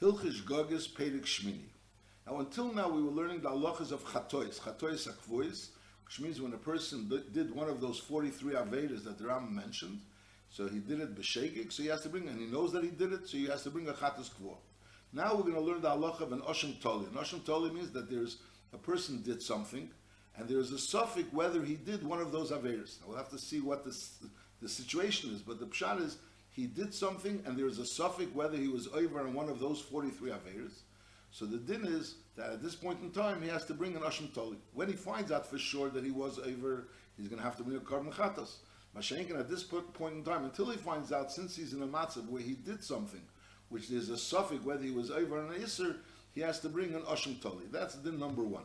Hilchish 0.00 0.44
Goges 0.44 0.90
Perik 0.90 1.26
Shmini. 1.26 1.68
Now, 2.26 2.38
until 2.38 2.72
now, 2.72 2.88
we 2.88 3.02
were 3.02 3.10
learning 3.10 3.42
the 3.42 3.50
halachas 3.50 3.92
of 3.92 4.02
chatois, 4.02 4.58
chatois 4.58 5.06
akvois, 5.06 5.68
which 6.06 6.20
means 6.20 6.40
when 6.40 6.54
a 6.54 6.56
person 6.56 7.06
did 7.34 7.54
one 7.54 7.68
of 7.68 7.82
those 7.82 7.98
43 7.98 8.54
Avedas 8.54 9.04
that 9.04 9.18
the 9.18 9.26
Ram 9.26 9.54
mentioned, 9.54 10.00
so 10.48 10.68
he 10.68 10.78
did 10.78 11.00
it 11.00 11.14
b'shegig, 11.14 11.70
so 11.70 11.82
he 11.82 11.90
has 11.90 12.00
to 12.00 12.08
bring, 12.08 12.28
and 12.28 12.40
he 12.40 12.46
knows 12.46 12.72
that 12.72 12.82
he 12.82 12.88
did 12.88 13.12
it, 13.12 13.28
so 13.28 13.36
he 13.36 13.44
has 13.48 13.62
to 13.64 13.70
bring 13.70 13.88
a 13.88 13.92
chatas 13.92 14.30
kvo. 14.30 14.56
Now 15.12 15.34
we're 15.34 15.42
going 15.42 15.54
to 15.54 15.60
learn 15.60 15.82
the 15.82 15.90
halacha 15.90 16.22
of 16.22 16.32
an 16.32 16.40
oshim 16.40 16.80
toli. 16.80 17.04
An 17.04 17.12
oshim 17.12 17.44
toli 17.44 17.70
means 17.70 17.90
that 17.90 18.08
there's 18.08 18.38
a 18.72 18.78
person 18.78 19.20
did 19.20 19.42
something, 19.42 19.90
and 20.34 20.48
there's 20.48 20.72
a 20.72 20.78
suffix 20.78 21.30
whether 21.30 21.62
he 21.62 21.74
did 21.74 22.02
one 22.02 22.20
of 22.22 22.32
those 22.32 22.52
avedas. 22.52 23.00
Now 23.00 23.08
we'll 23.08 23.18
have 23.18 23.30
to 23.30 23.38
see 23.38 23.60
what 23.60 23.84
this, 23.84 24.14
the 24.62 24.68
situation 24.68 25.34
is, 25.34 25.42
but 25.42 25.60
the 25.60 25.66
pshat 25.66 26.00
is 26.00 26.16
he 26.60 26.66
did 26.66 26.92
something, 26.92 27.42
and 27.46 27.56
there's 27.56 27.78
a 27.78 27.86
suffix 27.86 28.34
whether 28.34 28.58
he 28.58 28.68
was 28.68 28.86
over 28.88 29.26
in 29.26 29.32
one 29.32 29.48
of 29.48 29.58
those 29.58 29.80
43 29.80 30.30
avedas. 30.30 30.80
So 31.30 31.46
the 31.46 31.56
din 31.56 31.86
is 31.86 32.16
that 32.36 32.50
at 32.50 32.62
this 32.62 32.74
point 32.74 33.00
in 33.00 33.10
time 33.12 33.40
he 33.40 33.48
has 33.48 33.64
to 33.66 33.74
bring 33.74 33.96
an 33.96 34.02
ashim 34.02 34.34
toli. 34.34 34.58
When 34.74 34.86
he 34.86 34.92
finds 34.92 35.32
out 35.32 35.46
for 35.46 35.56
sure 35.56 35.88
that 35.88 36.04
he 36.04 36.10
was 36.10 36.38
over, 36.38 36.88
he's 37.16 37.28
going 37.28 37.38
to 37.38 37.44
have 37.44 37.56
to 37.56 37.62
bring 37.62 37.78
a 37.78 37.80
korban 37.80 38.12
chatas. 38.12 38.56
Mashenkin 38.94 39.38
at 39.40 39.48
this 39.48 39.62
point 39.62 40.14
in 40.14 40.22
time, 40.22 40.44
until 40.44 40.68
he 40.68 40.76
finds 40.76 41.12
out, 41.12 41.32
since 41.32 41.56
he's 41.56 41.72
in 41.72 41.82
a 41.82 41.86
matzav 41.86 42.28
where 42.28 42.42
he 42.42 42.52
did 42.52 42.84
something, 42.84 43.22
which 43.70 43.88
there's 43.88 44.10
a 44.10 44.18
suffix 44.18 44.62
whether 44.62 44.82
he 44.82 44.90
was 44.90 45.10
over 45.10 45.40
an 45.40 45.62
iser, 45.62 45.96
he 46.32 46.42
has 46.42 46.60
to 46.60 46.68
bring 46.68 46.92
an 46.94 47.00
ashim 47.02 47.40
toli. 47.40 47.64
That's 47.70 47.94
din 47.94 48.18
number 48.18 48.42
one. 48.42 48.64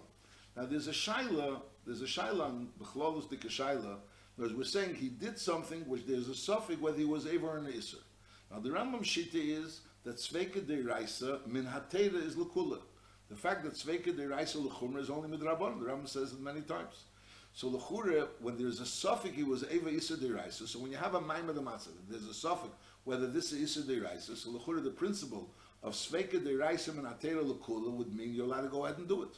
Now 0.57 0.65
there's 0.65 0.87
a 0.87 0.91
shaila, 0.91 1.61
there's 1.85 2.01
a 2.01 2.05
shaila 2.05 2.41
on 2.41 2.69
b'chlolus 2.77 3.29
dik 3.29 3.41
shaila, 3.41 3.99
because 4.37 4.53
we're 4.53 4.63
saying 4.63 4.95
he 4.95 5.09
did 5.09 5.39
something 5.39 5.81
which 5.87 6.05
there's 6.05 6.27
a 6.27 6.35
suffix 6.35 6.79
whether 6.79 6.97
he 6.97 7.05
was 7.05 7.25
over 7.25 7.57
an 7.57 7.67
iser. 7.67 7.97
Now 8.51 8.59
the 8.59 8.69
Rambam 8.69 9.01
shita 9.01 9.35
is 9.35 9.81
that 10.03 10.17
Sveka 10.17 10.65
de 10.65 10.81
Raisa 10.81 11.39
min 11.47 11.65
hatera 11.65 12.25
is 12.25 12.35
lekula. 12.35 12.79
The 13.29 13.35
fact 13.35 13.63
that 13.63 13.73
Sveka 13.73 14.15
de 14.15 14.27
Raisa 14.27 14.57
lechumra 14.57 14.99
is 14.99 15.09
only 15.09 15.29
midrabon. 15.29 15.79
The 15.79 15.85
Rambam 15.85 16.07
says 16.07 16.33
it 16.33 16.39
many 16.39 16.61
times. 16.61 17.05
So 17.53 17.69
lechura, 17.69 18.27
when 18.41 18.57
there's 18.57 18.81
a 18.81 18.85
suffix, 18.85 19.35
he 19.35 19.43
was 19.43 19.63
eva 19.71 19.89
isa 19.89 20.17
de 20.17 20.33
Raisa. 20.33 20.67
So 20.67 20.79
when 20.79 20.91
you 20.91 20.97
have 20.97 21.15
a 21.15 21.21
maim 21.21 21.49
of 21.49 21.55
the 21.55 21.61
matzah, 21.61 21.89
there's 22.09 22.27
a 22.27 22.33
suffix 22.33 22.73
whether 23.05 23.27
this 23.27 23.53
is 23.53 23.77
isa 23.77 23.87
de 23.87 24.01
Raisa. 24.01 24.35
So 24.35 24.49
lechura, 24.49 24.83
the 24.83 24.89
principle 24.89 25.49
of 25.81 25.93
Sveka 25.93 26.43
de 26.43 26.55
Raisa 26.55 26.91
min 26.91 27.05
hatera 27.05 27.41
lekula 27.41 27.89
would 27.89 28.13
mean 28.13 28.33
you're 28.33 28.45
allowed 28.45 28.61
to 28.61 28.67
go 28.67 28.85
ahead 28.85 28.97
and 28.97 29.07
do 29.07 29.23
it. 29.23 29.37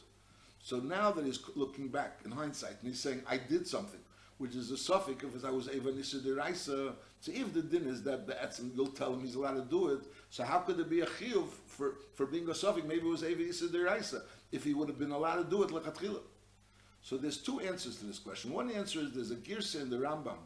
So 0.60 0.78
now 0.78 1.12
that 1.12 1.24
he's 1.24 1.38
looking 1.54 1.88
back 1.88 2.18
in 2.24 2.32
hindsight 2.32 2.76
and 2.80 2.90
he's 2.90 2.98
saying, 2.98 3.22
I 3.28 3.36
did 3.36 3.66
something 3.66 4.00
which 4.38 4.54
is 4.54 4.70
a 4.70 4.78
suffix 4.78 5.22
if 5.22 5.44
I 5.44 5.50
was 5.50 5.68
Eva 5.68 5.92
Nisa 5.92 6.18
Deraisa. 6.18 6.94
So 7.20 7.32
if 7.32 7.52
the 7.52 7.62
din 7.62 7.86
is 7.86 8.02
that 8.04 8.26
the 8.26 8.34
Etzim, 8.34 8.74
you'll 8.74 8.86
tell 8.86 9.12
him 9.12 9.20
he's 9.20 9.34
allowed 9.34 9.54
to 9.54 9.62
do 9.62 9.88
it, 9.88 10.00
so 10.30 10.44
how 10.44 10.58
could 10.58 10.76
there 10.76 10.84
be 10.84 11.00
a 11.00 11.06
chiyuv 11.06 11.48
for, 11.66 11.96
for 12.14 12.26
being 12.26 12.48
a 12.48 12.54
suffix? 12.54 12.86
Maybe 12.86 13.06
it 13.06 13.10
was 13.10 13.24
Eva 13.24 13.42
Nisa 13.42 13.66
Deraisa, 13.66 14.22
if 14.52 14.64
he 14.64 14.74
would 14.74 14.88
have 14.88 14.98
been 14.98 15.10
allowed 15.10 15.36
to 15.36 15.44
do 15.44 15.62
it 15.64 15.70
lechatchila. 15.70 16.20
So 17.02 17.16
there's 17.16 17.38
two 17.38 17.60
answers 17.60 17.96
to 17.96 18.06
this 18.06 18.18
question. 18.18 18.52
One 18.52 18.70
answer 18.70 19.00
is 19.00 19.12
there's 19.12 19.30
a 19.30 19.36
girsa 19.36 19.82
in 19.82 19.90
the 19.90 19.96
Rambam, 19.96 20.38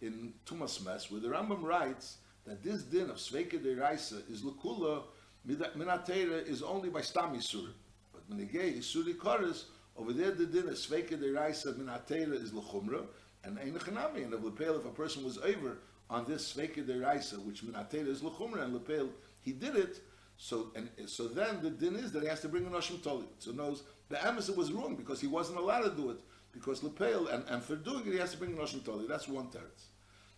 in 0.00 0.32
Tumas 0.46 0.84
Mes, 0.84 1.10
where 1.10 1.20
the 1.20 1.28
Rambam 1.28 1.62
writes 1.62 2.18
that 2.46 2.62
this 2.62 2.82
din 2.82 3.10
of 3.10 3.16
Sveika 3.16 3.58
Deraisa 3.58 4.28
is 4.30 4.42
lekula, 4.42 5.02
minatera 5.46 6.46
is 6.46 6.62
only 6.62 6.90
by 6.90 7.00
Stam 7.00 7.34
Yisur. 7.34 7.68
But 8.12 8.28
Minigay 8.30 8.78
Yisuri 8.78 9.16
Koris, 9.16 9.64
over 9.96 10.12
there 10.12 10.30
the 10.30 10.46
din 10.46 10.68
of 10.68 10.74
Sveika 10.74 11.12
Deraisa 11.12 11.74
minatera 11.74 12.34
is 12.42 12.52
lechumra, 12.52 13.06
and 13.44 13.58
ein 13.58 13.68
and 13.68 14.34
of 14.34 14.44
lepel 14.44 14.78
if 14.78 14.84
a 14.84 14.90
person 14.90 15.24
was 15.24 15.38
over 15.38 15.78
on 16.10 16.24
this 16.24 16.52
sveka 16.52 16.86
deraisa 16.86 17.38
which 17.44 17.62
minatela 17.62 18.08
is 18.08 18.20
lechumra 18.20 18.62
and 18.62 18.74
lepel 18.74 19.08
he 19.40 19.52
did 19.52 19.76
it. 19.76 20.00
So 20.36 20.70
and 20.76 20.88
so 21.06 21.28
then 21.28 21.62
the 21.62 21.70
din 21.70 21.96
is 21.96 22.12
that 22.12 22.22
he 22.22 22.28
has 22.28 22.40
to 22.40 22.48
bring 22.48 22.66
an 22.66 22.72
oshim 22.72 23.02
toli. 23.02 23.26
So 23.38 23.52
knows 23.52 23.82
the 24.08 24.16
emes 24.16 24.54
was 24.54 24.72
wrong 24.72 24.96
because 24.96 25.20
he 25.20 25.26
wasn't 25.26 25.58
allowed 25.58 25.82
to 25.82 25.90
do 25.90 26.10
it 26.10 26.20
because 26.52 26.82
lepel 26.82 27.28
and, 27.28 27.44
and 27.48 27.62
for 27.62 27.76
doing 27.76 28.06
it 28.06 28.12
he 28.12 28.18
has 28.18 28.32
to 28.32 28.38
bring 28.38 28.52
an 28.52 28.58
oshim 28.58 28.84
toli. 28.84 29.06
That's 29.06 29.28
one 29.28 29.46
teretz. 29.46 29.86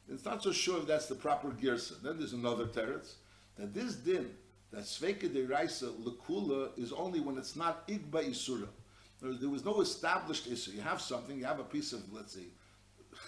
It's 0.08 0.24
not 0.24 0.42
so 0.42 0.53
sure 0.53 0.78
if 0.78 0.86
that's 0.86 1.06
the 1.06 1.14
proper 1.14 1.50
girsa 1.50 2.00
then 2.03 2.19
there's 2.19 2.32
another 2.32 2.66
teretz 2.66 3.14
that 3.56 3.74
this 3.74 3.94
din 3.94 4.30
that 4.72 4.82
sveka 4.82 5.28
deraisa 5.28 5.92
lekula 6.03 6.78
is 6.78 6.92
only 6.92 7.20
when 7.20 7.36
it's 7.36 7.56
not 7.56 7.86
igba 7.88 8.24
isura. 8.24 8.69
There 9.20 9.50
was 9.50 9.64
no 9.64 9.80
established 9.82 10.47
issue. 10.47 10.70
You 10.72 10.80
have 10.80 11.00
something, 11.00 11.38
you 11.38 11.44
have 11.44 11.60
a 11.60 11.64
piece 11.64 11.92
of, 11.92 12.10
let's 12.10 12.32
say, 12.32 12.47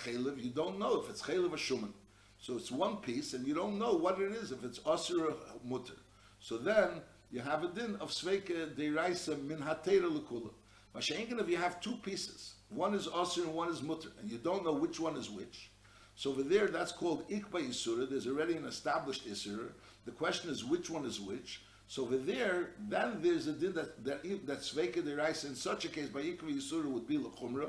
chaylev, 0.05 0.43
you 0.43 0.51
don't 0.51 0.79
know 0.79 1.01
if 1.01 1.11
it's 1.11 1.23
chaylev 1.23 1.53
or 1.53 1.57
shuman. 1.57 1.93
So 2.39 2.57
it's 2.57 2.73
one 2.73 2.97
piece, 2.97 3.35
and 3.35 3.47
you 3.47 3.55
don't 3.55 3.79
know 3.79 3.93
what 3.93 4.21
it 4.21 4.33
is, 4.33 4.51
if 4.51 4.65
it's 4.65 4.81
asur 4.81 5.31
or 5.31 5.37
mutter. 5.65 5.95
So 6.41 6.59
then, 6.59 7.03
you 7.31 7.41
have 7.41 7.63
a 7.63 7.69
din 7.69 7.97
of 8.01 8.11
sveike 8.11 8.75
deiraisa 8.77 9.41
min 9.43 9.59
hatera 9.59 10.11
lekula. 10.11 10.51
Masha'inkin, 10.95 11.41
if 11.41 11.49
you 11.49 11.57
have 11.57 11.81
two 11.81 11.97
pieces, 12.03 12.55
one 12.69 12.95
is 12.95 13.07
asur 13.07 13.45
and 13.45 13.55
one 13.55 13.69
is 13.69 13.81
mutter, 13.81 14.09
and 14.21 14.31
you 14.31 14.39
don't 14.39 14.65
know 14.65 14.73
which 14.73 14.99
one 14.99 15.17
is 15.17 15.31
which. 15.31 15.71
So 16.15 16.31
over 16.31 16.43
there, 16.43 16.67
that's 16.67 16.93
called 16.93 17.29
ikba 17.31 17.69
isura. 17.69 18.09
There's 18.09 18.27
already 18.27 18.57
an 18.57 18.67
established 18.67 19.27
isura. 19.27 19.71
The 20.05 20.11
question 20.11 20.51
is 20.51 20.65
which 20.65 20.91
one 20.91 21.07
is 21.07 21.21
which. 21.21 21.63
So 21.87 22.03
over 22.03 22.17
there, 22.17 22.71
then 22.89 23.21
there's 23.21 23.47
a 23.47 23.53
din 23.53 23.73
that 23.75 24.05
that 24.05 24.23
that 24.47 24.59
sveike 24.61 25.03
deiraisa 25.03 25.47
in 25.47 25.55
such 25.55 25.85
a 25.85 25.89
case 25.89 26.09
by 26.09 26.23
ikba 26.23 26.55
isura 26.55 26.87
would 26.87 27.07
be 27.07 27.19
lechumra. 27.19 27.69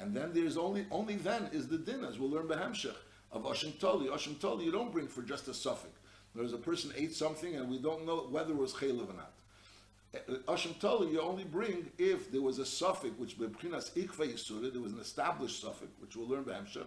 And 0.00 0.14
then 0.14 0.32
there's 0.32 0.56
only 0.56 0.86
only 0.90 1.16
then 1.16 1.48
is 1.52 1.68
the 1.68 1.78
din, 1.78 2.04
as 2.04 2.18
we'll 2.18 2.30
learn 2.30 2.48
Behemshech, 2.48 2.96
of 3.32 3.42
Oshim 3.44 3.78
Toli. 3.78 4.08
Oshim 4.08 4.40
Toli 4.40 4.64
you 4.64 4.72
don't 4.72 4.92
bring 4.92 5.06
for 5.06 5.22
just 5.22 5.46
a 5.48 5.54
suffix. 5.54 5.92
There's 6.34 6.52
a 6.52 6.58
person 6.58 6.92
ate 6.96 7.14
something 7.14 7.56
and 7.56 7.68
we 7.70 7.78
don't 7.78 8.06
know 8.06 8.26
whether 8.30 8.52
it 8.52 8.56
was 8.56 8.72
chaylev 8.72 9.10
or 9.10 9.14
not. 9.14 9.32
Eh, 10.14 10.18
Oshim 10.48 10.78
Toli 10.80 11.12
you 11.12 11.20
only 11.20 11.44
bring 11.44 11.90
if 11.98 12.32
there 12.32 12.40
was 12.40 12.58
a 12.58 12.66
suffix, 12.66 13.18
which 13.18 13.38
Bebchinas 13.38 13.90
Ikva 13.92 14.32
Yisura, 14.32 14.72
there 14.72 14.80
was 14.80 14.92
an 14.92 15.00
established 15.00 15.60
suffix, 15.60 15.90
which 16.00 16.16
we'll 16.16 16.28
learn 16.28 16.44
Behemshech. 16.44 16.86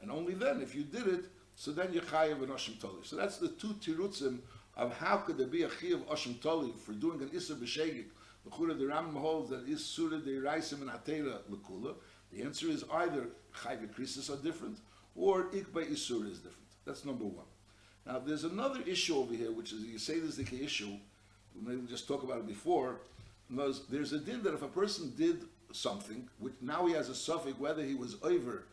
And 0.00 0.10
only 0.10 0.34
then, 0.34 0.60
if 0.60 0.74
you 0.74 0.82
did 0.82 1.06
it, 1.06 1.24
so 1.56 1.70
then 1.70 1.92
you're 1.92 2.02
chayiv 2.02 2.42
an 2.42 2.48
Oshim 2.48 2.80
Toli. 2.80 3.02
So 3.02 3.16
that's 3.16 3.36
the 3.38 3.48
two 3.48 3.74
tirutzim 3.74 4.38
of 4.76 4.96
how 4.96 5.18
could 5.18 5.38
there 5.38 5.46
be 5.46 5.64
a 5.64 5.68
chayiv 5.68 6.00
Oshim 6.06 6.40
Toli 6.40 6.72
for 6.84 6.92
doing 6.92 7.20
an 7.20 7.28
Isser 7.28 7.56
B'Shegik. 7.56 8.06
The 8.44 8.50
Chura 8.50 8.78
the 8.78 8.86
Ram 8.86 9.14
holds 9.14 9.50
that 9.50 9.66
is 9.68 9.84
Surah 9.84 10.18
de 10.18 10.40
Raisim 10.40 10.82
and 10.82 10.90
Atera 10.90 11.38
Lekula. 11.50 11.94
The 12.34 12.42
answer 12.42 12.68
is 12.68 12.84
either 12.92 13.28
Chayve 13.62 13.88
Krisis 13.94 14.28
are 14.30 14.42
different 14.42 14.78
or 15.14 15.44
Ikba 15.44 15.90
Isur 15.90 16.28
is 16.28 16.38
different. 16.38 16.68
That's 16.84 17.04
number 17.04 17.24
one. 17.24 17.46
Now, 18.06 18.18
there's 18.18 18.44
another 18.44 18.80
issue 18.86 19.16
over 19.16 19.34
here, 19.34 19.52
which 19.52 19.72
is 19.72 19.80
you 19.82 19.98
say 19.98 20.18
there's 20.18 20.36
the 20.36 20.44
key 20.44 20.64
issue. 20.64 20.90
We 21.54 21.66
maybe 21.66 21.86
just 21.88 22.08
talk 22.08 22.22
about 22.24 22.38
it 22.38 22.46
before. 22.46 23.00
There's 23.48 24.12
a 24.12 24.18
din 24.18 24.42
that 24.42 24.54
if 24.54 24.62
a 24.62 24.68
person 24.68 25.12
did 25.16 25.44
something, 25.72 26.28
which 26.38 26.54
now 26.60 26.86
he 26.86 26.94
has 26.94 27.08
a 27.08 27.14
suffix, 27.14 27.58
whether 27.58 27.82
he 27.82 27.94
was 27.94 28.16
over 28.22 28.64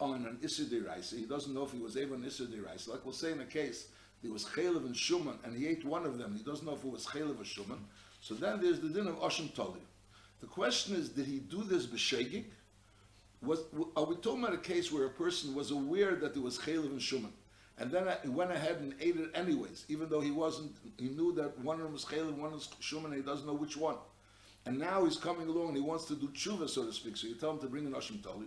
on 0.00 0.26
an 0.26 0.38
Isur 0.42 0.64
Deraisa, 0.64 1.16
he 1.16 1.24
doesn't 1.24 1.54
know 1.54 1.62
if 1.64 1.70
he 1.70 1.78
was 1.78 1.96
over 1.96 2.14
on 2.14 2.22
Isur 2.22 2.46
Deraisa. 2.48 2.88
Like 2.88 3.04
we'll 3.04 3.14
say 3.14 3.32
in 3.32 3.40
a 3.40 3.46
case, 3.46 3.86
there 4.22 4.32
was 4.32 4.44
Chaylev 4.44 4.84
and 4.86 4.94
Shuman, 4.94 5.36
and 5.44 5.56
he 5.56 5.68
ate 5.68 5.84
one 5.84 6.04
of 6.04 6.18
them, 6.18 6.34
he 6.36 6.42
doesn't 6.42 6.66
know 6.66 6.74
if 6.74 6.82
it 6.82 6.90
was 6.90 7.06
Chaylev 7.06 7.40
or 7.40 7.44
Shuman. 7.44 7.78
So 8.20 8.34
then 8.34 8.60
there's 8.60 8.80
the 8.80 8.88
din 8.88 9.06
of 9.06 9.20
Oshim 9.20 9.54
Toli. 9.54 9.80
The 10.40 10.46
question 10.48 10.96
is, 10.96 11.10
did 11.10 11.26
he 11.26 11.38
do 11.38 11.62
this 11.62 11.86
b'shegig? 11.86 12.44
Was 13.44 13.60
are 13.96 14.04
we 14.04 14.16
talking 14.16 14.42
about 14.42 14.54
a 14.54 14.58
case 14.58 14.92
where 14.92 15.06
a 15.06 15.10
person 15.10 15.54
was 15.54 15.70
aware 15.70 16.16
that 16.16 16.34
there 16.34 16.42
was 16.42 16.58
chaylev 16.58 16.86
and 16.86 17.00
shuman, 17.00 17.32
and 17.78 17.90
then 17.90 18.06
he 18.22 18.28
went 18.28 18.52
ahead 18.52 18.76
and 18.76 18.94
ate 19.00 19.16
it 19.16 19.30
anyways, 19.34 19.84
even 19.88 20.08
though 20.08 20.20
he 20.20 20.30
wasn't, 20.30 20.72
he 20.96 21.08
knew 21.08 21.32
that 21.34 21.58
one 21.60 21.76
of 21.76 21.82
them 21.82 21.92
was 21.92 22.04
chaylev, 22.04 22.36
one 22.36 22.52
was 22.52 22.68
shuman, 22.80 23.06
and 23.06 23.14
he 23.14 23.22
doesn't 23.22 23.46
know 23.46 23.54
which 23.54 23.76
one. 23.76 23.96
And 24.66 24.78
now 24.78 25.04
he's 25.04 25.16
coming 25.16 25.48
along 25.48 25.68
and 25.68 25.76
he 25.76 25.82
wants 25.82 26.06
to 26.06 26.14
do 26.14 26.28
tshuva, 26.28 26.68
so 26.68 26.86
to 26.86 26.92
speak. 26.92 27.16
So 27.16 27.26
you 27.26 27.34
tell 27.34 27.50
him 27.50 27.58
to 27.58 27.66
bring 27.66 27.86
an 27.86 27.92
ashim 27.92 28.22
tali, 28.22 28.46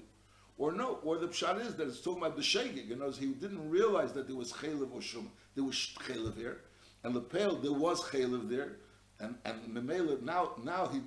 or 0.57 0.71
no, 0.71 0.99
or 1.03 1.17
the 1.17 1.27
pshat 1.27 1.61
is 1.65 1.75
that 1.75 1.87
it's 1.87 2.01
talking 2.01 2.23
about 2.23 2.35
the 2.35 2.41
shegig. 2.41 2.87
You 2.87 2.95
know, 2.95 3.11
he 3.11 3.27
didn't 3.27 3.69
realize 3.69 4.13
that 4.13 4.27
there 4.27 4.35
was 4.35 4.51
chaylev 4.51 4.91
or 4.91 5.01
shuman. 5.01 5.29
There 5.55 5.63
was 5.63 5.75
chaylev 5.75 6.35
here, 6.35 6.61
and 7.03 7.13
lepel 7.13 7.57
there 7.57 7.73
was 7.73 8.01
chaylev 8.03 8.49
there, 8.49 8.77
and 9.19 9.35
and 9.45 9.61
memela 9.67 10.21
now 10.21 10.53
now 10.63 10.87
he 10.87 11.01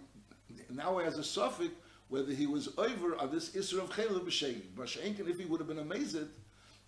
now 0.69 0.99
he 0.99 1.05
has 1.05 1.19
a 1.19 1.25
suffix 1.25 1.71
whether 2.11 2.33
he 2.33 2.47
was 2.47 2.69
over 2.77 3.17
on 3.17 3.31
this 3.31 3.51
Isra 3.51 3.85
of 3.85 3.91
Chaylev 3.91 4.21
B'Shegig. 4.27 4.75
B'Sheinkin, 4.77 5.29
if 5.29 5.39
he 5.39 5.45
would 5.47 5.61
have 5.61 5.69
been 5.69 5.79
amazed, 5.79 6.19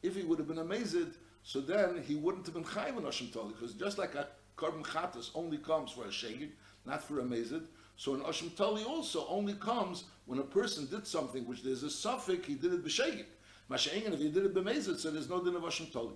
if 0.02 0.16
he 0.16 0.22
would 0.22 0.38
have 0.38 0.48
been 0.48 0.58
amazed, 0.58 1.16
so 1.44 1.60
then 1.60 2.02
he 2.06 2.16
wouldn't 2.16 2.44
have 2.44 2.54
been 2.54 2.64
Chayim 2.64 2.96
on 2.96 3.30
Toli, 3.32 3.54
because 3.54 3.72
just 3.74 3.98
like 3.98 4.16
a 4.16 4.26
Korban 4.56 4.84
Chatas 4.84 5.30
only 5.34 5.58
comes 5.58 5.92
for 5.92 6.04
a 6.04 6.08
Shegig, 6.08 6.50
not 6.84 7.02
for 7.02 7.20
a 7.20 7.22
Amazed, 7.22 7.62
so 7.96 8.14
an 8.14 8.50
Toli 8.56 8.82
also 8.82 9.24
only 9.28 9.54
comes 9.54 10.04
when 10.26 10.40
a 10.40 10.42
person 10.42 10.86
did 10.86 11.06
something 11.06 11.46
which 11.46 11.62
there's 11.62 11.84
a 11.84 11.90
suffix, 11.90 12.46
he 12.46 12.54
did 12.54 12.72
it 12.72 12.84
B'Shegig. 12.84 13.24
Masha'inkin, 13.70 14.12
if 14.12 14.18
he 14.18 14.28
did 14.28 14.44
it 14.44 14.54
B'Mezid, 14.54 14.98
so 14.98 15.12
there's 15.12 15.30
no 15.30 15.42
din 15.42 15.54
of 15.54 15.62
Oshim 15.62 15.92
Toli. 15.92 16.14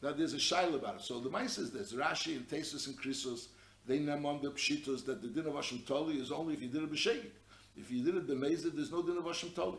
Now 0.00 0.12
there's 0.12 0.34
a 0.34 0.36
shaila 0.36 0.74
about 0.74 0.96
it. 0.96 1.02
So 1.02 1.18
the 1.18 1.28
mice 1.28 1.58
is 1.58 1.72
this, 1.72 1.92
Rashi 1.92 2.36
and 2.36 2.48
Tesis 2.48 2.86
and 2.86 2.96
Krisos, 2.96 3.48
they 3.86 3.98
name 3.98 4.24
on 4.24 4.40
the 4.40 4.50
pshitos 4.50 5.04
that 5.06 5.22
the 5.22 5.28
din 5.28 5.46
of 5.46 5.54
Oshim 5.54 5.84
Toli 5.84 6.20
is 6.20 6.30
only 6.30 6.54
if 6.54 6.60
he 6.60 6.68
did 6.68 6.84
it 6.84 6.92
B'Shegig. 6.92 7.30
If 7.76 7.90
you 7.90 8.04
did 8.04 8.16
it 8.16 8.26
b'mezid, 8.26 8.74
there's 8.74 8.92
no 8.92 9.02
din 9.02 9.16
of 9.16 9.26
Hashem 9.26 9.50
Toli. 9.50 9.78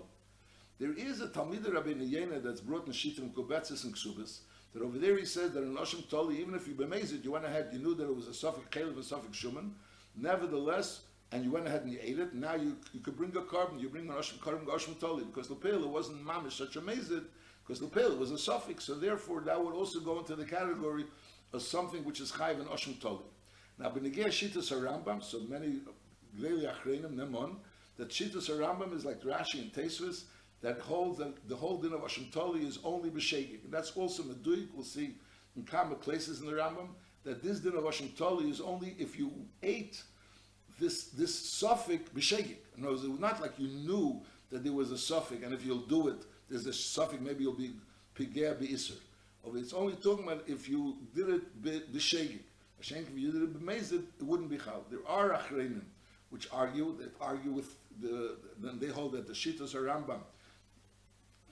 There 0.77 0.91
is 0.91 1.21
a 1.21 1.27
Talmid 1.27 1.73
Rabbi 1.73 1.93
Yena 1.93 2.43
that's 2.43 2.59
brought 2.59 2.85
in 2.85 2.91
Shittim 2.91 3.29
Kobetzis 3.29 3.85
and 3.85 3.95
Ksubis 3.95 4.39
That 4.73 4.83
over 4.83 4.97
there 4.97 5.17
he 5.17 5.23
says 5.23 5.53
that 5.53 5.63
in 5.63 5.75
Oshim 5.75 6.09
Toli, 6.09 6.41
even 6.41 6.53
if 6.53 6.67
you 6.67 6.73
bemazed, 6.73 7.23
you 7.23 7.31
went 7.31 7.45
ahead, 7.45 7.69
you 7.71 7.79
knew 7.79 7.95
that 7.95 8.03
it 8.03 8.13
was 8.13 8.27
a 8.27 8.33
Suffolk 8.33 8.69
Caleb 8.71 8.95
and 8.95 9.05
Suffolk 9.05 9.31
Shuman. 9.31 9.71
Nevertheless, 10.17 11.01
and 11.31 11.45
you 11.45 11.51
went 11.51 11.65
ahead 11.65 11.83
and 11.83 11.93
you 11.93 11.99
ate 12.01 12.19
it. 12.19 12.33
Now 12.33 12.55
you, 12.55 12.75
you 12.93 12.99
could 12.99 13.15
bring 13.15 13.29
a 13.37 13.41
korban, 13.41 13.79
you 13.79 13.87
bring 13.87 14.09
an 14.09 14.15
Oshim 14.15 14.37
korban, 14.39 14.65
Oshim 14.65 14.99
Toli, 14.99 15.23
because 15.23 15.47
Lepela 15.47 15.87
wasn't 15.87 16.25
mamish 16.25 16.53
such 16.53 16.75
a 16.75 16.81
mazid, 16.81 17.23
because 17.65 17.81
Lepela 17.81 18.17
was 18.17 18.31
a 18.31 18.37
suffix. 18.37 18.83
So 18.83 18.95
therefore, 18.95 19.41
that 19.41 19.63
would 19.63 19.73
also 19.73 20.01
go 20.01 20.19
into 20.19 20.35
the 20.35 20.45
category 20.45 21.05
of 21.53 21.61
something 21.61 22.03
which 22.03 22.19
is 22.19 22.33
Chayv 22.33 22.59
and 22.59 22.67
Oshim 22.67 22.99
Toli. 22.99 23.23
Now, 23.79 23.91
Benegea 23.91 24.27
Shitas 24.27 24.73
Rambam, 24.73 25.23
so 25.23 25.39
many 25.47 25.79
Gleli 26.37 26.69
Achreinim, 26.69 27.15
Nemon, 27.15 27.55
that 27.97 28.09
Shitas 28.09 28.49
Rambam 28.49 28.93
is 28.93 29.05
like 29.05 29.21
Rashi 29.21 29.61
and 29.61 29.73
Tesvis, 29.73 30.23
that 30.61 30.79
holds 30.79 31.19
that 31.19 31.47
the 31.47 31.55
whole 31.55 31.77
din 31.77 31.93
of 31.93 32.01
Hashem 32.01 32.27
Toli 32.31 32.61
is 32.61 32.79
only 32.83 33.09
b'shegig. 33.09 33.63
And 33.63 33.71
that's 33.71 33.91
also 33.91 34.23
Meduik, 34.23 34.67
we'll 34.73 34.83
see 34.83 35.15
in 35.55 35.63
common 35.63 35.97
places 35.97 36.41
in 36.41 36.47
the 36.47 36.53
Rambam, 36.53 36.89
that 37.23 37.43
this 37.43 37.59
din 37.59 37.75
of 37.75 37.83
Hashem 37.83 38.09
Toli 38.17 38.49
is 38.49 38.61
only 38.61 38.95
if 38.97 39.17
you 39.17 39.31
ate 39.63 40.01
this 40.79 41.05
this 41.09 41.33
suffix 41.33 42.09
b'shegig. 42.09 42.57
In 42.77 42.83
other 42.83 42.93
words, 42.93 43.03
it 43.03 43.11
was 43.11 43.19
not 43.19 43.41
like 43.41 43.57
you 43.57 43.67
knew 43.67 44.21
that 44.51 44.63
there 44.63 44.73
was 44.73 44.91
a 44.91 44.97
suffix, 44.97 45.43
and 45.43 45.53
if 45.53 45.65
you'll 45.65 45.87
do 45.87 46.07
it, 46.07 46.25
there's 46.49 46.65
a 46.65 46.73
suffix, 46.73 47.21
maybe 47.21 47.43
you'll 47.43 47.53
be 47.53 47.73
pigea 48.17 48.55
b'isr. 48.55 48.97
It's 49.53 49.73
only 49.73 49.93
talking 49.93 50.25
about 50.25 50.43
if 50.47 50.67
you 50.67 50.97
did 51.13 51.29
it 51.29 51.63
b'shegig. 51.93 52.39
If 52.79 52.91
you 53.15 53.31
did 53.31 53.43
it 53.43 53.53
b'mezid, 53.59 54.03
it 54.19 54.23
wouldn't 54.23 54.49
be 54.49 54.57
chal. 54.57 54.83
There 54.89 54.99
are 55.07 55.29
achreinim 55.29 55.81
which 56.29 56.47
argue 56.51 56.95
that 56.97 57.13
argue 57.21 57.51
with 57.51 57.75
the 58.01 58.37
then 58.59 58.79
they 58.79 58.87
hold 58.87 59.13
that 59.13 59.27
the 59.27 59.33
shitas 59.33 59.75
are 59.75 59.83
Rambam 59.83 60.21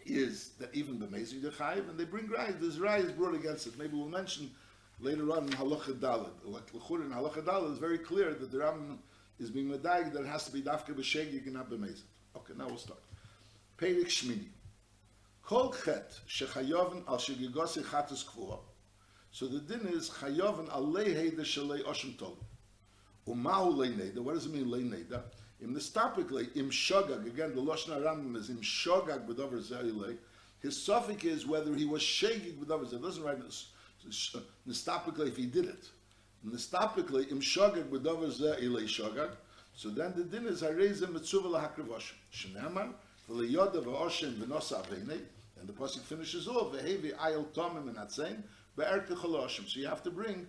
is 0.05 0.49
that 0.59 0.73
even 0.73 0.99
the 0.99 1.07
Mezi 1.07 1.41
the 1.41 1.49
Chayiv, 1.49 1.89
and 1.89 1.97
they 1.97 2.05
bring 2.05 2.29
Rai. 2.29 2.51
This 2.59 2.77
Rai 2.77 2.99
is 2.99 3.11
brought 3.11 3.35
against 3.35 3.67
it. 3.67 3.77
Maybe 3.77 3.95
we'll 3.95 4.07
mention 4.07 4.51
later 4.99 5.31
on 5.31 5.45
in 5.45 5.53
Halacha 5.53 5.93
Dalad. 5.99 6.31
Like 6.43 6.71
Lechur 6.73 7.01
in 7.01 7.11
Halacha 7.11 7.43
Dalad 7.43 7.71
is 7.71 7.77
very 7.77 7.97
clear 7.97 8.33
that 8.33 8.51
the 8.51 8.59
Ram 8.59 8.99
is 9.39 9.49
being 9.49 9.69
medayik 9.69 10.13
that 10.13 10.21
it 10.21 10.27
has 10.27 10.45
to 10.45 10.51
be 10.51 10.61
dafka 10.61 10.93
b'shegig 10.93 11.45
and 11.45 11.53
not 11.53 11.69
b'mezid. 11.69 12.01
Okay, 12.35 12.53
now 12.57 12.67
we'll 12.67 12.77
start. 12.77 12.99
Perik 13.77 14.07
Shmini. 14.07 14.47
Kol 15.43 15.73
chet 15.73 16.19
shechayoven 16.27 17.07
al 17.07 17.17
shegigosi 17.17 17.83
chatus 17.83 18.25
kvuah. 18.25 18.59
So 19.31 19.47
the 19.47 19.59
din 19.59 19.87
is 19.87 20.09
chayoven 20.09 20.71
al 20.71 20.85
leiheda 20.85 21.41
shalei 21.41 21.83
oshim 21.83 22.17
tol. 22.17 22.37
Umahu 23.27 23.75
leineda. 23.75 24.19
What 24.19 24.35
does 24.35 24.45
it 24.45 24.53
mean 24.53 24.69
leineda? 24.69 25.23
Im 25.63 25.73
nistapikle 25.73 26.53
im 26.55 26.69
shogag 26.69 27.25
again 27.25 27.55
the 27.55 27.61
lashon 27.61 27.97
Rambam 28.03 28.35
is 28.35 28.49
im 28.49 28.57
shogag 28.57 29.25
b'dover 29.25 29.61
zeilei. 29.61 30.17
His 30.61 30.81
suffix 30.81 31.23
is 31.23 31.47
whether 31.47 31.73
he 31.73 31.85
was 31.85 32.01
shagig 32.01 32.57
b'dover 32.57 32.85
zeilei. 32.85 32.95
It 32.95 33.01
doesn't 33.01 33.23
write 33.23 33.39
nistapikle 34.67 35.27
if 35.29 35.37
he 35.37 35.45
did 35.45 35.65
it. 35.65 35.89
Nistapikle 36.45 37.31
im 37.31 37.39
shogag 37.39 37.85
b'dover 37.85 38.27
zeilei 38.27 38.83
shogag. 38.83 39.37
So 39.73 39.89
then 39.89 40.13
the 40.17 40.25
din 40.25 40.47
is 40.47 40.61
harezim 40.61 41.13
mitzuva 41.13 41.45
lahakrivosh. 41.45 42.11
Shneimar 42.33 42.91
v'leyoda 43.29 43.81
v'oshem 43.81 44.33
v'nosa 44.33 44.85
aveinei. 44.85 45.21
And 45.61 45.69
the 45.69 45.73
pasuk 45.73 46.01
finishes 46.01 46.45
off 46.49 46.73
v'hevi 46.73 47.15
ayel 47.15 47.45
tomim 47.53 47.87
and 47.87 47.95
atzein 47.95 48.43
be'erke 48.75 49.15
choloshim. 49.15 49.69
So 49.69 49.79
you 49.79 49.87
have 49.87 50.03
to 50.03 50.11
bring 50.11 50.45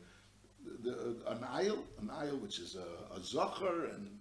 the, 0.82 1.16
an 1.28 1.38
ayel, 1.54 1.78
an 2.00 2.08
ayel 2.08 2.40
which 2.40 2.58
is 2.58 2.74
a, 2.74 3.14
a 3.14 3.20
zocher 3.20 3.94
and 3.94 4.18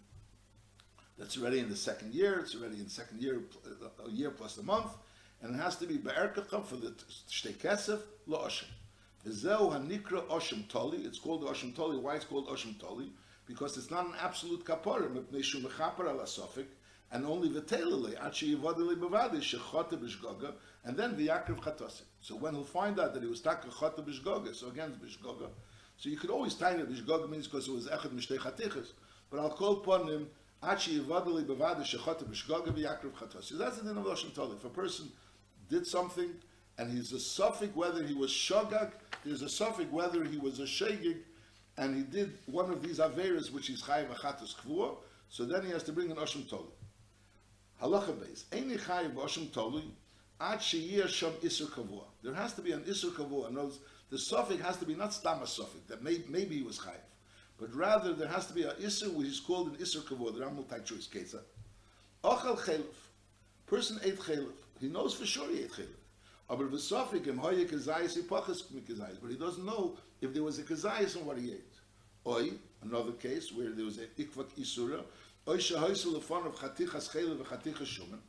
that's 1.17 1.37
already 1.37 1.59
in 1.59 1.69
the 1.69 1.75
second 1.75 2.13
year. 2.13 2.39
It's 2.39 2.55
already 2.55 2.77
in 2.77 2.85
the 2.85 2.89
second 2.89 3.21
year, 3.21 3.41
a 4.05 4.09
year 4.09 4.31
plus 4.31 4.57
a 4.57 4.63
month, 4.63 4.91
and 5.41 5.55
it 5.55 5.59
has 5.59 5.75
to 5.77 5.85
be 5.85 5.97
be'erkacham 5.97 6.65
for 6.65 6.75
the 6.75 6.93
shtei 7.29 7.53
kesef 7.53 8.01
la'oshim. 8.27 8.65
V'zeu 9.25 9.71
hanikra 9.71 10.27
oshim 10.27 10.67
toli. 10.69 10.99
It's 10.99 11.19
called 11.19 11.43
oshim 11.43 11.75
toli. 11.75 11.97
Why 11.97 12.15
it's 12.15 12.25
called 12.25 12.47
oshim 12.47 12.79
toli? 12.79 13.11
Because 13.45 13.77
it's 13.77 13.91
not 13.91 14.05
an 14.05 14.13
absolute 14.19 14.65
kapara. 14.65 15.09
Mepnei 15.09 15.43
mechaper 15.61 16.09
ala 16.09 16.23
sofik, 16.23 16.65
and 17.11 17.25
only 17.25 17.49
v'telele 17.49 18.19
achi 18.25 18.55
yivadili 18.55 18.95
bevadi 18.95 19.39
shechote 19.39 19.97
b'shgoga, 19.97 20.53
and 20.83 20.97
then 20.97 21.15
v'yakriv 21.15 21.59
chatosim. 21.59 22.03
So 22.21 22.35
when 22.35 22.55
he'll 22.55 22.63
find 22.63 22.99
out 22.99 23.13
that 23.13 23.21
he 23.21 23.29
was 23.29 23.41
taka 23.41 23.67
chote 23.69 24.03
b'shgoga, 24.05 24.55
so 24.55 24.69
again 24.69 24.93
b'shgoga. 25.03 25.49
So 25.97 26.09
you 26.09 26.17
could 26.17 26.31
always 26.31 26.55
tie 26.55 26.71
it 26.71 26.89
b'shgoga 26.89 27.29
means 27.29 27.47
because 27.47 27.67
it 27.67 27.73
was 27.73 27.87
echad 27.87 28.09
mishtei 28.09 28.39
chatichas. 28.39 28.93
But 29.29 29.39
I'll 29.39 29.51
call 29.51 29.73
upon 29.73 30.07
him 30.07 30.27
That's 30.63 30.85
the 30.85 30.93
din 30.93 31.09
of 31.09 31.17
Lashon 34.05 34.31
Tov. 34.31 34.55
If 34.55 34.63
a 34.63 34.69
person 34.69 35.11
did 35.69 35.85
something 35.85 36.29
and 36.77 36.89
he's 36.89 37.11
a 37.11 37.19
suffix 37.19 37.75
whether 37.75 38.01
he 38.03 38.13
was 38.13 38.31
shogag, 38.31 38.91
there's 39.25 39.41
a 39.41 39.49
suffix 39.49 39.91
whether 39.91 40.23
he 40.23 40.37
was 40.37 40.59
a 40.59 40.63
shegig, 40.63 41.17
and 41.77 41.97
he 41.97 42.03
did 42.03 42.37
one 42.45 42.71
of 42.71 42.81
these 42.81 42.99
averas 42.99 43.51
which 43.51 43.69
is 43.69 43.81
chayiv 43.81 44.07
achatos 44.07 44.55
kvua, 44.55 44.95
so 45.27 45.43
then 45.43 45.65
he 45.65 45.71
has 45.71 45.83
to 45.83 45.91
bring 45.91 46.11
an 46.11 46.17
oshim 46.17 46.49
toli. 46.49 46.63
Halacha 47.81 48.13
beis. 48.13 48.45
Eini 48.45 48.79
chayiv 48.79 49.15
oshim 49.15 49.51
toli 49.51 49.83
ad 50.39 50.59
sheyir 50.59 51.07
shom 51.07 51.33
isur 51.41 51.67
kavua. 51.67 52.05
There 52.23 52.33
has 52.33 52.53
to 52.53 52.61
be 52.61 52.71
an 52.71 52.83
isur 52.83 53.11
kavua. 53.11 53.49
In 53.49 53.71
the 54.09 54.17
suffix 54.17 54.61
has 54.61 54.77
to 54.77 54.85
be 54.85 54.95
not 54.95 55.09
stama 55.09 55.45
suffix, 55.45 55.83
that 55.89 56.01
may, 56.01 56.21
maybe 56.29 56.55
he 56.57 56.63
was 56.63 56.79
chayiv 56.79 57.01
but 57.63 57.73
rather 57.75 58.11
there 58.11 58.27
has 58.27 58.45
to 58.47 58.53
be 58.53 58.63
an 58.63 58.75
isur 58.81 59.13
which 59.13 59.27
is 59.27 59.39
called 59.39 59.69
an 59.69 59.75
isur 59.75 60.03
kavod. 60.03 60.37
The 60.37 60.43
Rambam 60.43 60.69
take 60.69 60.83
choice 60.83 61.07
kesa. 61.07 61.39
Ochel 62.21 62.59
chelif. 62.59 62.83
Person 63.67 64.01
ate 64.03 64.19
chelif. 64.19 64.51
He 64.81 64.89
knows 64.89 65.13
for 65.13 65.25
sure 65.25 65.49
he 65.49 65.59
ate 65.59 65.71
chelif. 65.71 65.95
Aber 66.49 66.65
v'sofik 66.65 67.25
im 67.25 67.37
hoye 67.37 67.65
kezayis 67.65 68.21
ipachas 68.21 68.63
kezayis. 68.63 69.15
But 69.21 69.31
he 69.31 69.37
doesn't 69.37 69.65
know 69.65 69.95
if 70.19 70.33
there 70.33 70.43
was 70.43 70.59
a 70.59 70.63
kezayis 70.63 71.15
on 71.15 71.25
what 71.25 71.37
he 71.37 71.53
ate. 71.53 71.73
Oi, 72.27 72.49
another 72.81 73.13
case 73.13 73.53
where 73.53 73.71
there 73.71 73.85
was 73.85 73.97
a 73.97 74.07
ikvak 74.07 74.49
isura. 74.59 75.01
Oi 75.47 75.55
shehoysu 75.55 76.19
lefon 76.19 76.45
of 76.45 76.55
chatichas 76.55 77.09
chelif 77.15 77.37
v'chatichas 77.37 77.87
shuman. 77.87 78.19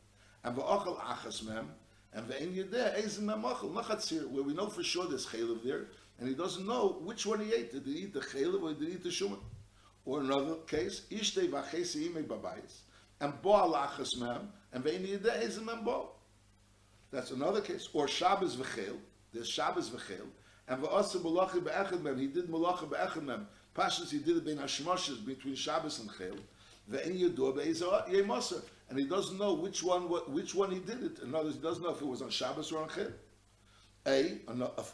And 0.44 0.56
v'ochel 0.56 0.96
achas 1.00 1.44
mem. 1.44 1.70
And 2.12 2.28
v'en 2.28 2.54
yedeh 2.54 3.02
ezim 3.02 3.22
memachel. 3.22 3.74
Nachatzir. 3.74 4.28
Where 4.28 4.44
we 4.44 4.54
know 4.54 4.68
for 4.68 4.84
sure 4.84 5.08
there's 5.08 5.26
chelif 5.26 5.64
there 5.64 5.86
and 6.18 6.28
he 6.28 6.34
doesn't 6.34 6.66
know 6.66 7.00
which 7.02 7.26
one 7.26 7.40
he 7.40 7.52
ate. 7.52 7.72
Did 7.72 7.86
he 7.86 8.04
eat 8.04 8.14
the 8.14 8.20
chelev 8.20 8.62
or 8.62 8.72
did 8.72 8.88
he 8.88 8.94
eat 8.94 9.02
the 9.02 9.10
shuman? 9.10 9.40
Or 10.04 10.20
another 10.20 10.56
case, 10.66 11.02
ishtei 11.10 11.50
v'achesi 11.50 12.06
ime 12.06 12.24
babayis, 12.24 12.82
and 13.20 13.32
bo 13.42 13.52
alachas 13.52 14.18
mem, 14.20 14.52
and 14.72 14.84
ve'ini 14.84 15.18
ezim 15.18 15.64
mem 15.64 15.84
bo. 15.84 16.10
That's 17.10 17.30
another 17.30 17.60
case. 17.60 17.88
Or 17.92 18.06
Shabbos 18.06 18.56
v'chel, 18.56 18.96
there's 19.32 19.48
Shabbos 19.48 19.90
v'chel, 19.90 20.26
and 20.68 20.82
v'asa 20.82 21.22
malachi 21.22 21.60
be'echad 21.60 22.02
mem, 22.02 22.18
he 22.18 22.26
did 22.26 22.50
malachi 22.50 22.86
be'echad 22.86 23.24
mem. 23.24 23.48
Pashas, 23.74 24.10
he 24.10 24.18
did 24.18 24.36
it 24.36 24.44
between 24.44 24.62
Hashmoshes, 24.62 25.24
between 25.26 25.56
Shabbos 25.56 25.98
and 25.98 26.10
chel, 26.16 26.36
ve'ini 26.90 27.28
yedua 27.28 27.56
be'ezah 27.56 28.08
yemoser, 28.08 28.62
and 28.88 28.98
he 28.98 29.04
doesn't 29.06 29.38
know 29.38 29.54
which 29.54 29.82
one, 29.82 30.02
which 30.02 30.54
one 30.54 30.70
he 30.70 30.78
did 30.78 31.02
it. 31.02 31.18
In 31.20 31.34
other 31.34 31.44
words, 31.44 31.56
he 31.56 31.62
doesn't 31.62 31.82
know 31.82 31.90
if 31.90 32.00
it 32.00 32.06
was 32.06 32.22
on 32.22 32.30
Shabbos 32.30 32.70
or 32.70 32.82
on 32.82 32.88
chel. 32.88 33.08
A, 34.06 34.38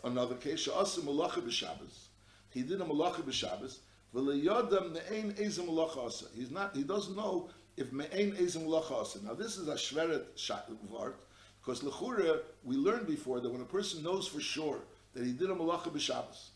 another 0.05 0.37
case, 0.37 0.69
Sha'asa 0.69 1.01
malacha 1.01 1.43
b'Shabbos. 1.43 2.09
He 2.51 2.63
did 2.63 2.81
a 2.81 2.85
malacha 2.85 3.23
b'Shabbos. 3.23 3.79
V'leyodam 4.15 4.93
ne'ein 4.93 5.33
ezim 5.35 5.67
malacha 5.69 6.07
asa. 6.07 6.27
He's 6.35 6.51
not, 6.51 6.77
he 6.77 6.85
doesn't 6.85 7.17
know 7.17 7.49
if 7.77 7.93
me'ein 7.93 8.33
ezim 8.33 8.67
malacha 8.67 9.01
asa. 9.01 9.25
Now 9.25 9.35
this 9.35 9.57
is 9.57 9.69
a 9.69 9.75
shveret 9.75 10.25
vart, 10.93 11.15
because 11.61 11.83
lechura, 11.83 12.41
we 12.65 12.77
learned 12.77 13.07
before 13.09 13.41
that 13.41 13.51
when 13.51 13.61
a 13.61 13.65
person 13.65 14.03
knows 14.05 14.29
for 14.29 14.41
sure 14.41 14.79
that 15.15 15.25
he 15.25 15.33
did 15.33 15.51
a 15.51 15.55
malacha 15.55 15.91
b'Shabbos, 15.91 16.51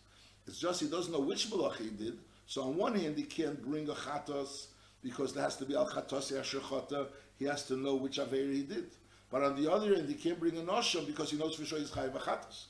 it's 0.46 0.60
just 0.60 0.80
he 0.80 0.86
doesn't 0.86 1.12
know 1.12 1.20
which 1.20 1.50
malacha 1.50 1.78
he 1.78 1.90
did, 1.90 2.18
so 2.46 2.62
on 2.62 2.76
one 2.76 2.94
hand 2.94 3.16
he 3.16 3.24
can't 3.24 3.60
bring 3.64 3.88
a 3.88 3.94
chatos, 3.94 4.66
because 5.02 5.34
there 5.34 5.42
has 5.42 5.56
to 5.56 5.64
be 5.64 5.74
al 5.74 5.88
chatos 5.88 6.32
yasher 6.32 7.08
he 7.36 7.46
has 7.46 7.66
to 7.66 7.76
know 7.76 7.96
which 7.96 8.18
aver 8.20 8.36
he 8.36 8.62
did. 8.62 8.90
But 9.34 9.42
on 9.42 9.60
the 9.60 9.68
other 9.68 9.96
end, 9.96 10.08
he 10.08 10.14
can't 10.14 10.38
bring 10.38 10.56
a 10.58 10.60
nosham 10.60 11.08
because 11.08 11.32
he 11.32 11.36
knows 11.36 11.56
for 11.56 11.64
sure 11.64 11.80
he's 11.80 11.90
chayiv 11.90 12.12
achatas. 12.12 12.66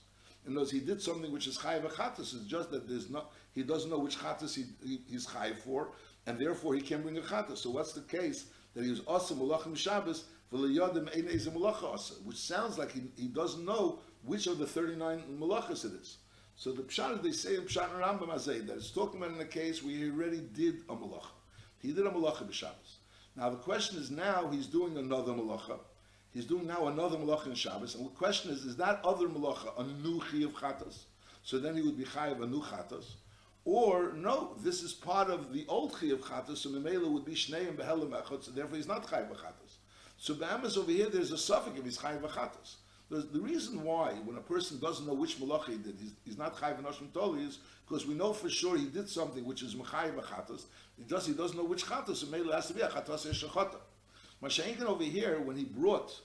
And 0.47 0.55
knows 0.55 0.71
he 0.71 0.81
did 0.81 1.03
something 1.03 1.31
which 1.31 1.47
is 1.47 1.59
chayiv 1.59 1.83
achatas. 1.83 2.35
It's 2.35 2.47
just 2.47 2.71
that 2.71 2.89
there's 2.89 3.11
not, 3.11 3.33
he 3.55 3.63
doesn't 3.63 3.91
know 3.91 3.99
which 3.99 4.17
chatas 4.17 4.55
he, 4.55 4.65
he, 4.83 5.03
he's 5.07 5.27
chayiv 5.27 5.59
for, 5.59 5.91
and 6.27 6.39
therefore 6.39 6.75
he 6.75 6.81
can't 6.81 7.03
bring 7.03 7.19
a 7.19 7.21
chatas. 7.21 7.59
So 7.59 7.69
what's 7.69 7.93
the 7.93 8.01
case 8.01 8.47
that 8.73 8.83
he 8.83 8.89
was 8.89 9.03
awesome 9.07 9.41
malachim 9.41 9.77
Shabbos 9.77 10.25
v'leyadim 10.51 11.15
ein 11.15 11.25
ezim 11.25 11.53
malacha 11.53 12.25
which 12.25 12.39
sounds 12.39 12.79
like 12.79 12.93
he, 12.93 13.03
he 13.15 13.29
doesn't 13.29 13.67
know 13.67 13.99
which 14.23 14.47
of 14.47 14.57
the 14.57 14.67
39 14.67 15.23
malachas 15.39 15.85
it 15.85 15.93
is. 16.01 16.17
So 16.57 16.73
the 16.73 16.81
pshat 16.81 17.23
they 17.23 17.33
say 17.33 17.57
in 17.57 17.65
pshat 17.65 17.91
Rambam 17.91 18.31
Azay 18.31 18.67
that 18.69 18.77
it's 18.79 18.91
talking 18.91 19.23
about 19.23 19.35
in 19.35 19.41
a 19.43 19.45
case 19.45 19.83
where 19.83 19.95
he 19.95 20.09
already 20.09 20.41
did 20.41 20.77
a 20.89 20.95
malacha. 20.95 21.27
He 21.81 21.93
did 21.93 22.07
a 22.07 22.11
malacha 22.11 22.49
b'Shabbos. 22.49 23.01
Now 23.37 23.51
the 23.51 23.57
question 23.57 23.99
is 23.99 24.11
now 24.11 24.49
he's 24.49 24.67
doing 24.67 24.97
another 24.97 25.33
malacha 25.33 25.79
He's 26.35 26.47
doing 26.47 26.67
now 26.67 26.89
another 26.89 27.17
malacha 27.17 27.47
in 27.47 27.55
Shabbos, 27.55 27.95
and 27.95 28.05
the 28.05 28.11
question 28.11 28.51
is, 28.51 28.65
is 28.65 28.77
that 28.77 29.01
other 29.05 29.29
malacha 29.29 29.79
a 29.79 29.85
new 30.03 30.17
of 30.17 30.53
chatas? 30.55 31.05
So 31.45 31.61
then 31.61 31.77
he 31.77 31.83
would 31.83 31.97
be 31.97 32.05
chayav 32.05 32.43
a 32.43 32.47
new 32.47 32.61
chatas, 32.61 33.05
or 33.65 34.13
no, 34.15 34.57
this 34.61 34.83
is 34.83 34.93
part 34.93 35.31
of 35.31 35.53
the 35.53 35.65
old 35.69 35.95
chi 35.95 36.07
of 36.07 36.21
chatas, 36.23 36.59
so 36.59 36.71
Memela 36.71 37.09
would 37.09 37.25
be 37.25 37.35
shnei 37.35 37.69
and 37.69 37.79
behelim 37.79 38.11
echot, 38.11 38.43
so 38.43 38.51
therefore 38.51 38.77
he's 38.77 38.89
not 38.89 39.07
chayav 39.07 39.29
chatas. 39.29 39.77
So 40.19 40.35
Bahamas 40.35 40.77
over 40.77 40.91
here, 40.91 41.09
there's 41.09 41.31
a 41.31 41.39
suffix 41.39 41.79
if 41.79 41.85
he's 41.85 41.99
chayav 41.99 42.23
chatas. 42.23 42.77
There's, 43.11 43.27
the 43.27 43.41
reason 43.41 43.85
why, 43.85 44.15
when 44.25 44.37
a 44.37 44.41
person 44.41 44.81
doesn't 44.81 45.07
know 45.07 45.15
which 45.15 45.39
malacha 45.39 45.69
he 45.69 45.77
did, 45.77 45.95
he's, 46.01 46.15
he's 46.25 46.39
not 46.39 46.57
chayiv 46.57 46.79
and 46.79 46.87
ashim 46.87 47.13
toli, 47.13 47.45
is 47.45 47.61
because 47.87 48.09
we 48.09 48.15
know 48.15 48.33
for 48.33 48.51
sure 48.51 48.77
he 48.77 48.87
did 48.87 49.09
something 49.09 49.45
which 49.45 49.63
is 49.63 49.77
mechayiv 49.77 50.21
chatas. 50.25 50.65
He 50.99 51.05
just 51.05 51.29
he 51.29 51.33
doesn't 51.33 51.57
know 51.57 51.65
which 51.65 51.85
chatas, 51.85 52.17
so 52.17 52.27
maybe 52.27 52.51
has 52.51 52.67
to 52.67 52.75
be 52.75 52.81
a 52.81 52.89
chatas 52.89 53.25
Mashenkin 54.45 54.83
over 54.83 55.03
here, 55.03 55.41
when 55.41 55.57
he 55.57 55.65
brought, 55.65 56.21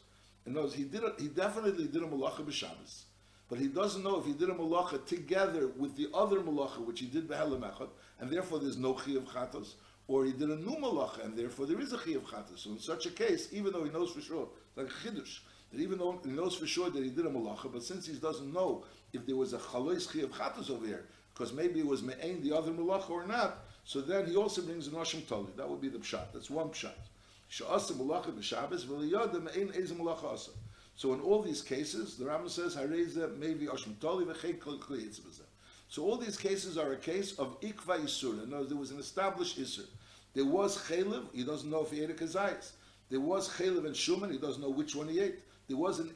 and 0.45 0.53
knows 0.53 0.73
he 0.73 0.83
did, 0.83 1.03
a, 1.03 1.13
he 1.17 1.29
definitely 1.29 1.87
did 1.87 2.03
a 2.03 2.05
malacha 2.05 2.43
b'Shabbos, 2.45 3.03
but 3.49 3.57
he 3.57 3.67
doesn't 3.67 4.03
know 4.03 4.19
if 4.19 4.25
he 4.25 4.33
did 4.33 4.49
a 4.49 4.53
malacha 4.53 5.05
together 5.05 5.69
with 5.77 5.95
the 5.95 6.09
other 6.13 6.41
malacha 6.41 6.79
which 6.85 6.99
he 6.99 7.05
did 7.05 7.29
b'helam 7.29 7.61
echad, 7.61 7.87
and 8.19 8.29
therefore 8.29 8.59
there's 8.59 8.75
no 8.75 8.93
chi 8.93 9.11
of 9.11 9.23
chatas, 9.23 9.75
or 10.09 10.25
he 10.25 10.33
did 10.33 10.49
a 10.49 10.57
new 10.57 10.75
malacha, 10.75 11.23
and 11.23 11.37
therefore 11.37 11.65
there 11.65 11.79
is 11.79 11.93
a 11.93 11.97
chi 11.97 12.11
of 12.11 12.23
chatas. 12.23 12.59
So 12.59 12.71
in 12.71 12.79
such 12.79 13.05
a 13.05 13.11
case, 13.11 13.47
even 13.53 13.71
though 13.71 13.85
he 13.85 13.89
knows 13.89 14.11
for 14.11 14.19
sure, 14.19 14.49
like 14.75 14.87
chiddush, 14.87 15.39
that 15.71 15.79
even 15.79 15.97
though 15.97 16.19
he 16.25 16.31
knows 16.31 16.55
for 16.55 16.67
sure 16.67 16.89
that 16.89 17.01
he 17.01 17.09
did 17.09 17.25
a 17.25 17.29
malacha, 17.29 17.71
but 17.71 17.83
since 17.83 18.05
he 18.05 18.13
doesn't 18.13 18.51
know 18.51 18.83
if 19.13 19.25
there 19.25 19.37
was 19.37 19.53
a 19.53 19.59
chalois 19.59 20.11
chi 20.11 20.19
of 20.19 20.31
chatas 20.31 20.69
over 20.69 20.85
here, 20.85 21.05
because 21.33 21.53
maybe 21.53 21.79
it 21.79 21.87
was 21.87 22.03
me'ain 22.03 22.43
the 22.43 22.53
other 22.53 22.71
malacha 22.71 23.11
or 23.11 23.25
not, 23.25 23.59
so 23.85 24.01
then 24.01 24.25
he 24.25 24.35
also 24.35 24.61
brings 24.61 24.87
an 24.87 24.93
ashim 24.95 25.25
tali. 25.25 25.47
That 25.55 25.69
would 25.69 25.79
be 25.79 25.87
the 25.87 25.99
pshat. 25.99 26.33
That's 26.33 26.49
one 26.49 26.67
pshat. 26.69 26.91
So 27.51 27.65
in 31.13 31.21
all 31.21 31.41
these 31.41 31.61
cases, 31.61 32.17
the 32.17 32.25
Rambam 32.25 32.49
says 32.49 32.75
hareza 32.75 33.37
maybe 33.37 33.65
ashim 33.65 33.95
tali 33.99 34.25
kol 34.59 34.77
kliyitz 34.77 35.21
So 35.87 36.03
all 36.03 36.17
these 36.17 36.37
cases 36.37 36.77
are 36.77 36.93
a 36.93 36.97
case 36.97 37.39
of 37.39 37.59
ikva 37.61 38.01
isur. 38.01 38.43
In 38.43 38.53
other 38.53 38.57
words, 38.57 38.69
there 38.69 38.77
was 38.77 38.91
an 38.91 38.99
established 38.99 39.59
isur. 39.59 39.85
There 40.35 40.45
was 40.45 40.77
chaylev, 40.77 41.25
he 41.33 41.43
doesn't 41.43 41.69
know 41.69 41.81
if 41.81 41.91
he 41.91 42.03
ate 42.03 42.11
a 42.11 42.13
kazayis. 42.13 42.71
There 43.09 43.19
was 43.19 43.49
chaylev 43.49 43.85
and 43.85 43.95
shuman, 43.95 44.31
he 44.31 44.37
doesn't 44.37 44.61
know 44.61 44.69
which 44.69 44.95
one 44.95 45.07
he 45.07 45.19
ate. 45.19 45.39
There 45.67 45.77
was 45.77 45.99
an 45.99 46.09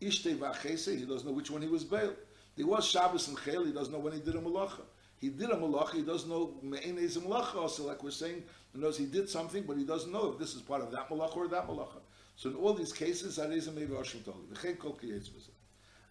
ishte 0.00 0.36
v'achese, 0.36 0.98
he 0.98 1.04
doesn't 1.04 1.26
know 1.26 1.32
which 1.32 1.50
one 1.50 1.62
he 1.62 1.68
was 1.68 1.84
bail. 1.84 2.12
There 2.56 2.66
was 2.66 2.86
Shabbos 2.86 3.28
and 3.28 3.36
chayl, 3.36 3.66
he 3.66 3.72
doesn't 3.72 3.92
know 3.92 4.00
when 4.00 4.14
he 4.14 4.20
did 4.20 4.34
a 4.34 4.40
malacha. 4.40 4.82
He 5.20 5.28
did 5.28 5.50
a 5.50 5.56
malacha, 5.56 5.94
he 5.94 6.02
doesn't 6.02 6.28
know 6.28 6.54
me'en 6.62 6.98
is 6.98 7.16
a 7.16 7.20
malacha 7.20 7.56
also, 7.56 7.86
like 7.86 8.02
we're 8.02 8.10
saying, 8.10 8.42
he 8.76 8.82
knows 8.82 8.98
he 8.98 9.06
did 9.06 9.28
something, 9.28 9.62
but 9.62 9.78
he 9.78 9.84
doesn't 9.84 10.12
know 10.12 10.32
if 10.32 10.38
this 10.38 10.54
is 10.54 10.60
part 10.60 10.82
of 10.82 10.90
that 10.90 11.08
malacha 11.08 11.36
or 11.36 11.48
that 11.48 11.66
malacha. 11.66 12.00
So 12.36 12.50
in 12.50 12.56
all 12.56 12.74
these 12.74 12.92
cases, 12.92 13.36
that 13.36 13.50
is 13.50 13.68
a 13.68 13.72
maybe 13.72 13.94
Ashim 13.94 14.22
Toli. 14.22 14.36
V'chein 14.52 14.78
kol 14.78 14.98
kiyetz 15.02 15.30
b'zeh. 15.30 15.48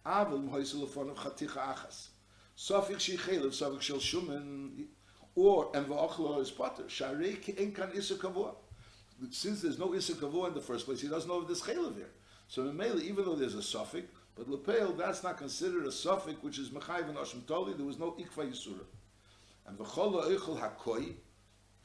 Avel 0.04 0.42
m'hoysel 0.42 0.84
lefon 0.84 1.10
of 1.10 1.16
chaticha 1.16 1.74
achas. 1.74 2.08
Sofik 2.58 2.98
shi 2.98 3.16
chaylev, 3.16 3.50
sofik 3.50 3.80
shel 3.80 3.98
shumen, 3.98 4.86
or, 5.36 5.70
and 5.74 5.86
v'achlo 5.86 6.40
is 6.40 6.50
potter. 6.50 6.82
Sharei 6.84 7.40
ki 7.40 7.54
en 7.56 7.70
kan 7.70 7.90
isa 7.94 8.16
kavua. 8.16 8.56
Since 9.30 9.62
there's 9.62 9.78
no 9.78 9.94
isa 9.94 10.14
kavua 10.14 10.48
in 10.48 10.54
the 10.54 10.60
first 10.60 10.86
place, 10.86 11.00
he 11.00 11.06
doesn't 11.06 11.28
know 11.28 11.42
if 11.42 11.46
there's 11.46 11.62
chaylev 11.62 11.94
here. 11.94 12.10
So 12.48 12.62
in 12.62 12.76
Mele, 12.76 13.00
even 13.00 13.24
though 13.24 13.36
there's 13.36 13.54
a 13.54 13.62
suffix, 13.62 14.08
but 14.34 14.50
lepel, 14.50 14.92
that's 14.94 15.22
not 15.22 15.38
considered 15.38 15.86
a 15.86 15.92
suffix 15.92 16.42
which 16.42 16.58
is 16.58 16.70
mechayiv 16.70 17.08
and 17.08 17.16
ashim 17.16 17.46
toli. 17.46 17.74
There 17.74 17.86
was 17.86 18.00
no 18.00 18.16
ikva 18.18 18.50
yisura. 18.50 18.84
And 19.68 19.78
v'chol 19.78 20.36
eichel 20.36 20.60
hakoi, 20.60 21.14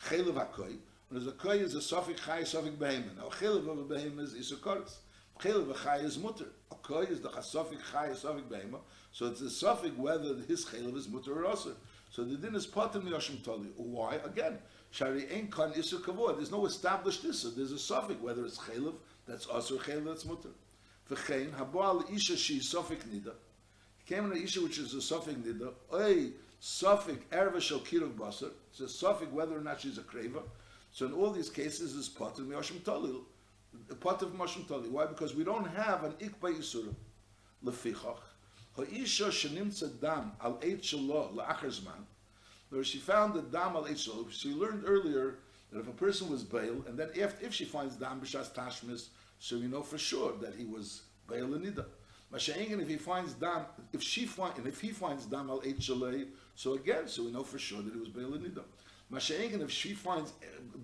Chelev 0.10 0.36
koy 0.55 0.79
und 1.10 1.22
ze 1.22 1.31
koy 1.31 1.60
ist 1.60 1.75
a 1.75 1.81
Sofik 1.81 2.17
Chai, 2.17 2.43
Sofik 2.43 2.79
Behemen. 2.79 3.20
Auch 3.20 3.36
Chelev 3.36 3.65
HaKoi 3.65 3.88
Behemen 3.88 4.25
ist 4.25 4.51
ein 4.51 4.62
Korz. 4.62 5.00
Chelev 5.39 5.67
HaKoi 5.67 6.03
ist 6.03 6.17
Mutter. 6.17 6.46
A 6.70 6.75
Koi 6.75 7.05
ist 7.05 7.24
doch 7.24 7.41
Sofik 7.41 7.79
Chai, 7.91 8.13
Sofik 8.13 8.50
Behemen. 8.50 8.79
So 9.12 9.27
it's 9.27 9.41
a 9.41 9.50
Sofik 9.50 9.98
whether 9.98 10.36
his 10.48 10.65
Chelev 10.65 10.96
is 10.96 11.08
Mutter 11.08 11.46
or 11.46 11.53
Osir. 11.53 11.75
So 12.12 12.25
the 12.25 12.36
din 12.36 12.55
is 12.55 12.67
potem 12.67 13.03
yoshim 13.03 13.41
toli. 13.41 13.70
Why? 13.77 14.15
Again, 14.25 14.58
shari 14.91 15.27
ein 15.31 15.50
kan 15.50 15.72
isu 15.72 16.01
kavod. 16.01 16.36
There's 16.36 16.51
no 16.51 16.65
established 16.65 17.24
isu. 17.24 17.55
There's 17.55 17.72
a 17.72 17.75
sofik 17.75 18.20
whether 18.20 18.46
it's 18.46 18.58
chelev, 18.58 18.96
that's 19.25 19.50
us, 19.50 19.72
or 19.72 19.77
that's 19.77 20.25
mutter. 20.25 20.50
V'chein, 21.10 21.51
haboal 21.53 22.13
isha 22.13 22.36
shi 22.36 22.60
sofik 22.60 23.03
nida. 23.08 23.31
He 23.98 24.13
came 24.13 24.25
an 24.25 24.31
which 24.31 24.77
is 24.77 24.93
a 24.93 24.98
sofik 24.98 25.41
nida. 25.41 25.74
ay 25.93 26.31
suffix 26.62 27.18
erva 27.32 27.60
shel 27.60 27.80
kirov 27.80 28.13
basar. 28.13 28.51
It's 28.70 28.80
a 28.80 28.88
suffix 28.88 29.32
whether 29.32 29.58
or 29.58 29.62
not 29.62 29.82
she's 29.82 29.98
a 29.98 30.01
kreva. 30.01 30.44
So 30.91 31.08
in 31.08 31.13
all 31.13 31.32
these 31.32 31.50
cases, 31.50 31.98
it's 31.98 32.08
patim 32.08 32.48
yashim 32.48 32.84
toli. 32.84 33.15
Patim 33.96 34.32
yashim 34.38 34.68
toli. 34.68 34.88
Why? 34.88 35.08
Because 35.08 35.34
we 35.36 35.44
don't 35.44 35.65
have 35.65 36.03
an 36.03 36.13
ikba 36.13 36.56
yisura. 36.56 36.94
Lefichach. 37.65 38.20
Ha'isha 38.77 39.30
shenimtza 39.30 40.00
dam 40.00 40.34
al 40.41 40.60
eit 40.62 40.82
shelo 40.82 41.34
la'achar 41.36 41.65
zman, 41.65 42.06
where 42.70 42.84
she 42.84 43.00
found 43.00 43.34
the 43.34 43.41
dam 43.41 43.75
al 43.75 43.86
eit 43.86 43.98
shelo. 43.98 44.32
She 44.32 44.53
learned 44.53 44.84
earlier 44.86 45.39
that 45.72 45.80
if 45.80 45.88
a 45.88 45.94
person 45.94 46.30
was 46.30 46.44
bail, 46.44 46.84
and 46.88 46.98
then 46.98 47.10
if, 47.15 47.41
if 47.41 47.53
she 47.53 47.65
finds 47.65 47.96
dam 47.96 48.22
b'shas 48.22 48.53
tashmis, 48.53 49.08
so 49.39 49.58
we 49.58 49.65
know 49.65 49.82
for 49.82 49.98
sure 49.98 50.34
that 50.41 50.53
he 50.53 50.65
was 50.65 51.01
bail 51.27 51.53
and 51.56 51.65
nida. 51.65 51.86
Masha'ingen, 52.34 52.82
if 52.82 52.88
he 52.88 52.96
finds 52.96 53.34
dam, 53.34 53.66
if 53.92 54.02
she 54.02 54.26
find, 54.26 54.58
and 54.58 54.68
if 54.68 54.80
he 54.80 54.90
finds 54.90 55.26
dam 55.26 55.50
al 55.50 55.60
eit 55.62 55.80
shelo, 55.80 56.26
so 56.56 56.74
again, 56.74 57.08
so 57.08 57.24
we 57.24 57.32
know 57.32 57.44
for 57.44 57.60
sure 57.60 57.82
that 57.82 57.94
it 57.94 58.00
was 58.00 58.10
bail 58.10 58.34
and 58.34 58.46
nida. 58.46 58.64
Masha'ingen, 59.12 59.62
if 59.62 59.72
she 59.72 59.94
finds 59.94 60.32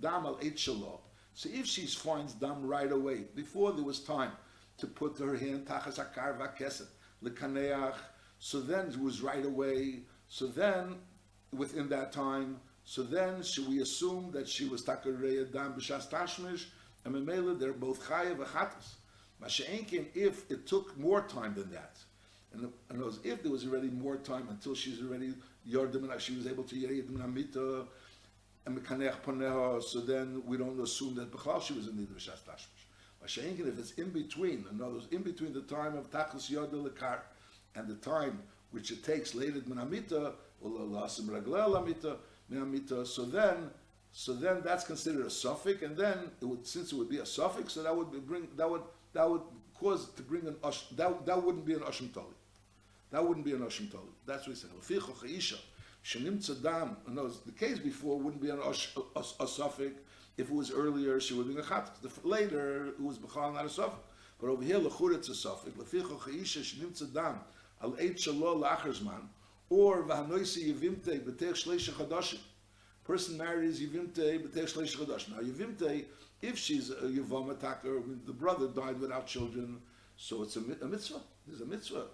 dam 0.02 0.26
al 0.26 0.36
shelo, 0.36 1.00
so 1.34 1.50
if 1.54 1.66
she 1.66 1.86
finds 1.86 2.34
dam 2.34 2.66
right 2.66 2.92
away, 2.92 3.26
before 3.36 3.72
there 3.72 3.84
was 3.84 4.00
time 4.02 4.32
to 4.78 4.88
put 4.88 5.18
her 5.20 5.38
hand 5.38 5.66
tachas 5.66 6.00
akar 6.00 6.38
vakeset, 6.38 6.88
lekaneach. 7.24 7.96
So 8.40 8.60
then 8.60 8.88
it 8.88 9.00
was 9.00 9.22
right 9.22 9.46
away. 9.46 10.02
So 10.28 10.48
then, 10.48 10.96
within 11.56 11.90
that 11.90 12.12
time, 12.12 12.60
so 12.84 13.04
then 13.04 13.42
should 13.42 13.68
we 13.68 13.82
assume 13.82 14.32
that 14.32 14.48
she 14.48 14.66
was 14.66 14.84
takareya 14.84 15.52
dam 15.52 15.74
b'shas 15.74 16.10
tashmish, 16.10 16.66
and 17.06 17.16
memela 17.16 17.58
they're 17.60 17.74
both 17.74 18.08
chayav 18.08 18.38
v'chatas. 18.38 18.96
Masha'enkin, 19.44 20.06
if 20.16 20.50
it 20.50 20.66
took 20.66 20.98
more 20.98 21.22
time 21.22 21.54
than 21.54 21.72
that, 21.72 21.98
and 22.54 22.72
and 22.90 23.02
those 23.02 23.20
if 23.24 23.44
there 23.44 23.52
was 23.52 23.66
already 23.66 23.90
more 23.90 24.18
time 24.18 24.48
until 24.50 24.74
she's 24.74 25.02
already 25.02 25.34
yardim 25.70 26.20
she 26.20 26.36
was 26.36 26.48
able 26.48 26.64
to 26.64 26.76
yardim 26.76 27.22
and 28.66 28.78
mekaneach 28.78 29.22
paneha, 29.26 29.82
so 29.82 30.02
then 30.02 30.42
we 30.46 30.58
don't 30.58 30.80
assume 30.80 31.16
that 31.16 31.32
b'chlal 31.32 31.62
she 31.62 31.74
was 31.74 31.88
in 31.88 31.98
need 31.98 32.10
of 32.10 32.18
b'shas 32.18 32.42
tashmish. 32.48 32.86
Mashenkin, 33.24 33.68
if 33.68 33.80
it's 33.80 33.92
in 33.94 34.10
between, 34.10 34.66
in 34.72 34.82
other 34.82 34.94
words, 34.94 35.08
in 35.12 35.22
between 35.24 35.54
the 35.54 35.62
time 35.62 35.98
of 35.98 36.12
Tachlis 36.12 36.50
Yodel 36.50 36.84
Lekar 36.84 37.20
and 37.76 37.88
the 37.88 37.96
time 37.96 38.44
which 38.72 38.92
it 38.92 39.04
takes 39.04 39.34
later 39.34 39.62
Amita, 39.72 40.34
Minamita, 42.52 43.08
so 43.08 43.26
then 43.26 43.72
so 44.12 44.34
then 44.34 44.62
that's 44.64 44.84
considered 44.84 45.26
a 45.26 45.30
suffix, 45.30 45.82
and 45.84 45.96
then 45.96 46.32
it 46.42 46.46
would 46.46 46.66
since 46.66 46.92
it 46.92 46.96
would 46.96 47.10
be 47.10 47.18
a 47.18 47.26
suffix, 47.26 47.74
so 47.74 47.84
that 47.84 47.96
would 47.96 48.12
bring 48.28 48.48
that 48.56 48.70
would 48.70 48.82
that 49.18 49.28
would 49.28 49.42
cause 49.80 50.10
to 50.12 50.22
bring 50.22 50.46
an 50.46 50.56
ush, 50.64 50.90
that 50.96 51.26
that 51.26 51.44
wouldn't 51.44 51.66
be 51.66 51.74
an 51.74 51.80
ashim 51.80 52.14
tali. 52.14 52.36
That 53.10 53.28
wouldn't 53.28 53.46
be 53.46 53.54
an 53.54 53.62
ashim 53.62 53.90
tali. 53.92 54.14
That's 54.28 54.46
what 54.46 54.56
he 54.56 54.62
said. 54.62 54.70
Leficha 54.80 55.12
chayisha 55.22 55.58
shenim 56.06 56.38
tzadam. 56.38 56.96
No, 57.08 57.28
the 57.28 57.52
case 57.52 57.80
before 57.80 58.20
wouldn't 58.20 58.44
be 58.44 58.52
an 58.52 58.60
a, 58.60 59.20
a 59.20 59.48
suffix. 59.48 60.00
If 60.38 60.50
it 60.52 60.54
was 60.54 60.70
earlier, 60.72 61.20
she 61.20 61.34
would 61.34 61.48
be 61.48 61.60
a 61.60 61.64
chat. 61.64 61.98
Later, 62.24 62.90
it 62.90 63.02
was 63.02 63.18
b'chal 63.18 63.56
not 63.56 63.66
a 63.66 63.70
suffix. 63.70 64.04
But 64.40 64.50
over 64.50 64.64
here, 64.64 64.78
lechur 64.78 65.16
it's 65.16 65.30
a 65.30 65.36
suffix. 65.36 65.76
Leficha 65.76 66.20
chayisha 66.20 66.62
shenim 66.62 66.92
tzadam 66.96 67.40
al 67.82 67.94
eit 67.94 68.18
shalo 68.18 68.62
la'achar 68.62 68.94
zman, 69.02 69.24
or 69.70 70.04
v'hanoisi 70.04 70.72
yivimte 70.72 71.22
b'tech 71.22 71.56
shleisha 71.64 71.92
chadashim. 71.92 72.38
Person 73.04 73.36
marries 73.38 73.82
yivimte 73.82 74.44
b'tech 74.44 74.72
shleisha 74.72 74.98
chadashim. 74.98 75.30
Now 75.32 75.42
yivimte, 75.42 76.06
if 76.42 76.58
she's 76.58 76.90
a 76.90 76.96
yivam 76.96 77.52
attacker, 77.52 78.02
the 78.26 78.34
brother 78.34 78.68
died 78.68 79.00
without 79.00 79.28
children, 79.28 79.82
so 80.18 80.44
it's 80.44 80.56
a, 80.56 80.62
a 80.82 80.88
mitzvah. 80.88 81.22
There's 81.48 81.62
a 81.62 81.66
mitzvah. 81.66 82.06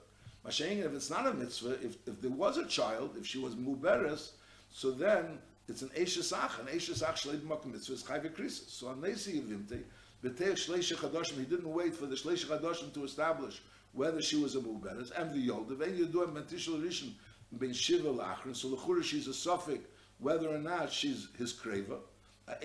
Mashayin, 0.46 0.86
if 0.86 0.94
it's 0.94 1.10
not 1.10 1.27
a 1.27 1.34
mitzvah, 1.34 1.74
if, 1.84 1.98
if 2.06 2.22
there 2.22 2.32
was 2.32 2.58
a 2.58 2.65
child, 2.65 3.15
if 3.18 3.25
she 3.25 3.39
was 3.39 3.56
muberes, 3.56 4.32
so 4.70 4.92
then 4.92 5.39
it's 5.68 5.82
an 5.82 5.89
Eishesach, 5.89 6.60
an 6.60 6.68
Eishesach 6.68 7.15
Shleid 7.15 7.42
Makam 7.42 7.72
Mitzvah 7.72 7.94
is 7.94 8.03
Chayve 8.03 8.30
Krisis. 8.32 8.70
So 8.70 8.88
on 8.88 9.01
Nesi 9.01 9.42
Yivimte, 9.42 9.84
B'teich 10.24 10.68
Shleish 10.68 10.94
Chadashim, 10.94 11.38
he 11.39 11.46
didn't 11.46 11.72
wait 11.72 11.96
for 11.96 12.06
the 12.06 12.15
Shleish 12.15 12.46
Chadashim 12.46 12.94
to 12.94 13.03
establish 13.06 13.62
whether 13.94 14.22
she 14.22 14.36
was 14.36 14.56
a 14.56 14.60
Muberes, 14.60 15.12
and 15.15 15.32
the 15.32 15.48
Yolda, 15.48 15.77
Vein 15.77 15.98
Yeduah 15.98 16.34
Mentishal 16.34 16.82
Rishon, 16.82 17.12
Ben 17.53 17.72
Shiva 17.72 18.10
Lachrin, 18.10 18.56
so 18.56 18.70
Lechura 18.70 19.03
she's 19.03 19.27
a 19.27 19.34
suffix, 19.34 19.86
whether 20.20 20.50
or 20.50 20.58
not 20.58 20.92
she's 20.92 21.27
his 21.38 21.53
Kreva, 21.53 22.00
So 22.47 22.55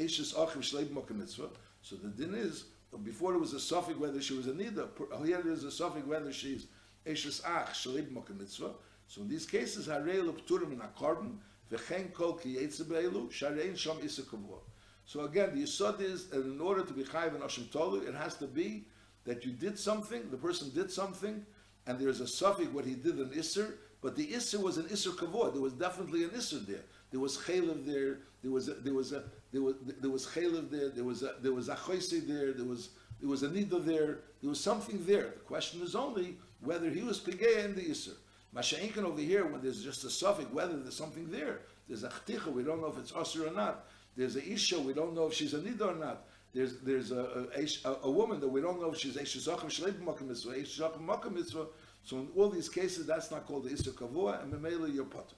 the 1.97 2.09
din 2.09 2.35
is, 2.35 2.65
before 3.05 3.35
it 3.35 3.39
was 3.39 3.53
a 3.53 3.61
suffix 3.61 3.99
whether 3.99 4.21
she 4.21 4.35
was 4.35 4.47
a 4.47 4.53
Nida, 4.53 4.89
uh, 5.13 5.23
here 5.23 5.41
it 5.41 5.47
is 5.47 5.65
a 5.65 5.71
suffix 5.71 6.07
whether 6.07 6.33
she's 6.33 6.67
Eishes 7.07 7.43
Ach 7.47 7.69
Shleid 7.69 8.13
Makam 8.13 8.41
Mitzvah, 8.41 8.73
so 9.09 9.23
in 9.23 9.29
these 9.29 9.47
cases, 9.47 9.89
Harei 9.89 10.23
Lupturim 10.23 10.73
in 10.73 10.81
a 10.81 10.91
korban, 10.99 11.37
V'chein 11.73 12.13
kol 12.13 12.35
ki 12.35 12.57
yetzebeilu, 12.57 13.31
sharein 13.31 13.77
sham 13.77 13.99
isa 14.03 14.23
kavua. 14.23 14.61
So 15.07 15.25
again, 15.25 15.55
the 15.55 15.63
yisod 15.63 16.01
is 16.01 16.29
that 16.29 16.43
in 16.43 16.61
order 16.61 16.83
to 16.83 16.93
be 16.93 17.03
chayiv 17.03 17.35
and 17.35 17.43
ashim 17.43 17.71
tolu, 17.71 18.07
it 18.07 18.15
has 18.15 18.37
to 18.37 18.47
be 18.47 18.85
that 19.25 19.45
you 19.45 19.53
did 19.53 19.79
something, 19.79 20.31
the 20.31 20.37
person 20.37 20.71
did 20.75 20.91
something, 20.91 21.45
and 21.87 21.99
there's 21.99 22.21
a 22.21 22.27
suffix 22.27 22.71
what 22.71 22.85
he 22.85 22.95
did 22.95 23.17
an 23.17 23.31
isser, 23.31 23.75
but 24.03 24.15
the 24.15 24.27
isser 24.29 24.61
was 24.61 24.77
an 24.77 24.85
isser 24.85 25.15
kavod. 25.15 25.55
There 25.55 25.63
was 25.63 25.73
definitely 25.73 26.25
an 26.25 26.31
isser 26.31 26.65
there. 26.67 26.85
There 27.11 27.21
was 27.21 27.39
chaylev 27.39 27.87
there. 27.87 28.19
There 28.43 28.53
was 28.53 28.69
a, 28.69 28.75
there 28.75 28.95
was 28.95 29.13
a 29.13 29.25
there 29.53 29.63
was 29.63 29.75
there 30.01 30.11
was 30.11 30.27
there. 30.71 30.91
There 30.91 31.05
was 31.05 31.23
a, 31.23 31.35
there 31.41 31.53
was 31.53 31.69
a 31.69 31.77
there. 32.21 32.53
There 32.53 32.65
was 32.67 32.91
There 33.21 33.29
was 33.29 33.43
a 33.43 33.49
nida 33.49 33.85
there. 33.85 34.21
There 34.41 34.51
was 34.51 34.61
something 34.61 35.05
there. 35.05 35.31
The 35.31 35.45
question 35.47 35.83
is 35.83 35.95
only 35.95 36.37
whether 36.61 36.91
he 36.91 37.03
was 37.03 37.21
pigay 37.21 37.65
in 37.65 37.75
the 37.75 37.83
isser. 37.83 38.15
Masha'inkin 38.55 39.05
over 39.05 39.21
here, 39.21 39.45
when 39.47 39.61
there's 39.61 39.83
just 39.83 40.05
a 40.05 40.11
suffix, 40.11 40.51
whether 40.53 40.77
there's 40.77 40.97
something 40.97 41.31
there. 41.31 41.61
There's 41.89 42.05
a 42.05 42.09
chticha, 42.09 42.47
we 42.53 42.63
don't 42.63 42.81
know 42.81 42.89
if 42.89 42.99
it's 42.99 43.13
usher 43.15 43.47
or 43.47 43.53
not. 43.53 43.87
There's 44.17 44.37
a 44.37 44.53
isha, 44.53 44.81
we 44.81 44.93
don't 44.93 45.15
know 45.15 45.27
if 45.27 45.35
she's 45.35 45.55
a 45.55 45.59
nida 45.59 45.95
or 45.95 45.95
not. 45.95 46.25
There's 46.55 46.79
there's 46.79 47.13
a 47.13 47.47
a, 47.57 47.89
a, 47.89 47.97
a 48.05 48.11
woman 48.11 48.41
that 48.41 48.49
we 48.49 48.61
don't 48.61 48.81
know 48.81 48.93
if 48.93 48.99
she's 48.99 49.17
esha 49.17 49.39
zachem 49.39 49.67
shleib 49.67 50.01
mitzvah, 50.27 50.55
esha 50.55 50.91
zachem 50.91 51.33
mitzvah. 51.33 51.67
So 52.05 52.19
in 52.19 52.29
all 52.37 52.49
these 52.49 52.69
cases, 52.69 53.07
that's 53.07 53.31
not 53.31 53.47
called 53.47 53.65
the 53.65 53.71
isser 53.71 53.93
kavua, 53.93 54.43
and 54.43 54.53
memela 54.53 54.93
you're 54.93 55.05
potter. 55.05 55.37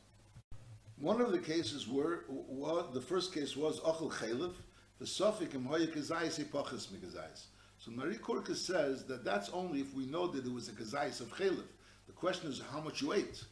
One 1.01 1.23
of 1.23 1.33
the 1.33 1.39
cases 1.39 1.89
were, 1.89 2.25
was, 2.29 2.93
the 2.93 3.01
first 3.01 3.33
case 3.33 3.57
was 3.57 3.81
achel 3.81 4.13
chaylev, 4.13 4.53
the 4.99 5.07
suffix 5.07 5.55
im 5.55 5.65
hoye 5.65 5.87
kazayis 5.91 6.45
epachas 6.45 6.89
megazayis. 6.89 7.45
So 7.79 7.91
Marie 7.91 8.17
Korka 8.17 8.55
says 8.55 9.05
that 9.05 9.25
that's 9.25 9.49
only 9.49 9.81
if 9.81 9.95
we 9.95 10.05
know 10.05 10.27
that 10.27 10.45
it 10.45 10.53
was 10.53 10.69
a 10.69 10.73
kazayis 10.73 11.23
of 11.23 11.35
chaylev. 11.35 11.65
The 12.07 12.13
question 12.13 12.51
is 12.51 12.61
how 12.71 12.81
much 12.81 13.01
you 13.01 13.15
ate. 13.15 13.43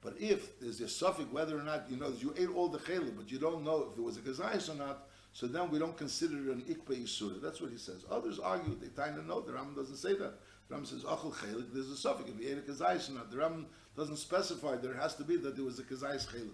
But 0.00 0.14
if 0.20 0.60
there's 0.60 0.80
a 0.80 0.88
suffix 0.88 1.28
whether 1.32 1.58
or 1.58 1.64
not 1.64 1.90
you 1.90 1.96
know 1.96 2.12
you 2.20 2.34
ate 2.38 2.54
all 2.54 2.68
the 2.68 2.78
chaylev, 2.78 3.16
but 3.16 3.32
you 3.32 3.40
don't 3.40 3.64
know 3.64 3.88
if 3.90 3.98
it 3.98 4.02
was 4.02 4.16
a 4.16 4.20
kazayis 4.20 4.72
or 4.72 4.76
not, 4.76 5.08
so 5.32 5.48
then 5.48 5.72
we 5.72 5.80
don't 5.80 5.96
consider 5.96 6.36
it 6.36 6.54
an 6.54 6.62
ikbe 6.68 7.02
yisura. 7.02 7.42
That's 7.42 7.60
what 7.60 7.72
he 7.72 7.78
says. 7.78 8.04
Others 8.12 8.38
argue 8.38 8.76
they 8.80 8.86
kind 8.88 9.18
of 9.18 9.26
know. 9.26 9.40
The 9.40 9.54
Ram 9.54 9.74
doesn't 9.74 9.96
say 9.96 10.14
that. 10.14 10.34
The 10.68 10.74
Ram 10.76 10.84
says 10.84 11.02
achel 11.02 11.32
chaylev. 11.32 11.72
There's 11.74 11.90
a 11.90 11.96
suffix 11.96 12.30
if 12.30 12.38
he 12.38 12.46
ate 12.46 12.58
a 12.58 12.60
kazayis 12.60 13.10
or 13.10 13.14
not. 13.14 13.32
The 13.32 13.38
Ram 13.38 13.66
doesn't 13.96 14.18
specify. 14.18 14.76
There 14.76 14.94
has 14.94 15.16
to 15.16 15.24
be 15.24 15.36
that 15.38 15.56
there 15.56 15.64
was 15.64 15.80
a 15.80 15.82
kazayis 15.82 16.28
chaylev. 16.28 16.52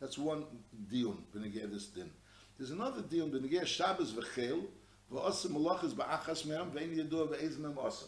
That's 0.00 0.18
one 0.18 0.44
dion 0.90 1.24
b'negei 1.34 1.70
this 1.72 1.86
din. 1.86 2.10
There's 2.58 2.70
another 2.70 3.02
dion 3.02 3.30
b'negei 3.30 3.66
Shabbos 3.66 4.12
v'chel 4.12 4.64
v'osim 5.12 5.52
malachas 5.52 5.92
ba'achas 5.94 6.44
me'am 6.46 6.70
v'ein 6.70 6.94
yedua 6.94 7.28
v'eiz 7.28 7.58
me'am 7.58 7.78
osa. 7.78 8.06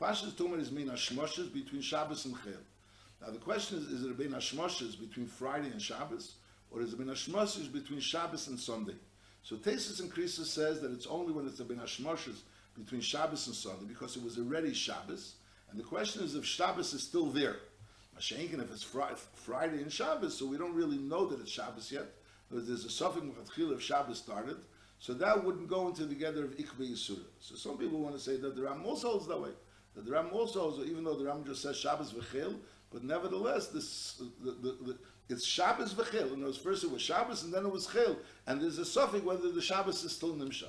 Pashas 0.00 0.36
Tumar 0.36 0.58
is 0.58 0.72
mean 0.72 0.88
hashmoshes 0.88 1.52
between 1.52 1.82
Shabbos 1.82 2.24
and 2.24 2.34
chel. 2.42 2.54
Now 3.20 3.30
the 3.30 3.38
question 3.38 3.78
is, 3.78 3.84
is 3.84 4.02
it 4.02 4.16
bein 4.16 4.30
hashmoshes 4.30 4.98
between 4.98 5.26
Friday 5.26 5.70
and 5.70 5.80
Shabbos, 5.80 6.36
or 6.70 6.80
is 6.80 6.94
it 6.94 6.98
bein 6.98 7.08
hashmoshes 7.08 7.70
between 7.70 8.00
Shabbos 8.00 8.48
and 8.48 8.58
Sunday? 8.58 8.96
So 9.42 9.56
Tesis 9.56 10.00
and 10.00 10.10
Krisa 10.12 10.44
says 10.44 10.80
that 10.80 10.90
it's 10.90 11.06
only 11.06 11.32
when 11.32 11.46
it's 11.46 11.60
a 11.60 11.64
bein 11.64 11.78
hashmoshes 11.78 12.40
between 12.76 13.02
Shabbos 13.02 13.46
and 13.46 13.54
Sunday, 13.54 13.84
because 13.86 14.16
it 14.16 14.24
was 14.24 14.38
already 14.38 14.72
Shabbos, 14.72 15.34
and 15.70 15.78
the 15.78 15.84
question 15.84 16.24
is 16.24 16.34
if 16.34 16.46
Shabbos 16.46 16.94
is 16.94 17.02
still 17.02 17.26
there. 17.26 17.56
If 18.20 18.70
it's 18.70 18.82
Friday 18.82 19.80
and 19.80 19.90
Shabbos, 19.90 20.36
so 20.36 20.46
we 20.46 20.58
don't 20.58 20.74
really 20.74 20.98
know 20.98 21.26
that 21.26 21.40
it's 21.40 21.50
Shabbos 21.50 21.90
yet. 21.90 22.06
There's 22.50 22.84
a 22.84 22.88
mechatchil 22.88 23.72
if 23.72 23.80
Shabbos 23.80 24.18
started, 24.18 24.56
so 24.98 25.14
that 25.14 25.42
wouldn't 25.42 25.68
go 25.68 25.88
into 25.88 26.02
the 26.04 26.14
together 26.14 26.44
of 26.44 26.50
Ikbe 26.58 26.92
Yisura. 26.92 27.24
So 27.40 27.54
some 27.54 27.78
people 27.78 27.98
want 27.98 28.14
to 28.14 28.20
say 28.20 28.36
that 28.36 28.54
the 28.54 28.62
Ram 28.62 28.84
also 28.84 29.12
holds 29.12 29.26
that 29.28 29.40
way. 29.40 29.50
That 29.94 30.04
the 30.04 30.12
Ram 30.12 30.28
also 30.32 30.60
holds, 30.60 30.86
even 30.86 31.02
though 31.02 31.16
the 31.16 31.24
Ram 31.24 31.44
just 31.46 31.62
says 31.62 31.78
Shabbos 31.78 32.12
v'chil, 32.12 32.56
but 32.92 33.04
nevertheless, 33.04 33.68
this 33.68 34.20
the, 34.44 34.50
the, 34.50 34.76
the, 34.84 34.98
it's 35.30 35.46
Shabbos 35.46 35.94
v'chil. 35.94 36.34
And 36.34 36.42
it 36.42 36.46
was 36.46 36.58
first 36.58 36.84
it 36.84 36.90
was 36.90 37.00
Shabbos 37.00 37.44
and 37.44 37.54
then 37.54 37.64
it 37.64 37.72
was 37.72 37.86
chil, 37.86 38.18
and 38.46 38.60
there's 38.60 38.78
a 38.78 38.84
suffix 38.84 39.24
whether 39.24 39.50
the 39.50 39.62
Shabbos 39.62 40.04
is 40.04 40.12
still 40.12 40.34
nimshach. 40.34 40.66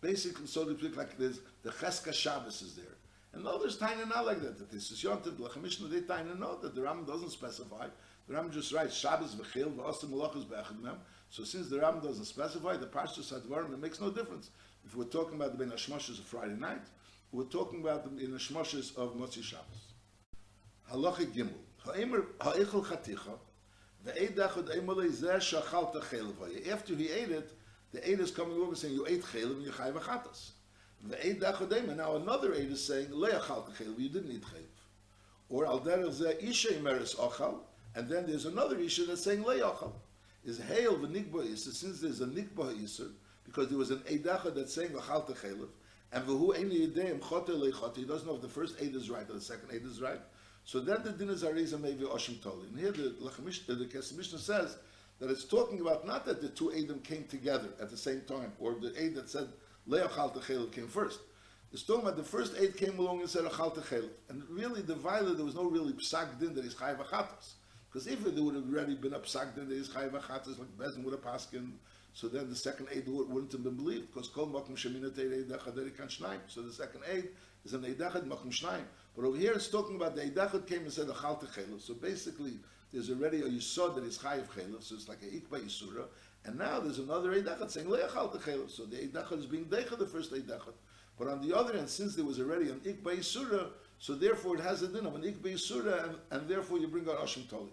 Basically, 0.00 0.46
so 0.46 0.64
to 0.64 0.78
speak, 0.78 0.96
like 0.96 1.18
there's 1.18 1.40
the 1.62 1.70
Cheska 1.70 2.14
Shabbos 2.14 2.62
is 2.62 2.74
there. 2.74 2.95
And 3.36 3.46
others 3.46 3.76
taina 3.76 4.08
not 4.08 4.24
like 4.24 4.40
that. 4.40 4.56
That 4.56 4.70
this 4.70 4.90
is 4.90 5.02
yontiv 5.02 5.38
l'chamishnah 5.38 5.90
they 5.90 6.00
taina 6.00 6.38
know 6.38 6.56
that 6.62 6.74
the 6.74 6.80
Ram 6.80 7.04
doesn't 7.04 7.30
specify. 7.30 7.86
The 8.26 8.34
Ram 8.34 8.50
just 8.50 8.72
writes 8.72 8.96
Shabbos 8.96 9.34
v'chil 9.34 9.74
v'osim 9.74 10.08
malachas 10.08 10.48
be'echad 10.48 10.96
So 11.28 11.44
since 11.44 11.68
the 11.68 11.78
Ram 11.78 12.00
doesn't 12.00 12.24
specify 12.24 12.78
the 12.78 12.86
Parshas 12.86 13.38
Advarim, 13.38 13.74
it 13.74 13.78
makes 13.78 14.00
no 14.00 14.10
difference. 14.10 14.50
If 14.86 14.96
we're 14.96 15.04
talking 15.04 15.34
about 15.34 15.52
the 15.52 15.58
Ben 15.58 15.70
Hashmoshes 15.70 16.18
of 16.18 16.24
Friday 16.24 16.54
night, 16.54 16.80
we're 17.30 17.44
talking 17.44 17.82
about 17.82 18.04
the 18.04 18.10
Ben 18.10 18.32
Hashmoshes 18.32 18.96
of 18.96 19.14
Motzi 19.16 19.42
Shabbos. 19.42 19.92
Halacha 20.90 21.26
Gimel. 21.26 21.52
Ha'emer 21.84 22.24
ha'echel 22.40 22.86
chaticha 22.86 23.36
ve'ed 24.06 24.34
dachad 24.34 24.74
emelei 24.74 25.10
zeh 25.10 25.36
shachalta 25.36 26.00
chelev 26.04 26.72
After 26.72 26.94
he 26.94 27.10
ate 27.10 27.32
it, 27.32 27.52
the 27.92 28.10
aid 28.10 28.18
is 28.18 28.30
coming 28.30 28.56
over 28.56 28.74
saying 28.74 28.94
you 28.94 29.06
ate 29.06 29.22
chelev 29.22 29.56
and 29.56 29.62
you 29.62 29.72
chayv 29.72 30.00
dachad 31.08 31.96
Now 31.96 32.16
another 32.16 32.54
aid 32.54 32.70
is 32.70 32.84
saying 32.84 33.08
le'achalta 33.08 33.72
chelev. 33.76 33.98
You 33.98 34.08
didn't 34.08 34.32
eat 34.32 34.42
chelev. 34.42 34.64
Or 35.48 35.66
al 35.66 35.80
derech 35.80 36.42
isha 36.42 36.74
imeres 36.74 37.16
ochal. 37.16 37.58
And 37.94 38.08
then 38.08 38.26
there's 38.26 38.46
another 38.46 38.78
isha 38.78 39.04
that's 39.04 39.22
saying 39.22 39.44
le'achal. 39.44 39.92
Is 40.44 40.58
hail 40.60 40.96
v'nikba 40.98 41.46
yisr. 41.46 41.72
Since 41.72 42.00
there's 42.00 42.20
a 42.20 42.26
nikba 42.26 42.74
yisr, 42.74 43.10
because 43.44 43.68
there 43.68 43.78
was 43.78 43.90
an 43.90 43.98
eidachad 44.00 44.54
that's 44.54 44.74
saying 44.74 44.90
achalta 44.90 45.36
chelev, 45.36 45.68
and 46.12 46.26
v'hu 46.26 46.56
eni 46.56 46.88
yedei 46.88 47.18
chote 47.20 47.48
le'chote. 47.48 47.96
He 47.96 48.04
doesn't 48.04 48.26
know 48.26 48.36
if 48.36 48.42
the 48.42 48.48
first 48.48 48.76
aid 48.80 48.94
is 48.94 49.10
right 49.10 49.28
or 49.28 49.34
the 49.34 49.40
second 49.40 49.68
aid 49.72 49.84
is 49.84 50.00
right. 50.00 50.20
So 50.66 50.80
then 50.80 50.98
the 51.04 51.12
din 51.12 51.30
is 51.30 51.44
ariza 51.44 51.80
maybe 51.80 52.04
oshim 52.04 52.42
toli. 52.42 52.66
And 52.68 52.78
here 52.78 52.90
the 52.90 53.14
the, 53.20 53.74
the 53.74 53.84
Kesef 53.84 54.38
says 54.38 54.76
that 55.20 55.30
it's 55.30 55.44
talking 55.44 55.80
about 55.80 56.04
not 56.06 56.26
that 56.26 56.42
the 56.42 56.48
two 56.48 56.72
Adam 56.72 56.98
came 57.00 57.24
together 57.24 57.68
at 57.80 57.88
the 57.88 57.96
same 57.96 58.22
time, 58.22 58.52
or 58.58 58.74
the 58.74 58.92
aid 59.00 59.14
that 59.14 59.30
said 59.30 59.46
le'achal 59.88 60.34
techel 60.34 60.70
came 60.72 60.88
first. 60.88 61.20
Talking 61.86 62.02
about 62.02 62.16
the 62.16 62.22
first 62.22 62.54
aid 62.58 62.76
came 62.76 62.98
along 62.98 63.20
and 63.20 63.28
said 63.28 63.44
achal 63.44 63.74
techel. 63.74 64.08
And 64.28 64.42
really 64.48 64.82
the 64.82 64.94
viola, 64.94 65.34
there 65.34 65.44
was 65.44 65.54
no 65.54 65.64
really 65.64 65.92
psak 65.92 66.38
din 66.38 66.54
that 66.54 66.64
is 66.64 66.74
chayv 66.74 66.98
achatas. 66.98 67.54
Because 67.88 68.06
if 68.06 68.24
there 68.24 68.42
would 68.42 68.54
have 68.54 68.64
already 68.72 68.94
been 68.94 69.14
a 69.14 69.20
psak 69.20 69.54
din 69.54 69.68
that 69.68 69.74
is 69.74 69.88
chayv 69.88 70.10
achatas, 70.10 70.58
like 70.58 70.76
Bezin 70.78 71.04
would 71.04 71.12
have 71.12 71.22
paskin, 71.22 71.72
so 72.14 72.28
then 72.28 72.48
the 72.48 72.56
second 72.56 72.88
aid 72.92 73.06
wouldn't 73.06 73.52
have 73.52 73.62
been 73.62 73.76
believed, 73.76 74.12
because 74.12 74.28
kol 74.28 74.46
makum 74.46 74.74
sheminat 74.76 75.18
eid 75.18 75.96
kan 75.96 76.06
shnaim. 76.06 76.38
So 76.48 76.62
the 76.62 76.72
second 76.72 77.02
aid 77.12 77.28
is 77.64 77.74
an 77.74 77.82
eidachad 77.82 78.26
makum 78.26 78.50
shnaim. 78.50 78.84
But 79.16 79.24
over 79.24 79.38
here 79.38 79.52
it's 79.52 79.68
talking 79.68 79.96
about 79.96 80.14
the 80.14 80.22
Eidachot 80.22 80.66
came 80.66 80.82
and 80.82 80.92
said 80.92 81.06
Achal 81.06 81.42
Techelov. 81.42 81.80
So 81.80 81.94
basically, 81.94 82.58
there's 82.92 83.08
already 83.10 83.40
a 83.40 83.44
Yisod 83.44 83.94
that 83.94 84.04
is 84.04 84.18
Chayiv 84.18 84.46
Chelov, 84.48 84.82
so 84.82 84.94
it's 84.94 85.08
like 85.08 85.22
a 85.22 85.26
Ikba 85.26 85.64
Yisura. 85.64 86.04
And 86.46 86.56
now 86.58 86.78
there's 86.78 87.00
another 87.00 87.30
Eidachot 87.32 87.70
saying 87.70 87.88
Leachal 87.88 88.32
Techelov. 88.32 88.70
So 88.70 88.84
the 88.84 88.96
Eidachot 88.96 89.40
is 89.40 89.46
being 89.46 89.64
Decha, 89.64 89.98
the 89.98 90.06
first 90.06 90.32
Eidachot. 90.32 90.74
But 91.18 91.28
on 91.28 91.46
the 91.46 91.56
other 91.56 91.76
hand, 91.76 91.88
since 91.88 92.14
there 92.14 92.24
was 92.24 92.38
already 92.38 92.70
an 92.70 92.80
Ikba 92.80 93.18
Yisura, 93.18 93.68
so 93.98 94.14
therefore 94.14 94.56
it 94.56 94.62
has 94.62 94.82
a 94.82 94.88
din 94.88 95.06
of 95.06 95.14
an 95.16 95.22
Ikba 95.22 95.54
Yisura, 95.54 96.04
and, 96.04 96.16
and 96.30 96.48
therefore 96.48 96.78
you 96.78 96.86
bring 96.86 97.08
out 97.08 97.18
Ashim 97.18 97.48
Toli. 97.48 97.72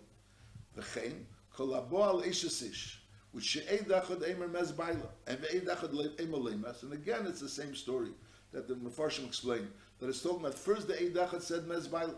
V'chein, 0.77 1.23
kolabo 1.55 2.01
al 2.01 2.21
Eshesish, 2.21 2.95
which 3.31 3.43
she'eidachot 3.43 4.27
emer 4.27 4.47
mez 4.47 4.75
baila, 4.75 5.09
and 5.27 5.38
ve'eidachot 5.39 6.19
emer 6.19 6.38
lemas. 6.38 6.81
And 6.81 6.93
again, 6.93 7.27
it's 7.27 7.41
the 7.41 7.49
same 7.49 7.75
story 7.75 8.09
that 8.53 8.67
the 8.67 8.73
Mefarshim 8.73 9.27
explained 9.27 9.67
that 9.99 10.09
it's 10.09 10.21
talking 10.21 10.39
about 10.39 10.55
first 10.55 10.88
the 10.88 10.93
Eidachat 10.93 11.41
said 11.41 11.63
Mezbail, 11.65 12.15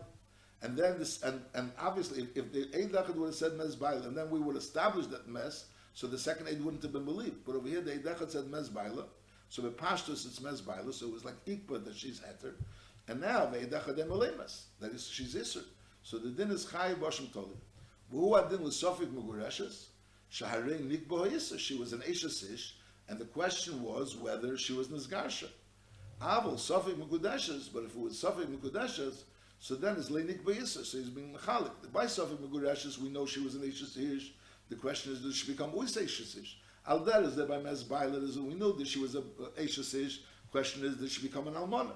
and 0.62 0.76
then 0.76 0.98
this, 0.98 1.22
and, 1.22 1.42
and 1.54 1.70
obviously 1.78 2.22
if, 2.22 2.36
if 2.36 2.52
the 2.52 2.66
Eidachat 2.78 3.14
would 3.16 3.26
have 3.26 3.34
said 3.34 3.52
Mezbail, 3.52 4.06
and 4.06 4.16
then 4.16 4.30
we 4.30 4.40
would 4.40 4.56
establish 4.56 5.06
that 5.06 5.28
Mez, 5.28 5.64
so 5.96 6.06
the 6.06 6.18
second 6.18 6.46
aid 6.46 6.62
wouldn't 6.62 6.82
have 6.82 6.92
been 6.92 7.06
believed. 7.06 7.46
But 7.46 7.56
over 7.56 7.66
here 7.66 7.80
the 7.80 7.92
Eidachat 7.92 8.30
said 8.30 8.44
Mezbaila, 8.44 9.04
so 9.48 9.62
the 9.62 9.70
Pashtus 9.70 10.26
it's 10.26 10.40
Mezbaila, 10.40 10.92
so 10.92 11.06
it 11.06 11.12
was 11.14 11.24
like 11.24 11.42
Ikba 11.46 11.86
that 11.86 11.96
she's 11.96 12.20
Heter, 12.20 12.52
and 13.08 13.18
now 13.18 13.46
the 13.46 13.60
Eidachat 13.60 13.98
Emalemas, 13.98 14.64
that 14.78 14.92
is 14.92 15.08
she's 15.08 15.34
Isser. 15.34 15.64
So 16.02 16.18
the 16.18 16.28
din 16.28 16.50
is 16.50 16.66
Chai 16.66 16.92
Bashim 16.92 17.32
Tolim. 17.32 17.56
Who 18.10 18.36
adin 18.36 18.62
l'sofik 18.62 19.10
mugureshes? 19.10 19.86
Shaharei 20.30 20.86
nikbo 20.86 21.58
She 21.58 21.78
was 21.78 21.94
an 21.94 22.02
Ish, 22.06 22.74
and 23.08 23.18
the 23.18 23.24
question 23.24 23.82
was 23.82 24.18
whether 24.18 24.58
she 24.58 24.74
was 24.74 24.88
Nizgarsha. 24.88 25.48
Aval 26.20 26.56
Safik 26.56 26.94
Mekudeshes, 26.96 27.72
but 27.72 27.84
if 27.84 27.96
it 27.96 27.98
was 27.98 28.22
Safik 28.22 28.54
Mekudeshes, 28.54 29.22
so 29.60 29.74
then 29.76 29.96
it's 29.96 30.10
Leinik 30.10 30.42
Bayisa, 30.42 30.84
so 30.84 30.98
he's 30.98 31.08
being 31.08 31.32
Mechalik. 31.32 31.70
By 31.90 32.04
Safik 32.04 32.36
Mekudeshes, 32.36 32.98
we 32.98 33.08
know 33.08 33.24
she 33.24 33.40
was 33.40 33.54
an 33.54 33.62
Eishes 33.62 33.96
Hish. 33.96 34.32
The 34.68 34.76
question 34.76 35.12
is, 35.12 35.20
does 35.20 35.36
she 35.36 35.52
become 35.52 35.72
Uis 35.72 35.96
Eishes 35.96 36.36
Hish? 36.36 36.58
Al 36.86 37.00
that 37.00 37.22
is 37.22 37.36
that 37.36 37.48
by 37.48 37.58
Mez 37.58 37.84
Bailet, 37.84 38.22
is 38.22 38.38
we 38.38 38.54
know 38.54 38.72
that 38.72 38.86
she 38.86 38.98
was 38.98 39.14
a 39.14 39.22
Eishes 39.60 39.92
Hish. 39.92 40.20
Question 40.50 40.84
is, 40.84 40.96
did 40.96 41.10
she 41.10 41.22
become 41.22 41.48
an 41.48 41.54
Almana? 41.54 41.92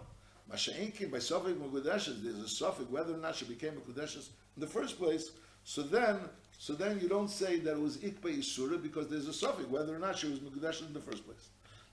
Masha'inkin, 0.53 1.11
by 1.11 1.19
Safik 1.19 1.55
Mekudeshes, 1.55 2.23
there's 2.23 2.39
a 2.39 2.65
Safik, 2.65 2.91
whether 2.91 3.15
or 3.15 3.19
not 3.19 3.37
she 3.37 3.45
became 3.45 3.75
a 3.77 3.81
Mekudeshes 3.81 4.29
in 4.57 4.61
the 4.61 4.67
first 4.67 4.99
place. 4.99 5.31
So 5.65 5.83
then, 5.83 6.19
so 6.59 6.75
then 6.75 6.99
you 7.01 7.09
don't 7.09 7.31
say 7.31 7.61
that 7.61 7.73
it 7.73 7.81
was 7.81 7.99
Ikba 7.99 8.39
Yisura 8.39 8.83
because 8.83 9.09
there's 9.09 9.29
a 9.29 9.47
Safik, 9.47 9.69
whether 9.69 9.95
or 9.95 9.99
not 9.99 10.19
she 10.19 10.29
was 10.29 10.41
Mekudeshes 10.41 10.87
in 10.87 10.93
the 10.93 11.01
first 11.01 11.25
place. 11.25 11.49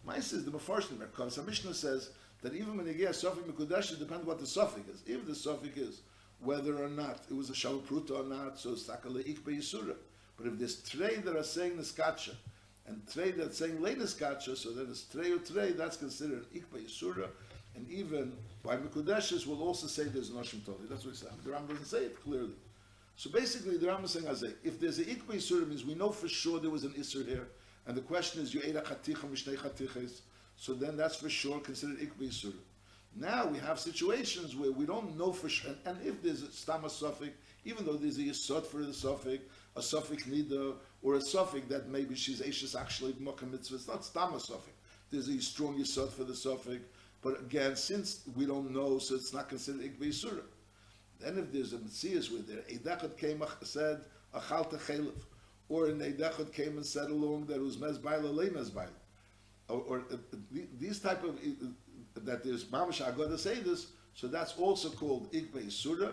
My 0.08 0.20
says 0.22 0.46
the 0.46 0.52
comes. 1.16 1.36
The 1.36 1.44
Mishnah 1.44 1.74
says 1.74 2.12
that 2.42 2.54
even 2.54 2.78
when 2.78 2.88
you 2.88 2.94
get 2.94 3.10
a 3.10 3.13
Sofik 3.13 3.44
Mekudesh, 3.44 3.92
it 3.92 4.00
depends 4.00 4.26
what 4.26 4.40
the 4.40 4.46
Sofik 4.46 4.90
is. 4.90 5.02
If 5.06 5.26
the 5.26 5.34
Sofik 5.34 5.78
is 5.78 6.02
whether 6.40 6.82
or 6.82 6.88
not 6.88 7.26
it 7.30 7.34
was 7.34 7.50
a 7.50 7.54
Shalpruta 7.54 8.12
or 8.12 8.24
not, 8.24 8.58
so 8.58 8.72
it's 8.72 8.84
Takale 8.84 9.24
Ikbe 9.28 9.58
Yisura. 9.58 9.96
But 10.38 10.47
if 10.47 10.58
there's 10.58 10.82
Trey 10.84 11.15
that 11.15 11.36
are 11.36 11.43
saying 11.43 11.73
Niskacha, 11.73 12.36
and 12.88 13.02
Trey 13.12 13.32
that's 13.32 13.58
saying 13.58 13.82
Le 13.82 13.95
Niskacha, 13.95 14.56
so 14.56 14.71
then 14.71 14.88
it's 14.89 15.04
Trey 15.04 15.32
or 15.32 15.39
Trey, 15.39 15.71
that's 15.71 15.97
considered 15.97 16.45
Ikbe 16.54 16.86
Yisura. 16.86 17.28
And 17.76 17.89
even 17.89 18.34
by 18.63 18.78
Mekudeshes, 18.78 19.45
we'll 19.45 19.62
also 19.62 19.88
say 19.88 20.04
there's 20.04 20.30
an 20.30 20.38
Ashim 20.38 20.65
Toli. 20.65 20.78
That's 20.89 21.04
what 21.04 21.12
he's 21.12 21.19
saying. 21.19 21.34
The 21.43 21.52
Ram 21.52 21.67
doesn't 21.67 21.86
say 21.86 22.06
it 22.06 22.23
clearly. 22.23 22.56
So 23.15 23.30
basically, 23.30 23.78
the 23.78 23.88
Ram 23.88 24.04
is 24.04 24.12
saying, 24.12 24.26
if 24.63 24.80
there's 24.80 25.00
an 25.00 25.06
Ikbe 25.06 25.36
Yisura, 25.36 25.67
means 25.67 25.86
we 25.86 25.95
know 25.95 26.10
for 26.10 26.28
sure 26.28 26.60
there 26.60 26.71
was 26.71 26.84
an 26.84 26.91
Isur 26.91 27.28
here. 27.28 27.47
And 27.88 27.95
the 27.95 28.02
question 28.02 28.41
is, 28.41 28.54
you 28.54 28.62
ate 28.63 28.76
a 28.76 28.82
chaticha 28.82 29.26
mishnei 29.32 30.12
so 30.58 30.73
then 30.73 30.97
that's 30.97 31.15
for 31.15 31.30
sure 31.30 31.60
considered 31.60 32.00
ikbi 32.00 32.28
yisura. 32.28 32.60
Now 33.15 33.45
we 33.45 33.60
have 33.60 33.80
situations 33.80 34.56
where 34.56 34.71
we 34.71 34.86
don't 34.86 35.17
know 35.17 35.32
for 35.32 35.50
sure, 35.50 35.71
and, 35.86 35.97
and 35.97 36.06
if 36.06 36.21
there's 36.21 36.43
a 36.43 36.47
stama 36.47 36.89
suffix, 36.89 37.32
even 37.63 37.86
though 37.86 37.93
there's 37.93 38.17
a 38.17 38.23
yisod 38.23 38.65
for 38.65 38.78
the 38.78 38.93
suffix, 38.93 39.43
a 39.78 39.82
suffix 39.82 40.24
nida, 40.24 40.76
or 41.02 41.16
a 41.16 41.22
suffix 41.22 41.68
that 41.68 41.88
maybe 41.90 42.16
she's 42.16 42.42
ashes 42.42 42.76
actually 42.76 43.16
mocha 43.20 43.46
mitzvah, 43.46 43.76
it's 43.76 43.88
not 43.88 44.02
stama 44.02 44.40
suffix. 44.40 44.74
There's 45.12 45.30
a 45.30 45.40
strong 45.42 45.78
yisod 45.78 46.12
for 46.12 46.24
the 46.24 46.36
suffix, 46.36 46.82
but 47.22 47.40
again, 47.40 47.76
since 47.76 48.22
we 48.36 48.46
don't 48.46 48.72
know, 48.72 49.00
so 49.00 49.16
it's 49.16 49.34
not 49.34 49.50
considered 49.50 49.82
ikbei 49.82 50.13
surah. 50.13 50.42
Then 51.20 51.38
if 51.38 51.52
there's 51.52 51.74
a 51.74 51.80
mitzvah 51.80 52.34
where 52.34 52.42
there, 52.44 52.63
Eidechot 52.63 53.18
came 53.18 53.44
said, 53.63 54.02
achalta 54.34 54.78
chelev, 54.80 55.13
or 55.70 55.88
an 55.88 56.00
Eidechot 56.00 56.52
came 56.54 56.78
and 56.78 56.86
said 56.86 57.10
along 57.10 57.46
that 57.46 57.56
it 57.56 57.62
was 57.62 57.78
mezbaila, 57.78 58.34
lay 58.34 58.50
mezbaila. 58.50 58.90
Or, 59.70 59.84
or 59.88 60.04
uh, 60.12 60.18
these 60.80 61.00
type 61.00 61.24
of, 61.24 61.32
uh, 61.32 61.68
that 62.24 62.44
there's 62.44 62.66
mamash 62.66 63.02
agoda 63.02 63.38
say 63.38 63.60
this, 63.60 63.88
so 64.13 64.28
that's 64.28 64.54
also 64.58 64.90
called 64.90 65.32
ikbei 65.32 65.72
surah, 65.72 66.12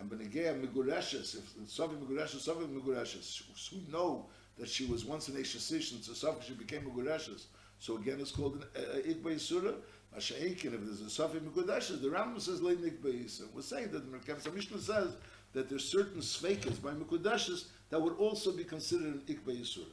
and 0.00 0.10
benegea 0.10 0.58
migureshes, 0.60 1.36
if 1.36 1.70
Sofi 1.70 1.96
migureshes, 1.96 2.42
Sofi 2.42 2.66
migureshes, 2.66 3.42
so 3.54 3.76
we 3.76 3.92
know 3.92 4.26
that 4.58 4.68
she 4.68 4.86
was 4.86 5.04
once 5.04 5.28
an 5.28 5.34
Eshesish, 5.34 6.02
so 6.02 6.12
Sofi 6.12 6.46
she 6.48 6.54
became 6.54 6.84
migureshes, 6.84 7.46
so 7.78 7.96
again 7.96 8.18
it's 8.20 8.32
called 8.32 8.56
an 8.56 8.82
uh, 8.82 8.96
ikbei 9.08 9.38
surah, 9.38 9.72
Masha'ekin, 10.16 10.74
if 10.74 10.80
there's 10.84 11.02
a 11.02 11.04
Safi 11.04 11.38
Mekudeshes, 11.38 12.02
the 12.02 12.08
Rambam 12.08 12.40
says 12.40 12.60
Leinik 12.60 12.98
Beis. 12.98 13.42
We're 13.54 13.62
saying 13.62 13.92
that 13.92 14.10
the 14.10 14.18
Merkavas 14.18 14.52
Mishnah 14.52 14.80
says 14.80 15.14
that 15.52 15.68
there's 15.68 15.84
certain 15.84 16.20
Sveikas 16.20 16.82
by 16.82 16.90
Mekudeshes 16.90 17.66
that 17.90 18.00
would 18.00 18.16
also 18.16 18.50
be 18.50 18.64
considered 18.64 19.06
an 19.06 19.22
Ikbe 19.28 19.60
Yisura. 19.60 19.84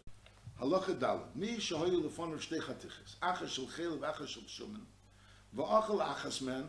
Halacha 0.60 0.96
Dalet. 0.98 1.36
Mi 1.36 1.58
shahoyu 1.58 2.04
lefon 2.04 2.34
of 2.34 2.42
shtei 2.42 2.60
chatiches. 2.60 3.16
Achas 3.22 3.50
shel 3.50 3.68
chel 3.68 3.98
v'achas. 3.98 4.38
V'achal 5.56 6.02
achas 6.02 6.42
men. 6.42 6.66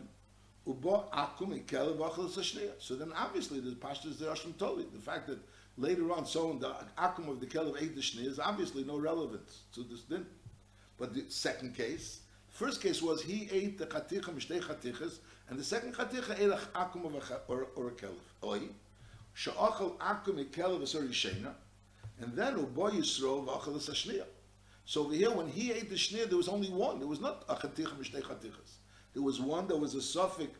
Ubo 0.69 1.09
akum 1.11 1.59
ikel 1.59 1.97
v'achal 1.97 2.29
sashneya. 2.29 2.71
So 2.79 2.95
then 2.95 3.11
obviously 3.15 3.59
the 3.59 3.71
pashtas 3.71 4.19
the 4.19 4.29
Hashem 4.29 4.53
Toli. 4.53 4.85
The 4.93 5.01
fact 5.01 5.27
that 5.27 5.39
later 5.77 6.11
on 6.11 6.25
someone 6.25 6.59
the 6.59 6.73
akum 6.97 7.27
of 7.27 7.39
the 7.39 7.47
kel 7.47 7.75
ate 7.79 7.95
the 7.95 8.01
shneya 8.01 8.27
is 8.27 8.39
obviously 8.39 8.83
no 8.83 8.97
relevance 8.97 9.61
to 9.73 9.83
this 9.83 10.01
din. 10.01 10.25
But 10.97 11.13
the 11.13 11.25
second 11.29 11.75
case, 11.75 12.19
First 12.49 12.81
case 12.81 13.01
was 13.01 13.21
he 13.21 13.47
ate 13.51 13.77
the 13.77 13.85
chaticha 13.85 14.33
mishtei 14.35 14.61
chatichas, 14.61 15.19
and 15.47 15.57
the 15.57 15.63
second 15.63 15.95
chaticha 15.95 16.37
ate 16.37 16.51
akum 16.73 17.05
of 17.05 17.15
a, 17.15 17.41
or, 17.47 17.67
or 17.75 17.87
a 17.87 17.91
kelef. 17.91 18.27
Oi, 18.43 18.61
she'achal 19.33 19.97
akum 19.97 20.41
a 20.41 20.45
kelef 20.45 20.81
is 20.81 20.93
shena, 20.93 21.53
and 22.19 22.35
then 22.35 22.55
uboy 22.57 22.91
yisro 22.91 23.45
v'achal 23.45 23.77
is 23.77 23.87
a 23.87 24.25
So 24.85 25.05
over 25.05 25.13
here, 25.13 25.31
when 25.31 25.47
he 25.47 25.71
ate 25.71 25.89
the 25.89 25.95
shnia, 25.95 26.27
there 26.27 26.37
was 26.37 26.49
only 26.49 26.69
one. 26.69 26.99
There 26.99 27.07
was 27.07 27.21
not 27.21 27.45
a 27.47 27.55
chaticha 27.55 27.97
mishtei 27.97 28.21
chatichas. 28.21 28.79
There 29.12 29.22
was 29.22 29.40
one 29.40 29.68
that 29.68 29.76
was 29.76 29.94
a 29.94 30.02
suffix 30.02 30.52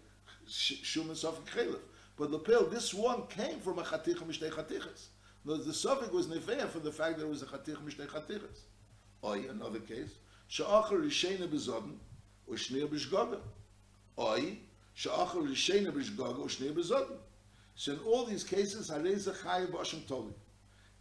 shum 0.46 1.08
and 1.08 1.16
suffix 1.16 1.50
chelef. 1.50 1.80
But 2.16 2.30
the 2.30 2.38
pill, 2.38 2.68
this 2.68 2.94
one 2.94 3.26
came 3.26 3.58
from 3.60 3.78
a 3.78 3.82
chaticha 3.82 4.22
mishtei 4.22 4.50
chatichas. 4.50 5.06
The, 5.44 5.56
the 5.56 5.74
suffix 5.74 6.12
was 6.12 6.28
nefeya 6.28 6.68
for 6.68 6.78
the 6.78 6.92
fact 6.92 7.18
that 7.18 7.24
it 7.24 7.28
was 7.28 7.42
a 7.42 7.46
chaticha 7.46 7.82
mishtei 7.82 8.06
chatichas. 8.06 8.60
Oi, 9.24 9.48
another 9.48 9.80
case. 9.80 10.18
שאחר 10.48 10.96
רישיינה 10.96 11.46
בזודן 11.46 11.96
ושניר 12.48 12.86
בשגוגה. 12.86 13.38
Oy, 14.18 14.56
שאחר 14.94 15.38
רישיינה 15.38 15.90
בשגוגה 15.90 16.40
ושניר 16.40 16.72
בזודן. 16.72 17.16
So 17.76 17.92
in 17.92 17.98
all 18.00 18.24
these 18.24 18.44
cases, 18.44 18.90
Hareza 18.90 19.34
Chai 19.42 19.66
Basham 19.66 20.06
Toli. 20.06 20.32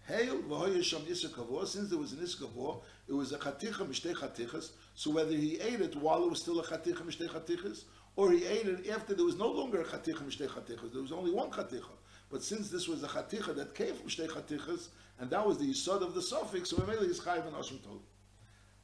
Hail 0.07 0.41
v'hoye 0.41 0.83
sham 0.83 1.01
Issachar 1.07 1.65
since 1.67 1.89
there 1.89 1.99
was 1.99 2.13
an 2.13 2.23
Issachar 2.23 2.81
it 3.07 3.13
was 3.13 3.31
a 3.31 3.38
chaticha 3.38 3.86
mishtei 3.86 4.15
chatichas, 4.15 4.71
so 4.98 5.12
whether 5.12 5.30
he 5.30 5.61
ate 5.61 5.80
it 5.80 5.94
while 5.94 6.24
it 6.24 6.28
was 6.28 6.40
still 6.40 6.58
a 6.58 6.64
chaticha 6.64 7.02
mishtei 7.02 7.28
chatichas, 7.28 7.84
or 8.16 8.32
he 8.32 8.44
ate 8.44 8.66
it 8.66 8.90
after 8.90 9.14
there 9.14 9.24
was 9.24 9.37
no 9.37 9.46
longer 9.46 9.80
a 9.80 9.84
chaticha 9.84 10.24
mishtei 10.24 10.48
chatichas, 10.48 10.92
there 10.92 11.00
was 11.00 11.12
only 11.12 11.30
one 11.30 11.50
chaticha. 11.50 11.94
But 12.28 12.42
since 12.42 12.68
this 12.68 12.88
was 12.88 13.04
a 13.04 13.06
chaticha 13.06 13.54
that 13.54 13.76
came 13.76 13.94
from 13.94 14.08
mishtei 14.08 14.26
chatichas, 14.26 14.88
and 15.20 15.30
that 15.30 15.46
was 15.46 15.56
the 15.58 15.66
yisod 15.66 16.02
of 16.02 16.14
the 16.16 16.20
suffix, 16.20 16.70
so 16.70 16.78
Mamela 16.78 17.08
is 17.08 17.20
Chai 17.20 17.38
Basham 17.38 17.78
Toli. 17.84 18.00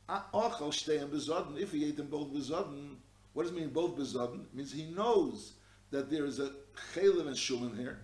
Ochel 0.08 0.70
shteim 0.70 1.08
bezodden, 1.08 1.58
if 1.58 1.72
he 1.72 1.84
ate 1.84 1.96
them 1.96 2.06
both 2.06 2.28
bezodden, 2.28 2.94
what 3.32 3.42
does 3.42 3.50
it 3.50 3.56
mean 3.56 3.70
both 3.70 3.96
bezodden? 3.96 4.42
It 4.42 4.54
means 4.54 4.72
he 4.72 4.84
knows 4.84 5.54
that 5.90 6.12
there 6.12 6.26
is 6.26 6.38
a 6.38 6.52
chaylev 6.94 7.26
and 7.26 7.34
shuman 7.34 7.76
here, 7.76 7.98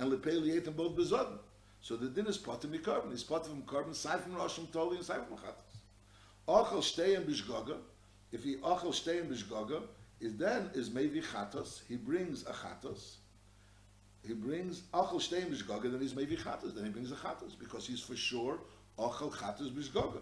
and 0.00 0.10
lepeli 0.10 0.56
ate 0.56 0.64
them 0.64 0.74
both 0.74 0.96
bezodden. 0.96 1.38
So 1.82 1.94
the 1.94 2.08
din 2.08 2.26
is 2.26 2.36
potem 2.36 2.76
mikorban. 2.76 3.12
He's 3.12 3.22
potem 3.22 3.50
from 3.50 3.62
korban, 3.62 3.94
side 3.94 4.22
from 4.22 4.32
Roshim 4.32 4.72
Toli 4.72 4.96
and 4.96 5.06
side 5.06 5.20
from 5.28 5.36
Chatas. 5.36 5.73
Ochel 6.48 6.78
shteim 6.78 7.24
bishgoga, 7.24 7.76
if 8.32 8.42
he 8.42 8.56
ochel 8.56 8.88
shteim 8.88 9.28
bishgoga, 9.28 9.82
is 10.20 10.36
then 10.36 10.70
is 10.74 10.90
maybe 10.90 11.20
chatos, 11.20 11.82
he 11.88 11.96
brings 11.96 12.42
a 12.42 12.52
chatos, 12.52 13.16
he 14.26 14.34
brings 14.34 14.82
ochel 14.92 15.14
shteim 15.14 15.46
bishgoga, 15.46 15.90
then 15.90 16.00
he's 16.00 16.14
maybe 16.14 16.36
chatos, 16.36 16.74
then 16.74 16.84
he 16.84 16.90
brings 16.90 17.12
a 17.12 17.16
chatos, 17.16 17.58
because 17.58 17.86
he's 17.86 18.00
for 18.00 18.16
sure 18.16 18.58
ochel 18.98 19.32
chatos 19.32 19.70
bishgoga. 19.70 20.20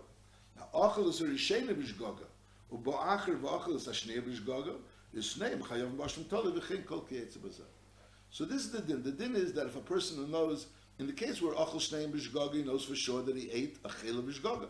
Achel 0.75 1.09
is 1.09 1.21
a 1.21 1.25
Rishena 1.25 1.75
Bishgoga. 1.75 2.25
Ubo 2.73 2.95
Acher 2.99 3.39
v'Achel 3.41 3.77
is 3.77 3.89
a 3.89 3.91
Shnei 3.91 4.23
Bishgoga. 4.23 4.75
Is 5.13 5.35
Shnei 5.35 5.59
M'chayav 5.59 5.95
Bashim 5.97 6.29
Tole 6.29 6.53
v'Chin 6.53 6.87
Kol 6.87 7.07
Kietze 7.11 7.43
Bazar. 7.43 7.67
So 8.31 8.45
this 8.45 8.63
is 8.63 8.71
the 8.71 8.81
din. 8.81 9.03
The 9.03 9.13
din 9.13 9.37
is 9.37 9.53
that 9.55 9.67
if 9.67 9.77
a 9.77 9.81
person 9.81 10.31
knows, 10.31 10.67
in 10.99 11.07
the 11.07 11.13
case 11.13 11.43
where 11.43 11.55
Achel 11.55 11.77
Shnei 11.77 12.11
Bishgoga, 12.11 12.55
he 12.55 12.63
knows 12.63 12.85
for 12.85 12.95
sure 12.95 13.23
that 13.23 13.37
he 13.37 13.51
ate 13.51 13.79
a 13.85 13.89
Chela 13.89 14.23
Bishgoga. 14.23 14.69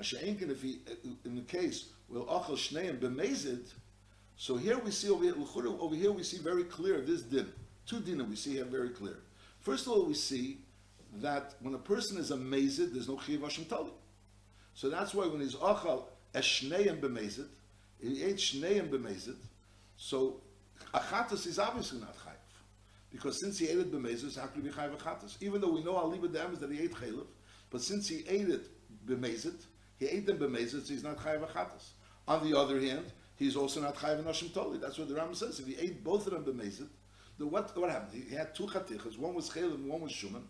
If 0.00 0.62
he, 0.62 0.80
in 1.24 1.36
the 1.36 1.42
case 1.42 1.90
where 2.08 2.22
Achel 2.22 2.56
Shnei 2.56 2.98
B'mezid, 2.98 3.70
so 4.36 4.56
here 4.56 4.78
we 4.78 4.90
see 4.90 5.10
over 5.10 5.24
here, 5.24 5.34
over 5.36 5.94
here 5.94 6.12
we 6.12 6.22
see 6.22 6.38
very 6.38 6.64
clear 6.64 7.00
this 7.02 7.22
din. 7.22 7.46
Two 7.86 8.00
din 8.00 8.26
we 8.28 8.36
see 8.36 8.54
here 8.54 8.64
very 8.64 8.90
clear. 8.90 9.18
First 9.60 9.86
of 9.86 9.92
all, 9.92 10.06
we 10.06 10.14
see 10.14 10.58
that 11.18 11.54
when 11.60 11.74
a 11.74 11.78
person 11.78 12.18
is 12.18 12.30
amazed, 12.30 12.94
there's 12.94 13.08
no 13.08 13.16
Chiyav 13.16 13.42
Hashem 13.42 13.66
Tali. 13.66 13.90
So 14.74 14.88
that's 14.88 15.12
why 15.12 15.26
when 15.26 15.40
he's 15.40 15.54
achal 15.56 16.04
eshneim 16.34 17.00
b'mezit, 17.00 17.48
he 18.00 18.22
ate 18.22 18.36
shneim 18.36 18.88
b'mezit, 18.88 19.36
so 19.96 20.40
achatas 20.94 21.46
is 21.46 21.58
obviously 21.58 22.00
not 22.00 22.16
chayiv. 22.16 22.36
Because 23.10 23.40
since 23.40 23.58
he 23.58 23.68
ate 23.68 23.78
it 23.78 24.36
how 24.36 24.46
could 24.46 24.62
he 24.62 24.68
be 24.68 24.74
chayiv 24.74 24.96
achatas? 24.96 25.36
Even 25.42 25.60
though 25.60 25.72
we 25.72 25.82
know 25.82 25.94
aliba 25.94 26.32
dam 26.32 26.54
that 26.54 26.70
he 26.70 26.80
ate 26.80 26.94
chaylev, 26.94 27.26
but 27.68 27.82
since 27.82 28.08
he 28.08 28.24
ate 28.28 28.48
it 28.48 28.62
b'mezit, 29.06 29.60
he 30.00 30.08
ate 30.08 30.26
them 30.26 30.38
b'mezit, 30.38 30.84
so 30.84 30.92
he's 30.92 31.04
not 31.04 31.18
chayiv 31.18 31.46
achatas. 31.46 31.90
On 32.26 32.42
the 32.50 32.58
other 32.58 32.80
hand, 32.80 33.12
he's 33.36 33.54
also 33.54 33.80
not 33.80 33.94
chayiv 33.94 34.24
nashim 34.24 34.52
toli. 34.52 34.78
That's 34.78 34.98
what 34.98 35.08
the 35.08 35.14
Ram 35.14 35.32
says. 35.34 35.60
If 35.60 35.66
he 35.68 35.76
ate 35.76 36.02
both 36.02 36.26
of 36.26 36.32
them 36.32 36.44
b'mezit, 36.44 36.88
the 37.38 37.46
what 37.46 37.76
what 37.78 37.90
happened? 37.90 38.24
He 38.28 38.34
had 38.34 38.52
two 38.52 38.64
chatichas. 38.64 39.16
One 39.16 39.34
was 39.34 39.54
and 39.54 39.88
one 39.88 40.00
was 40.00 40.12
shuman 40.12 40.42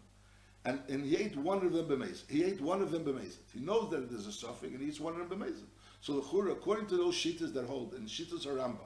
and, 0.65 0.81
and 0.89 1.05
he 1.05 1.17
ate 1.17 1.37
one 1.37 1.65
of 1.65 1.73
them 1.73 1.87
b'mezid. 1.87 2.31
He 2.31 2.45
ate 2.45 2.61
one 2.61 2.83
of 2.83 2.91
them 2.91 3.05
b'mezid. 3.05 3.39
He 3.53 3.61
knows 3.61 3.91
that 3.91 4.11
there's 4.11 4.27
a 4.27 4.33
suffering, 4.33 4.75
and 4.75 4.83
he 4.83 4.89
eats 4.89 5.01
one 5.01 5.19
of 5.19 5.29
them 5.29 5.39
b'mezid. 5.39 5.65
So 6.01 6.15
the 6.15 6.23
chura, 6.23 6.53
according 6.53 6.87
to 6.89 6.97
those 6.97 7.15
shitas 7.15 7.53
that 7.55 7.67
hold, 7.67 7.95
and 7.95 8.07
shitas 8.07 8.47
are 8.47 8.57
Rambam, 8.57 8.79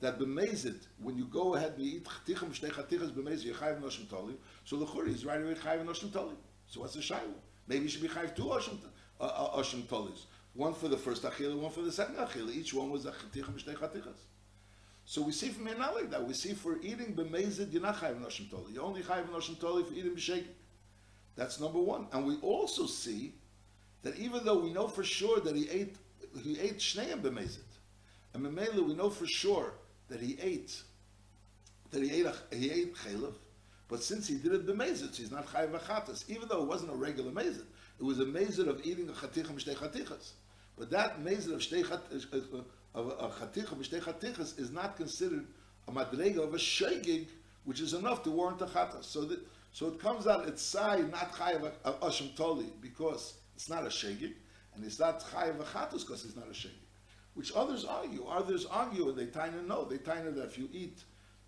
that 0.00 0.18
b'mezid, 0.18 0.86
when 1.00 1.16
you 1.16 1.26
go 1.26 1.54
ahead 1.54 1.74
and 1.76 1.84
you 1.84 1.98
eat 1.98 2.04
chatichim 2.04 2.50
shtei 2.58 2.70
chatichas 2.70 3.12
b'mezid, 3.12 3.44
you're 3.44 3.54
chayiv 3.54 3.80
noshim 3.80 4.08
toli. 4.10 4.34
So 4.64 4.76
the 4.76 4.86
chura 4.86 5.08
is 5.08 5.24
right 5.24 5.40
away 5.40 5.54
chayiv 5.54 5.84
noshim 5.84 6.12
toli. 6.12 6.34
So 6.66 6.80
what's 6.80 6.94
the 6.94 7.00
shayla? 7.00 7.34
Maybe 7.68 7.84
you 7.84 7.88
should 7.88 8.02
be 8.02 8.08
chayiv 8.08 8.34
two 8.34 8.44
oshim, 8.44 8.74
uh, 8.74 8.88
uh, 9.20 9.62
tolis. 9.62 10.24
One 10.54 10.72
for 10.72 10.88
the 10.88 10.96
first 10.96 11.22
achila, 11.22 11.56
one 11.56 11.70
for 11.70 11.82
the 11.82 11.92
second 11.92 12.16
achila. 12.16 12.54
Each 12.54 12.72
one 12.72 12.90
was 12.90 13.04
a 13.04 13.12
chatichim 13.12 13.62
shtei 13.62 13.74
chatichas. 13.74 14.16
So 15.04 15.22
we 15.22 15.30
see 15.30 15.50
from 15.50 15.66
here 15.66 15.78
not 15.78 15.94
like 15.94 16.10
that. 16.10 16.26
We 16.26 16.34
see 16.34 16.52
for 16.52 16.78
eating 16.82 17.14
b'mezid, 17.14 17.72
you're 17.72 17.80
not 17.80 17.96
chayiv 17.96 18.20
noshim 18.20 18.50
toli. 18.50 18.72
You're 18.72 18.82
only 18.82 19.02
chayiv 19.02 19.28
noshim 19.28 19.58
toli 19.60 19.84
for 19.84 19.94
eating 19.94 20.16
b'shegit. 20.16 20.46
That's 21.36 21.60
number 21.60 21.78
one. 21.78 22.08
And 22.12 22.26
we 22.26 22.36
also 22.38 22.86
see 22.86 23.34
that 24.02 24.16
even 24.16 24.44
though 24.44 24.58
we 24.58 24.72
know 24.72 24.88
for 24.88 25.04
sure 25.04 25.40
that 25.40 25.54
he 25.54 25.68
ate 25.70 25.96
he 26.42 26.58
ate 26.58 26.78
shneim 26.78 27.22
b'mezit, 27.22 27.58
and 28.34 28.44
Memela 28.44 28.84
we 28.84 28.94
know 28.94 29.08
for 29.08 29.26
sure 29.26 29.74
that 30.08 30.20
he 30.20 30.38
ate 30.40 30.82
that 31.92 32.02
he 32.02 32.10
ate 32.10 32.26
he 32.52 32.70
ate 32.70 32.96
chaylev, 32.96 33.34
but 33.88 34.02
since 34.02 34.26
he 34.26 34.38
did 34.38 34.54
it 34.54 34.66
b'mezit, 34.66 35.14
he's 35.14 35.30
not 35.30 35.46
chayiv 35.46 35.78
achatas. 35.78 36.28
Even 36.28 36.48
though 36.48 36.62
it 36.62 36.66
wasn't 36.66 36.90
a 36.90 36.96
regular 36.96 37.30
mezit, 37.30 37.64
it 37.98 38.04
was 38.04 38.20
a 38.20 38.24
mezit 38.24 38.68
of 38.68 38.84
eating 38.84 39.08
a 39.08 39.12
chaticha 39.12 39.48
mishtei 39.48 39.74
chatichas. 39.74 40.32
But 40.78 40.90
that 40.90 41.22
mezit 41.24 41.52
of 41.52 41.60
shtei 41.60 41.90
uh, 41.90 42.58
of 42.94 43.06
a 43.08 43.28
chaticha 43.28 43.74
mishtei 43.74 44.00
chatichas 44.02 44.58
is 44.58 44.70
not 44.70 44.96
considered 44.96 45.46
a 45.88 45.92
madrega 45.92 46.38
of 46.38 46.54
a 46.54 46.58
shegig, 46.58 47.28
which 47.64 47.80
is 47.80 47.94
enough 47.94 48.22
to 48.24 48.30
warrant 48.30 48.60
a 48.60 48.66
chatas. 48.66 49.04
So 49.04 49.22
that 49.22 49.40
so 49.72 49.88
it 49.88 50.00
comes 50.00 50.26
out 50.26 50.46
it's 50.48 50.62
sai 50.62 50.98
not 50.98 51.32
chayav 51.32 51.72
asham 51.84 52.34
toli 52.36 52.72
because 52.80 53.34
it's 53.54 53.68
not 53.68 53.84
a 53.84 53.88
shegig, 53.88 54.34
and 54.74 54.84
it's 54.84 54.98
not 54.98 55.20
chayav 55.20 55.56
achatus 55.56 56.00
because 56.00 56.24
it's 56.24 56.36
not 56.36 56.46
a 56.46 56.52
shegig. 56.52 56.82
Which 57.34 57.52
others 57.54 57.84
argue. 57.84 58.24
Others 58.24 58.66
argue, 58.66 59.10
and 59.10 59.18
they 59.18 59.24
of 59.24 59.66
know. 59.66 59.84
They 59.84 59.96
of 59.96 60.34
that 60.36 60.46
if 60.46 60.58
you 60.58 60.68
eat 60.72 60.98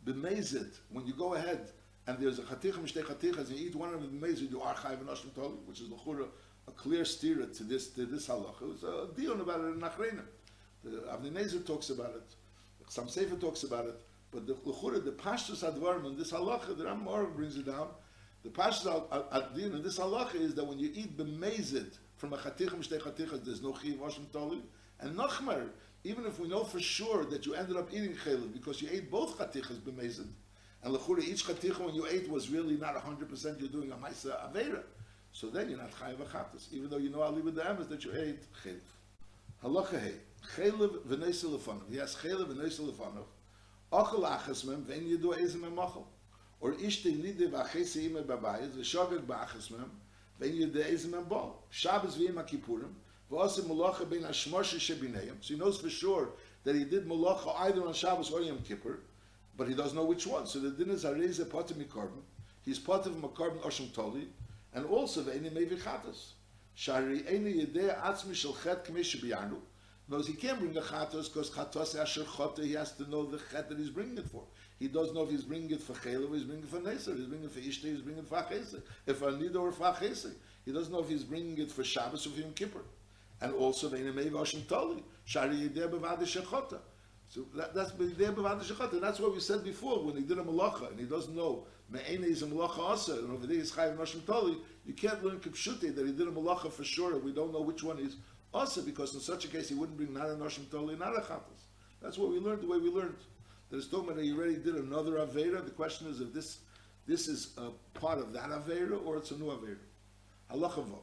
b'mezid, 0.05 0.71
when 0.91 1.07
you 1.07 1.15
go 1.15 1.35
ahead 1.35 1.71
and 2.09 2.18
there's 2.18 2.38
a 2.38 2.42
chaticha 2.42 2.79
mishtei 2.79 3.05
chatichas, 3.05 3.51
and 3.51 3.59
you 3.59 3.68
eat 3.68 3.77
one 3.77 3.94
of 3.94 4.01
the 4.01 4.09
b'mezid, 4.09 4.51
you 4.51 4.61
are 4.61 4.75
chayav 4.75 5.01
and 5.01 5.35
toli, 5.35 5.55
which 5.66 5.81
is 5.81 5.88
l'chura 5.90 6.27
a 6.66 6.71
clear 6.73 7.05
steer 7.05 7.47
to 7.47 7.62
this 7.64 7.88
to 7.88 8.07
this 8.07 8.29
halacha. 8.29 8.62
It 8.62 8.68
was 8.68 8.83
a 8.83 9.09
deal 9.14 9.40
about 9.40 9.61
it 9.61 9.68
in 9.68 9.81
Nachreina. 9.81 10.23
The 10.85 10.90
Avnei 11.12 11.33
Nezer 11.33 11.64
talks 11.66 11.90
about 11.90 12.14
it. 12.14 12.35
some 12.88 13.09
Sefer 13.09 13.37
talks 13.37 13.62
about 13.62 13.87
it, 13.87 14.01
but 14.31 14.47
the 14.47 14.55
Lechura, 14.55 15.05
the 15.05 15.12
Pashtus 15.12 15.62
Advarim, 15.64 16.07
and 16.07 16.16
this 16.16 16.33
halacha, 16.33 16.77
the 16.77 16.85
Ram 16.85 17.05
Ramar 17.05 17.27
brings 17.27 17.57
it 17.57 17.66
down, 17.66 17.88
the 18.42 18.51
Pashtus 18.51 18.87
Adin, 19.33 19.75
and 19.75 19.85
this 19.85 19.99
halacha 19.99 20.37
is 20.37 20.55
that 20.55 20.64
when 20.64 20.79
you 20.79 20.90
eat 20.94 21.16
bemezid 21.16 21.92
from 22.16 22.33
a 22.33 22.37
chatichim 22.37 22.87
shtei 22.87 23.01
chatichas, 23.01 23.44
there's 23.44 23.62
no 23.62 23.75
chiv 23.75 23.99
Hashem 24.01 24.27
toli, 24.33 24.62
and 25.01 25.16
nachmer, 25.16 25.68
even 26.05 26.27
if 26.27 26.38
we 26.38 26.49
know 26.49 26.64
for 26.64 26.81
sure 26.81 27.25
that 27.27 27.44
you 27.44 27.55
ended 27.55 27.77
up 27.77 27.88
eating 27.92 28.14
chaylev 28.14 28.53
because 28.53 28.81
you 28.81 28.88
ate 28.92 29.11
both 29.11 29.37
chatichas 29.38 29.79
bemezid, 29.81 30.29
and 30.83 30.95
lechura 30.95 31.23
each 31.23 31.45
chaticha 31.45 31.79
when 31.79 31.95
you 31.95 32.07
ate 32.07 32.29
was 32.31 32.51
really 32.51 32.77
not 32.77 32.95
100% 32.95 33.61
you're 33.61 33.69
doing 33.69 33.91
a 33.93 33.97
maisa 33.97 34.53
avera. 34.53 34.83
So 35.33 35.49
then 35.49 35.69
you're 35.69 35.79
not 35.79 35.93
chayiv 35.93 36.17
achatas, 36.17 36.73
even 36.73 36.88
though 36.88 36.99
you 36.99 37.11
know 37.11 37.23
ali 37.23 37.41
with 37.41 37.55
the 37.55 37.62
emes 37.62 37.88
that 37.88 38.05
you 38.05 38.12
ate 38.12 38.41
chaylev. 38.64 38.81
Halacha 39.62 40.01
hey, 40.01 40.14
chaylev 40.57 41.01
v'neisa 41.01 41.45
lefanov. 41.45 41.99
Has 41.99 42.17
chaylev 42.17 42.47
v'neisa 42.47 42.81
lefanov. 42.81 43.27
Ochel 43.93 44.25
achas 44.25 44.64
mem 44.64 44.85
v'en 44.85 45.07
yidu 45.09 45.37
ezem 45.38 45.64
em. 45.64 45.79
Or 46.61 46.73
ishte 46.73 47.07
nide 47.07 47.51
v'achese 47.51 48.05
ime 48.05 48.23
babayis 48.23 48.71
v'shogeg 48.71 49.27
ba'achas 49.27 49.71
mem 49.71 49.91
v'en 50.41 50.55
yidu 50.55 50.85
ezem 50.85 51.14
em 51.14 51.25
bol. 51.25 51.62
Shabbos 51.71 52.17
v'yim 52.17 52.37
ha-kippurim 52.37 52.93
v'osim 53.31 53.64
mulacha 53.67 54.09
ben 54.09 54.23
hashmoshe 54.23 54.79
shebineim. 54.79 55.35
So 55.41 55.55
he 55.55 55.57
knows 55.61 55.81
for 55.81 55.91
sure 55.91 56.31
that 56.64 56.75
he 56.75 56.85
did 56.85 57.07
mulacha 57.07 57.55
either 57.61 57.87
on 57.87 57.93
Shabbos 57.93 58.31
or 58.31 58.41
Yom 58.41 58.59
Kippur, 58.59 59.01
but 59.59 59.68
he 59.68 59.75
doesn't 59.75 59.97
know 59.97 60.05
which 60.05 60.27
one. 60.27 60.47
So 60.47 60.61
the 60.61 60.71
din 60.71 60.90
is 60.90 61.05
hareze 61.05 61.44
potem 61.44 61.85
mikorban. 61.85 62.23
He's 62.62 62.79
potem 62.79 63.21
mikorban 63.21 63.61
oshim 63.61 63.92
toli, 63.92 64.29
and 64.73 64.87
also 64.87 65.23
ve'eni 65.23 65.51
mevichatas. 65.51 66.33
Shari 66.75 67.21
eni 67.23 67.66
yedei 67.66 68.01
atzmi 68.01 68.35
shel 68.35 68.55
chet 68.55 68.87
k'mei 68.87 69.01
shebiyanu. 69.01 69.57
Knows 70.09 70.29
he 70.29 70.35
can't 70.35 70.59
bring 70.59 70.73
the 70.73 70.81
chatos 70.81 71.25
because 71.25 71.51
chatos 71.51 72.01
asher 72.01 72.23
chote, 72.23 72.64
he 72.64 72.73
has 72.73 72.92
to 72.92 73.11
know 73.11 73.27
the 73.27 73.38
chet 73.51 73.68
that 73.68 73.77
he's 73.77 73.90
bringing 73.90 74.16
it 74.16 74.31
for. 74.31 74.44
He 74.79 74.87
doesn't 74.87 75.14
know 75.14 75.25
if 75.25 75.31
he's 75.31 75.42
bringing 75.42 75.73
it 75.73 75.83
for 75.83 75.92
chelev, 75.94 76.33
he's 76.33 76.44
bringing 76.44 76.62
it 76.62 76.71
for 76.71 76.79
neser, 76.79 77.16
he's 77.16 77.27
bringing 77.27 77.47
it 77.47 77.51
for 77.51 77.59
ishte, 77.59 77.83
he's 77.83 78.01
bringing 78.01 78.23
it 78.23 78.29
for 78.29 78.37
achese, 78.37 78.81
if 79.07 79.18
for 79.18 79.33
nida 79.33 79.57
or 79.57 79.73
for 79.73 79.88
achese. 79.88 80.33
He 80.64 80.73
doesn't 80.73 80.92
know 80.92 81.01
if 81.01 81.09
he's 81.09 81.25
bringing 81.25 81.59
it 81.59 81.73
for 81.73 81.83
Shabbos 81.83 82.27
or 82.27 82.31
for 82.31 82.40
Yom 82.40 82.53
Kippur. 82.53 82.83
And 83.40 83.53
also, 83.55 83.88
ve'eni 83.90 84.14
mei 84.14 84.31
v'oshim 84.31 84.66
toli. 84.68 85.03
Shari 85.25 85.57
yedei 85.68 85.90
bevade 85.90 86.21
shechota. 86.21 86.79
So 87.29 87.45
that, 87.55 87.75
that's 87.75 87.93
there 87.93 88.33
b'vad 88.33 88.62
shechat, 88.62 88.93
and 88.93 89.03
that's 89.03 89.21
what 89.21 89.35
we 89.35 89.41
said 89.41 89.62
before 89.62 90.03
when 90.03 90.17
he 90.17 90.23
did 90.23 90.38
a 90.38 90.43
malacha 90.43 90.91
and 90.91 90.99
he 90.99 91.05
doesn't 91.05 91.37
know 91.37 91.67
me'ene 91.91 92.25
is 92.25 92.43
a 92.43 92.47
malacha 92.47 92.79
also, 92.79 93.19
and 93.19 93.31
over 93.33 93.47
there 93.47 93.57
he's 93.57 93.71
chayiv 93.71 93.99
nashim 93.99 94.25
tali. 94.25 94.57
You 94.87 94.95
can't 94.95 95.23
learn 95.23 95.38
kipshute 95.38 95.95
that 95.95 96.07
he 96.07 96.12
did 96.12 96.27
a 96.27 96.31
malacha 96.31 96.73
for 96.73 96.85
sure. 96.85 97.19
We 97.19 97.33
don't 97.33 97.53
know 97.53 97.61
which 97.61 97.83
one 97.83 97.99
is 97.99 98.17
also 98.55 98.81
because 98.81 99.14
in 99.14 99.21
such 99.21 99.45
a 99.45 99.49
case 99.49 99.69
he 99.69 99.75
wouldn't 99.75 99.99
bring 99.99 100.14
not 100.14 100.31
a 100.31 100.35
nashim 100.35 100.71
tali, 100.71 100.97
not 100.97 101.17
a 101.19 101.21
chatas. 101.21 101.67
That's 102.01 102.17
what 102.17 102.31
we 102.31 102.38
learned 102.38 102.62
the 102.62 102.67
way 102.67 102.79
we 102.79 102.88
learned. 102.88 103.17
That 103.71 103.77
it's 103.77 103.88
talking 103.88 104.17
that 104.17 104.25
he 104.25 104.33
already 104.33 104.57
did 104.57 104.77
another 104.77 105.12
avera. 105.12 105.62
The 105.62 105.71
question 105.71 106.07
is 106.09 106.23
if 106.23 106.33
this 106.33 106.61
this 107.07 107.29
is 107.29 107.55
a 107.59 107.71
part 107.99 108.19
of 108.19 108.33
that 108.33 108.49
avera 108.49 109.05
or 109.05 109.19
it's 109.19 109.33
a 109.33 109.37
new 109.37 109.47
avera. 109.47 109.77
Halacha 110.51 110.83
vov. 110.83 111.01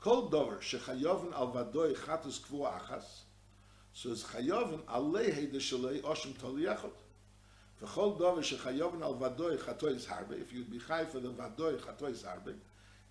Kol 0.00 0.30
dover 0.30 0.56
shechayovin 0.56 1.34
al 1.34 1.52
vadoi 1.52 1.94
chatas 1.94 2.40
kvu 2.40 2.66
achas. 2.66 3.24
So 3.96 4.10
it's 4.10 4.24
chayovin 4.24 4.80
alehi 4.90 5.52
de 5.52 5.58
shalei 5.58 6.02
oshim 6.02 6.36
tol 6.36 6.54
yechot. 6.54 6.90
V'chol 7.80 8.18
dover 8.18 8.42
shechayovin 8.42 9.02
al 9.02 9.14
vadoi 9.14 9.56
chatois 9.56 10.04
harbe, 10.06 10.32
if 10.40 10.52
you'd 10.52 10.68
be 10.68 10.80
chay 10.80 11.04
for 11.04 11.20
the 11.20 11.28
vadoi 11.28 11.80
chatois 11.80 12.24
harbe, 12.24 12.54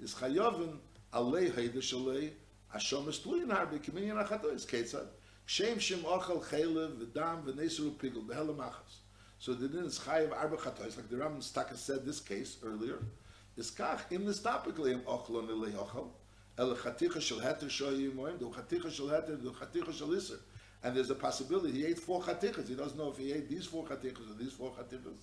is 0.02 0.14
chayovin 0.14 0.76
alehi 1.14 1.72
de 1.72 1.80
shalei 1.80 2.32
ashom 2.76 3.06
estluyin 3.06 3.48
harbe, 3.48 3.80
kiminyan 3.80 4.28
achatois, 4.28 4.66
ketzad. 4.66 5.08
Shem 5.46 5.80
shem 5.80 6.00
ochel 6.00 6.44
chelev 6.44 6.98
v'dam 6.98 7.44
v'nesru 7.46 7.92
pigel, 7.92 8.26
behelam 8.28 8.58
achas. 8.58 9.00
So 9.40 9.54
the 9.54 9.70
din 9.70 9.86
is 9.86 10.00
chayiv 10.00 10.34
arba 10.34 10.58
chatois, 10.58 10.98
like 10.98 11.10
the 11.10 11.16
Ram 11.16 11.40
Staka 11.40 11.78
said 11.78 12.06
this 12.06 12.20
case 12.20 12.58
earlier, 12.62 13.00
is 13.56 13.72
kach 13.72 14.12
im 14.12 14.26
nistapikli 14.26 14.92
im 14.92 15.00
ochlon 15.04 15.48
elei 15.48 15.72
ochel, 15.72 16.10
el 16.58 16.76
chaticha 16.76 17.22
shel 17.22 17.40
heter 17.40 17.70
shoyi 17.70 18.12
moim, 18.12 18.38
do 18.38 18.50
chaticha 18.50 18.92
shel 18.92 19.08
heter, 19.08 19.42
do 19.42 19.52
chaticha 19.52 19.94
shel 19.94 20.14
iser. 20.14 20.40
And 20.84 20.96
there's 20.96 21.10
a 21.10 21.16
possibility 21.16 21.72
he 21.72 21.86
ate 21.86 22.00
four 22.00 22.22
chatichas. 22.22 22.68
He 22.68 22.76
doesn't 22.76 22.98
know 22.98 23.10
if 23.10 23.18
he 23.18 23.32
ate 23.32 23.50
these 23.50 23.66
four 23.66 23.86
chatichas 23.86 24.30
or 24.30 24.38
these 24.38 24.52
four 24.52 24.72
chatichas. 24.72 25.18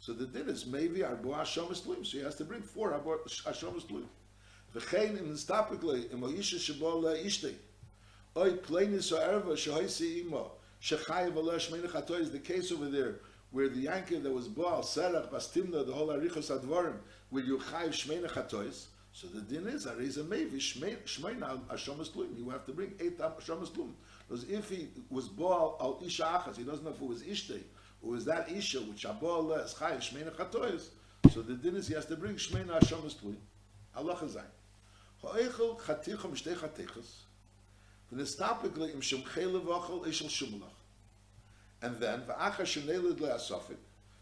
So 0.00 0.12
the 0.12 0.26
din 0.26 0.48
is 0.48 0.66
maybe 0.66 1.00
arbo 1.00 1.34
hashomas 1.34 1.82
tluim. 1.82 2.04
So 2.04 2.18
he 2.18 2.24
has 2.24 2.34
to 2.36 2.44
bring 2.44 2.62
four 2.62 2.90
arbo 2.90 3.18
hashomas 3.44 3.84
tluim. 3.84 4.06
V'chein 4.74 5.18
in 5.18 5.32
stapikle 5.34 6.12
im 6.12 6.20
oisha 6.22 6.58
shebo 6.58 7.02
la 7.02 7.10
ishtei. 7.10 7.54
Oy 8.36 8.52
pleinis 8.54 9.12
o 9.12 9.16
erva 9.16 9.52
shehoisi 9.52 10.26
imo 10.26 10.50
shechayev 10.82 11.36
ala 11.36 11.54
shmeini 11.54 11.88
chatoy 11.88 12.20
is 12.20 12.32
the 12.32 12.40
case 12.40 12.72
over 12.72 12.88
there 12.88 13.20
where 13.52 13.68
the 13.68 13.86
yanker 13.86 14.20
that 14.22 14.30
was 14.30 14.48
Baal, 14.48 14.82
Serach, 14.82 15.30
Bastimna, 15.30 15.86
the 15.86 15.92
whole 15.92 16.08
Arichos 16.08 16.50
Advarim, 16.50 16.96
will 17.30 17.44
you 17.44 17.58
chayiv 17.58 17.90
shmeini 17.90 18.28
chatois. 18.28 18.86
So 19.12 19.28
the 19.28 19.40
din 19.40 19.66
is, 19.66 19.86
Ariza 19.86 20.26
Mevi, 20.26 20.58
Shmeina 20.58 21.58
Hashomas 21.68 22.10
Tluim. 22.10 22.36
You 22.36 22.50
have 22.50 22.66
to 22.66 22.72
bring 22.72 22.92
eight 23.00 23.18
Hashomas 23.18 23.70
Tluim. 23.70 23.92
Because 24.28 24.44
if 24.44 24.68
he 24.68 24.88
was 25.10 25.28
Baal 25.28 25.76
al 25.80 26.00
Isha 26.04 26.22
Achas, 26.22 26.56
he 26.56 26.64
doesn't 26.64 26.84
know 26.84 26.90
if 26.90 27.00
it 27.00 27.06
was 27.06 27.22
Ishtei, 27.22 27.62
or 28.02 28.10
was 28.10 28.24
that 28.24 28.50
Isha, 28.50 28.80
which 28.80 29.04
Abal 29.04 29.46
Les, 29.46 29.74
Chayiv 29.74 29.98
Shmeina 29.98 30.32
Chatois. 30.34 30.88
So 31.32 31.42
the 31.42 31.54
din 31.54 31.76
is, 31.76 31.88
he 31.88 31.94
has 31.94 32.06
to 32.06 32.16
bring 32.16 32.34
Shmeina 32.34 32.80
Hashomas 32.80 33.14
Tluim. 33.14 33.36
Allah 33.94 34.16
Chazayin. 34.16 34.44
Ha'eichel 35.22 35.78
Chaticham 35.80 36.32
Shtei 36.32 36.54
Chatichas. 36.54 37.22
V'nestapikli 38.12 38.94
im 38.94 39.00
Shem 39.00 39.22
Chelev 39.22 39.64
Achel 39.64 40.04
Ishel 40.06 40.28
Shumlach. 40.28 40.68
And 41.82 41.96
then, 42.00 42.22
V'acha 42.22 42.62
Shenelid 42.62 43.18
Le'asofik. 43.18 43.76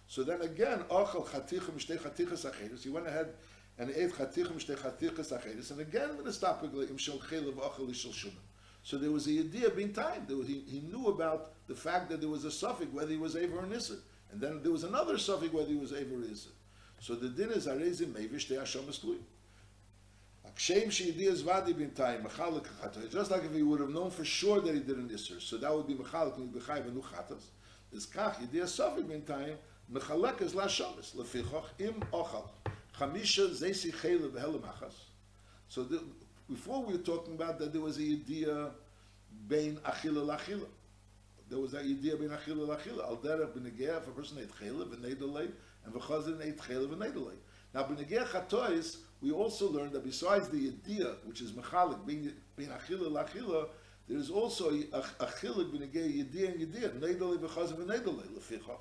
So 0.07 0.23
then 0.23 0.43
again, 0.43 0.81
Achel 0.91 1.27
Chaticham 1.27 1.79
Shtei 1.79 1.99
Chatichas 1.99 2.51
Acheres. 2.51 2.83
He 2.83 2.91
went 2.91 3.07
ahead 3.07 3.35
and 3.79 3.91
ate 3.91 4.13
chatichim 4.13 4.55
shtei 4.55 4.77
chatichas 4.77 5.37
acheres, 5.37 5.71
and 5.71 5.81
again 5.81 6.11
in 6.11 6.25
the 6.25 6.31
stapigli 6.31 6.89
im 6.91 6.97
shel 6.97 7.19
chelev 7.19 7.55
achel 7.55 7.89
ishel 7.89 8.13
shumim. 8.13 8.33
So 8.85 8.99
there 8.99 9.11
was 9.11 9.27
a 9.27 9.31
idea 9.31 9.71
being 9.71 9.93
time. 9.93 10.27
He, 10.29 10.63
he 10.69 10.81
knew 10.81 11.07
about 11.09 11.53
the 11.67 11.75
fact 11.75 12.11
that 12.11 12.21
there 12.21 12.29
was 12.29 12.45
a 12.45 12.51
suffix 12.51 12.93
whether 12.93 13.11
he 13.11 13.17
was 13.17 13.35
Aver 13.35 13.57
or. 13.57 13.63
And 13.65 14.41
then 14.41 14.63
there 14.63 14.71
was 14.71 14.85
another 14.85 15.17
suffix 15.17 15.53
whether 15.53 15.69
he 15.69 15.77
was 15.77 15.93
Aver 15.93 16.17
or. 16.17 16.25
So 17.01 17.15
the 17.15 17.31
din 17.31 17.51
is 17.51 17.67
Arezim 17.67 18.13
Mevish 18.13 18.47
time, 21.95 22.23
Mechalik 22.23 22.67
Chatas. 22.83 23.11
Just 23.11 23.31
like 23.31 23.45
if 23.45 23.55
he 23.55 23.63
would 23.63 23.81
have 23.81 23.91
known 23.91 24.11
for 24.11 24.25
sure 24.25 24.61
that 24.61 24.75
he 24.75 24.81
did 24.81 24.99
an 24.99 25.09
Nisr. 25.09 25.41
So 25.41 25.57
that 25.57 25.75
would 25.75 25.87
be 25.87 25.95
Mechalik 25.95 26.37
and 26.37 26.53
Bechai 26.53 26.85
Venu 26.85 27.03
Chatas. 27.03 27.45
Is 27.91 28.07
Kach 28.07 28.37
Yidiyas 28.37 28.69
suffix 28.69 29.07
bin 29.07 29.23
time, 29.23 29.57
Mechalek 29.93 30.43
is 30.43 30.55
La 30.55 30.67
Shomes, 30.67 31.15
Lefichoch 31.17 31.67
Im 31.79 31.95
Ochal. 32.13 32.49
Chamisha 32.99 33.49
Zesi 33.51 33.93
Chele 33.93 34.31
Behelemachas. 34.31 34.95
So 35.69 35.85
the, 35.85 36.03
before 36.49 36.85
we 36.85 36.93
were 36.93 37.03
talking 37.03 37.35
about 37.35 37.59
that 37.59 37.73
there 37.73 37.81
was 37.81 37.99
a 37.99 38.03
idea 38.03 38.71
bein 39.49 39.79
achila 39.85 40.25
lachila. 40.27 40.67
There 41.49 41.59
was 41.59 41.73
that 41.73 41.83
idea 41.83 42.17
bein 42.17 42.31
achila 42.31 42.69
lachila. 42.69 43.05
Al 43.05 43.17
derech 43.17 43.53
b'negeh, 43.53 43.99
if 43.99 44.09
a 44.09 44.11
person 44.11 44.39
ate 44.39 44.51
chele 44.53 44.87
v'nedelei, 44.87 45.51
and 45.85 45.95
v'chazin 45.95 46.45
ate 46.45 46.59
chele 46.59 46.89
v'nedelei. 46.89 47.37
Now 47.73 47.85
b'negeh 47.85 48.27
chatois, 48.27 48.99
we 49.21 49.33
also 49.33 49.71
learned 49.71 49.93
that 49.93 50.05
besides 50.05 50.49
the 50.49 50.59
idea, 50.69 51.15
which 51.25 51.41
is 51.41 51.53
mechalik, 51.53 52.05
bein, 52.07 52.33
bein 52.57 52.69
achila 52.69 53.11
lachila, 53.11 53.69
there 54.07 54.19
is 54.19 54.31
also 54.31 54.71
a, 54.71 54.99
a 55.21 55.27
chilik 55.27 55.71
b'negeh 55.73 56.21
idea 56.21 56.51
and 56.51 56.61
idea, 56.61 56.91
nedelei 56.91 57.39
v'chazin 57.39 57.77
v'nedelei, 57.77 58.27
lefichach. 58.37 58.81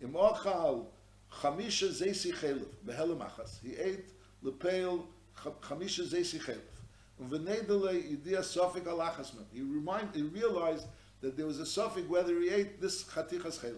Im 0.00 0.12
ochal 0.12 0.86
chamisha 1.42 1.88
zesi 1.90 2.32
chelev, 2.32 2.66
behelemachas. 2.86 3.60
He 3.62 3.76
ate 3.76 4.10
lepeil 4.42 5.04
chamisha 5.36 6.04
zesi 6.08 6.40
chelev. 6.40 6.73
He 7.16 7.24
remind, 9.62 10.14
he 10.14 10.22
realized 10.22 10.86
that 11.20 11.36
there 11.36 11.46
was 11.46 11.60
a 11.60 11.62
sofik 11.62 12.08
whether 12.08 12.40
he 12.40 12.48
ate 12.50 12.80
this 12.80 13.04
chatichas 13.04 13.60
chelev. 13.60 13.76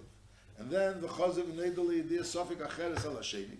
And 0.58 0.70
then 0.70 1.02
the 1.02 1.08
chazav 1.08 1.44
v'nedele 1.44 2.04
idea 2.04 2.22
sofik 2.22 2.66
acheres 2.66 3.04
al 3.04 3.16
hasheni. 3.16 3.58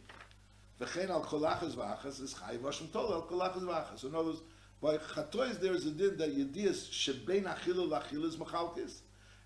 V'chein 0.81 1.11
al 1.11 1.23
kolachas 1.23 1.75
v'achas 1.75 2.21
is 2.23 2.35
chayiv 2.35 2.61
vashem 2.61 2.91
tol 2.91 3.13
al 3.13 3.27
kolachas 3.27 3.65
v'achas. 3.65 4.05
In 4.05 4.15
other 4.15 4.29
words, 4.29 4.41
by 4.81 4.97
chatois 4.97 5.61
there 5.61 5.75
is 5.75 5.85
a 5.85 5.91
din 5.91 6.17
that 6.17 6.35
yediyas 6.35 6.89
shebein 6.91 7.45
achila 7.45 7.87
l'achila 7.87 8.29
is 8.29 8.37
machalkis. 8.37 9.03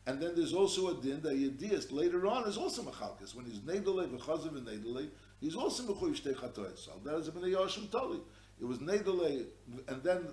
And 0.07 0.21
then 0.23 0.35
there's 0.37 0.55
also 0.55 0.97
a 0.97 1.03
din 1.03 1.21
that 1.23 1.35
yediyas 1.35 1.91
later 1.91 2.27
on 2.29 2.47
is 2.49 2.57
also 2.57 2.83
machalkis. 2.83 3.35
When 3.35 3.47
he's 3.47 3.59
nedele 3.59 4.09
v'chazav 4.09 4.53
v'nedele, 4.53 5.11
he's 5.41 5.57
also 5.57 5.83
mechuyiv 5.83 6.21
shtei 6.21 6.35
chatois. 6.37 6.89
That 7.03 7.17
is 7.17 7.27
a 7.27 7.33
b'nei 7.33 7.53
yoshim 7.53 7.91
toli. 7.91 8.21
It 8.61 8.67
was 8.67 8.79
nedele, 8.79 9.47
and 9.89 10.03
then 10.03 10.29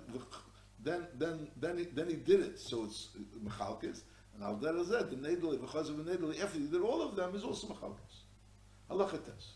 then 0.82 1.06
then 1.14 1.48
then 1.56 1.78
he, 1.78 1.84
then 1.84 2.08
he 2.08 2.16
did 2.16 2.40
it. 2.40 2.58
So 2.58 2.84
it's 2.84 3.08
mechalkes. 3.44 4.02
And 4.34 4.44
al 4.44 4.56
der 4.56 4.84
zed 4.84 5.10
the 5.10 5.16
nedele 5.16 5.60
because 5.60 5.88
of 5.88 6.04
the 6.04 6.10
nedele. 6.10 6.40
After 6.42 6.58
he 6.58 6.66
did 6.66 6.82
all 6.82 7.02
of 7.02 7.16
them 7.16 7.34
is 7.34 7.44
also 7.44 7.68
mechalkes. 7.68 8.24
Halachates. 8.90 9.54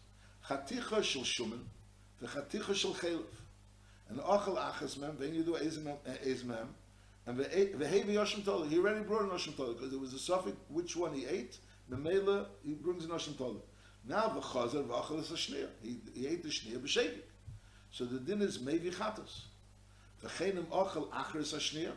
Chaticha 0.48 1.02
shel 1.02 1.22
shumen, 1.22 1.64
the 2.20 2.26
chaticha 2.26 2.74
shel 2.74 2.94
chelev, 2.94 3.24
and 4.08 4.18
achel 4.20 4.56
achas 4.56 4.98
mem. 4.98 5.16
Then 5.18 5.34
you 5.34 5.42
do 5.42 5.52
ezmem, 5.52 6.66
and 7.26 7.38
the 7.38 7.88
heavy 7.88 8.14
yoshim 8.14 8.44
tol. 8.44 8.62
He 8.64 8.78
already 8.78 9.04
brought 9.04 9.22
an 9.22 9.30
yoshim 9.30 9.56
tol 9.56 9.74
because 9.74 9.90
there 9.90 10.00
was 10.00 10.14
a 10.14 10.18
suffix 10.18 10.56
which 10.68 10.96
one 10.96 11.12
he 11.14 11.26
ate, 11.26 11.58
Memela, 11.90 12.46
he 12.64 12.74
brings 12.74 13.04
an 13.04 13.10
Ashim 13.10 13.36
Toli. 13.36 13.60
Now, 14.06 14.32
v'chazer 14.36 14.84
v'achal 14.86 15.20
is 15.20 15.30
a 15.30 15.34
shneer. 15.34 15.68
He, 15.82 15.98
he 16.14 16.26
ate 16.26 16.42
the 16.42 16.48
shneer 16.48 16.78
b'shegik. 16.78 17.22
So 17.92 18.06
the 18.06 18.18
din 18.18 18.40
is 18.40 18.58
maybe 18.58 18.90
chatos. 18.90 19.42
V'chenim 20.24 20.64
achal 20.66 21.08
achris 21.10 21.52
a 21.52 21.92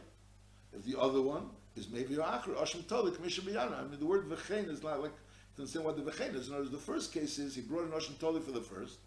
If 0.76 0.84
the 0.84 1.00
other 1.00 1.22
one 1.22 1.50
is 1.76 1.90
maybe 1.90 2.16
achar, 2.16 2.56
Ashim 2.56 2.86
Toli, 2.88 3.12
Kamisha 3.12 3.40
B'yana. 3.42 3.80
I 3.80 3.84
mean, 3.84 4.00
the 4.00 4.06
word 4.06 4.30
v'chein 4.30 4.70
is 4.70 4.84
not 4.84 5.02
like, 5.02 5.14
to 5.56 5.62
understand 5.62 5.86
what 5.86 5.96
the 5.96 6.12
v'chein 6.12 6.36
is. 6.36 6.50
In 6.50 6.54
other 6.54 6.64
words, 6.64 6.72
the 6.72 6.78
first 6.78 7.14
case 7.14 7.40
is 7.40 7.56
he 7.56 7.62
brought 7.62 7.86
an 7.86 7.92
Ashim 7.92 8.20
Toli 8.20 8.42
for 8.42 8.52
the 8.52 8.62
first, 8.62 8.98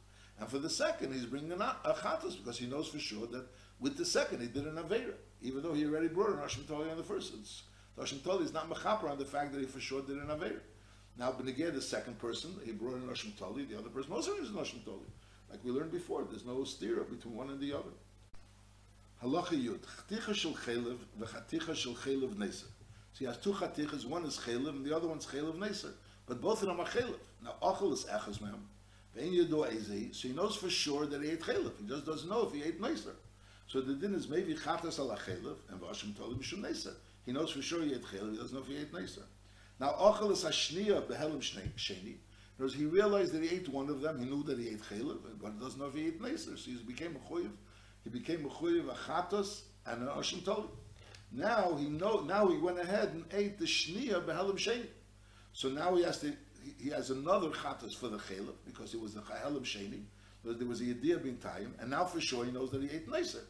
and 0.41 0.49
for 0.49 0.59
the 0.59 0.71
second, 0.71 1.13
he's 1.13 1.27
bringing 1.27 1.53
a, 1.53 1.77
a 1.85 1.95
chatos 1.95 2.39
because 2.39 2.59
he 2.59 2.67
knows 2.67 2.89
for 2.89 2.99
sure 2.99 3.27
that 3.27 3.47
with 3.81 3.99
the 3.99 4.05
second, 4.05 4.41
he 4.41 4.49
did 4.49 4.67
an 4.67 4.77
Avera, 4.77 5.15
even 5.43 5.63
though 5.63 5.75
he 5.75 5.85
already 5.85 6.09
brought 6.09 6.31
an 6.31 6.37
Ashim 6.37 6.67
Toli 6.67 6.91
on 6.91 6.97
the 6.97 7.05
first. 7.05 7.35
It's, 7.39 7.65
the 7.97 8.05
Ashim 8.05 8.25
Toli 8.25 8.45
is 8.45 8.55
not 8.55 8.71
mechaper 8.71 9.11
on 9.11 9.19
the 9.19 9.27
fact 9.27 9.53
that 9.53 9.61
he 9.61 9.67
for 9.67 9.81
sure 9.81 10.01
did 10.01 10.17
an 10.17 10.29
Avera. 10.29 10.61
Now, 11.19 11.33
Benegir, 11.33 11.75
the 11.75 11.83
second 11.83 12.19
person, 12.19 12.55
he 12.65 12.73
brought 12.73 12.95
an 12.95 13.09
Ashim 13.09 13.37
Toli, 13.39 13.65
the 13.65 13.79
other 13.79 13.91
person 13.91 14.13
also 14.13 14.35
is 14.37 14.49
an 14.49 14.55
Ashim 14.55 14.85
Toli. 14.85 15.05
Like 15.51 15.65
we 15.65 15.71
learned 15.71 15.93
before, 15.93 16.25
there's 16.29 16.45
no 16.45 16.57
stira 16.59 17.09
between 17.09 17.35
one 17.35 17.51
and 17.51 17.61
the 17.61 17.73
other. 17.73 17.91
Halacha 19.23 19.61
Yud, 19.61 19.81
Chaticha 20.09 20.35
Shel 20.35 20.53
Chelev, 20.53 20.99
V'chaticha 21.21 21.75
Shel 21.75 21.95
Chelev 21.95 22.35
Neser. 22.35 22.67
So 23.13 23.21
he 23.21 23.25
has 23.25 23.39
two 23.39 23.53
chatichas, 23.53 24.07
one 24.07 24.25
is 24.25 24.39
Chelev 24.39 24.69
and 24.69 24.85
the 24.85 24.95
other 24.95 25.09
one's 25.09 25.27
Chelev 25.27 25.59
Neser. 25.59 25.93
But 26.27 26.41
both 26.41 26.63
of 26.63 26.69
them 26.69 26.79
are 26.79 26.87
Chelev. 26.87 27.19
Now, 27.43 27.55
Achel 27.63 27.93
is 27.93 28.05
Echaz 28.05 28.41
Mem, 28.41 28.69
Vein 29.15 29.33
Yedo 29.33 29.67
Ezi, 29.69 30.15
so 30.15 30.29
he 30.29 30.35
knows 30.35 30.55
for 30.55 30.69
sure 30.69 31.07
that 31.07 31.23
he 31.23 31.31
ate 31.31 31.41
Chelev. 31.41 31.73
He 31.81 31.89
just 31.89 32.05
doesn't 32.07 32.29
know 32.29 32.47
if 32.47 32.53
he 32.53 32.63
ate 32.63 32.81
Neser. 32.81 33.15
So 33.67 33.81
the 33.81 33.95
din 33.95 34.15
is 34.15 34.29
maybe 34.29 34.55
Chatas 34.55 34.99
Ala 34.99 35.17
Chelev, 35.17 35.57
and 35.71 35.81
Vashim 35.81 36.13
Tolim 36.13 36.39
Mishum 36.39 36.61
Neser. 36.61 36.95
He 37.27 37.33
knows 37.33 37.51
for 37.51 37.63
sure 37.63 37.83
he 37.83 37.95
ate 37.95 38.05
Chelev, 38.05 38.33
he 38.33 38.37
doesn't 38.37 38.55
know 38.55 38.63
if 38.63 38.69
he 38.69 38.77
ate 38.77 38.93
Neser. 38.93 39.25
Now, 39.81 39.93
Achel 39.93 40.31
is 40.31 40.45
Hashniya 40.45 41.07
Behelim 41.07 41.41
Sheni, 41.77 42.17
because 42.59 42.75
he 42.75 42.87
realized 42.87 43.33
that 43.33 43.43
he 43.43 43.55
ate 43.55 43.69
one 43.69 43.89
of 43.89 44.01
them, 44.01 44.19
he 44.19 44.25
knew 44.25 44.43
that 44.43 44.59
he 44.59 44.71
ate 44.71 44.83
chaylev, 44.83 45.19
but 45.41 45.53
he 45.53 45.61
doesn't 45.61 45.79
know 45.79 45.87
if 45.87 45.95
he 45.95 46.09
ate 46.09 46.21
neser. 46.21 46.59
So 46.59 46.71
he 46.71 46.77
became 46.85 47.15
a 47.15 47.33
chuyev. 47.33 47.53
He 48.03 48.11
became 48.11 48.45
a 48.45 48.49
chuyev, 48.49 48.91
a 48.91 48.95
chatos, 48.95 49.63
and 49.87 50.03
an 50.03 50.09
oshim 50.09 50.45
toli. 50.45 50.67
Now 51.31 51.77
he 51.77 51.89
know. 51.89 52.21
Now 52.21 52.49
he 52.49 52.59
went 52.59 52.81
ahead 52.81 53.11
and 53.11 53.25
ate 53.33 53.59
the 53.59 53.65
shniya 53.65 54.25
behelim 54.25 54.57
sheni. 54.57 54.87
So 55.53 55.69
now 55.69 55.95
he 55.95 56.03
has 56.03 56.19
to. 56.21 56.33
He 56.83 56.91
has 56.91 57.11
another 57.11 57.51
chatos 57.51 57.95
for 57.95 58.09
the 58.09 58.19
chaylev 58.19 58.55
because 58.67 58.93
it 58.93 59.01
was 59.01 59.15
the 59.15 59.21
chayelim 59.21 59.63
sheni. 59.63 60.03
There 60.45 60.67
was 60.67 60.81
a 60.81 60.85
idea 60.85 61.19
being 61.19 61.37
time, 61.37 61.75
and 61.79 61.91
now 61.91 62.07
for 62.07 62.21
sure 62.21 62.45
he 62.45 62.51
knows 62.51 62.71
that 62.73 62.83
he 62.83 62.89
ate 62.89 63.09
neser. 63.09 63.43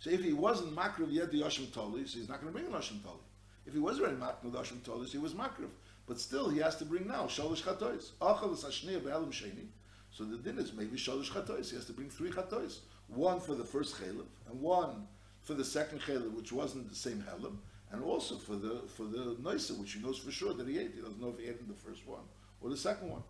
So 0.00 0.10
if 0.10 0.24
he 0.24 0.32
wasn't 0.32 0.74
makriv 0.74 1.12
yet 1.12 1.30
the 1.30 1.42
oshim 1.42 1.72
toli, 1.72 2.04
so 2.06 2.18
he's 2.18 2.28
not 2.28 2.40
going 2.40 2.52
to 2.52 2.58
bring 2.58 2.72
an 2.72 2.78
oshim 2.78 3.00
toli. 3.04 3.20
If 3.64 3.74
he 3.74 3.78
was 3.78 4.00
already 4.00 4.16
makriv 4.16 4.50
the 4.50 4.58
oshim 4.58 4.82
toli, 4.82 5.06
so 5.06 5.12
he 5.12 5.18
was 5.18 5.34
makriv. 5.34 5.68
But 6.06 6.20
still, 6.20 6.48
he 6.50 6.60
has 6.60 6.76
to 6.76 6.84
bring 6.84 7.06
now 7.06 7.24
shalosh 7.24 7.62
chatois. 7.62 8.10
Sheni. 8.20 9.66
So 10.10 10.24
the 10.24 10.36
din 10.36 10.58
is 10.58 10.72
maybe 10.72 10.96
shalosh 10.96 11.30
chatois. 11.30 11.68
He 11.70 11.76
has 11.76 11.86
to 11.86 11.92
bring 11.92 12.08
three 12.10 12.30
chatois. 12.30 12.78
One 13.08 13.40
for 13.40 13.54
the 13.54 13.64
first 13.64 13.96
chalev, 13.96 14.26
and 14.50 14.60
one 14.60 15.06
for 15.42 15.54
the 15.54 15.64
second 15.64 16.00
chalev, 16.00 16.32
which 16.32 16.52
wasn't 16.52 16.88
the 16.88 16.96
same 16.96 17.24
helim, 17.28 17.58
and 17.92 18.02
also 18.02 18.36
for 18.36 18.56
the 18.56 18.82
for 18.96 19.04
the 19.04 19.36
noisa, 19.40 19.74
which 19.74 19.92
he 19.92 20.00
knows 20.00 20.18
for 20.18 20.30
sure 20.30 20.54
that 20.54 20.66
he 20.66 20.78
ate. 20.78 20.92
He 20.94 21.00
doesn't 21.00 21.20
know 21.20 21.28
if 21.28 21.38
he 21.38 21.46
ate 21.46 21.60
in 21.60 21.68
the 21.68 21.74
first 21.74 22.06
one 22.06 22.22
or 22.60 22.70
the 22.70 22.76
second 22.76 23.10
one. 23.10 23.22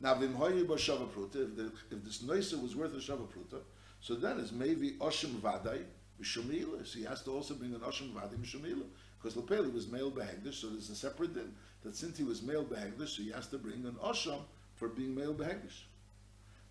Now, 0.00 0.14
v'imhoyi 0.14 0.66
pruta, 0.66 1.36
if, 1.36 1.56
the, 1.56 1.72
if 1.90 2.04
this 2.04 2.22
noisa 2.22 2.60
was 2.60 2.76
worth 2.76 2.94
a 2.94 2.98
shava 2.98 3.26
pruta, 3.26 3.60
so 4.00 4.14
then 4.14 4.38
it's 4.38 4.52
maybe 4.52 4.92
oshim 5.00 5.40
vadai 5.40 5.84
b'shumila. 6.20 6.86
So 6.86 6.98
he 6.98 7.04
has 7.04 7.22
to 7.22 7.32
also 7.32 7.54
bring 7.54 7.74
an 7.74 7.80
oshim 7.80 8.12
vadai 8.12 8.36
b'shumila. 8.36 8.84
Because 9.20 9.42
Lepeli 9.42 9.72
was 9.72 9.88
male 9.88 10.10
behegdish, 10.10 10.54
so 10.54 10.68
there's 10.68 10.90
a 10.90 10.94
separate 10.94 11.34
din 11.34 11.54
that 11.86 11.96
since 11.96 12.18
he 12.18 12.24
was 12.24 12.42
male 12.42 12.64
behegdish, 12.64 13.10
so 13.10 13.22
he 13.22 13.30
has 13.30 13.46
to 13.46 13.58
bring 13.58 13.84
an 13.86 13.96
osham 14.02 14.40
for 14.74 14.88
being 14.88 15.14
male 15.14 15.32
behegdish. 15.32 15.84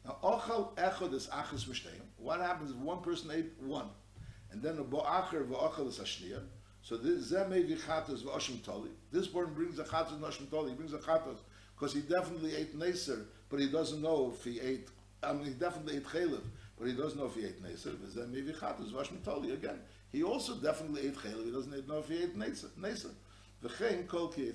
Now, 0.03 0.17
ochal 0.21 0.75
echad 0.75 1.13
is 1.13 1.27
achas 1.27 1.65
mishteyim. 1.65 2.03
What 2.17 2.41
happens 2.41 2.71
if 2.71 2.77
one 2.77 3.01
person 3.01 3.31
ate 3.31 3.53
one, 3.61 3.87
and 4.51 4.61
then 4.61 4.77
a 4.77 4.83
bo'acher 4.83 5.47
v'ochal 5.47 5.87
is 5.87 5.99
ashniya? 5.99 6.41
So 6.81 6.97
this 6.97 7.31
zeh 7.31 7.47
chatos 7.77 8.23
v'oshim 8.23 8.61
toli. 8.63 8.89
This 9.11 9.33
one 9.33 9.53
brings 9.53 9.79
a 9.79 9.85
chatos 9.85 10.19
v'oshim 10.19 10.49
toli. 10.49 10.71
He 10.71 10.75
brings 10.75 10.93
a 10.93 10.97
chatos 10.97 11.37
because 11.73 11.93
he 11.93 12.01
definitely 12.01 12.53
ate 12.53 12.77
neser, 12.77 13.23
but 13.49 13.61
he 13.61 13.69
doesn't 13.69 14.01
know 14.01 14.33
if 14.35 14.43
he 14.43 14.59
ate. 14.59 14.89
I 15.23 15.31
mean, 15.31 15.45
he 15.45 15.53
definitely 15.53 15.95
ate 15.95 16.05
chaylev, 16.05 16.43
but 16.77 16.87
he 16.87 16.93
doesn't 16.93 17.17
know 17.17 17.27
if 17.27 17.35
he 17.35 17.45
ate 17.45 17.63
neser. 17.63 17.95
Zeh 17.95 18.29
maybe 18.29 18.51
chatos 18.51 18.91
v'oshim 18.91 19.23
toli 19.23 19.53
again. 19.53 19.79
He 20.11 20.23
also 20.23 20.55
definitely 20.55 21.07
ate 21.07 21.15
chaylev. 21.15 21.45
He 21.45 21.51
doesn't 21.51 21.87
know 21.87 21.99
if 21.99 22.09
he 22.09 22.21
ate 22.21 22.37
neser. 22.37 22.69
Neser. 22.77 23.11
V'chein 23.63 24.07
kol 24.07 24.27
ki 24.27 24.51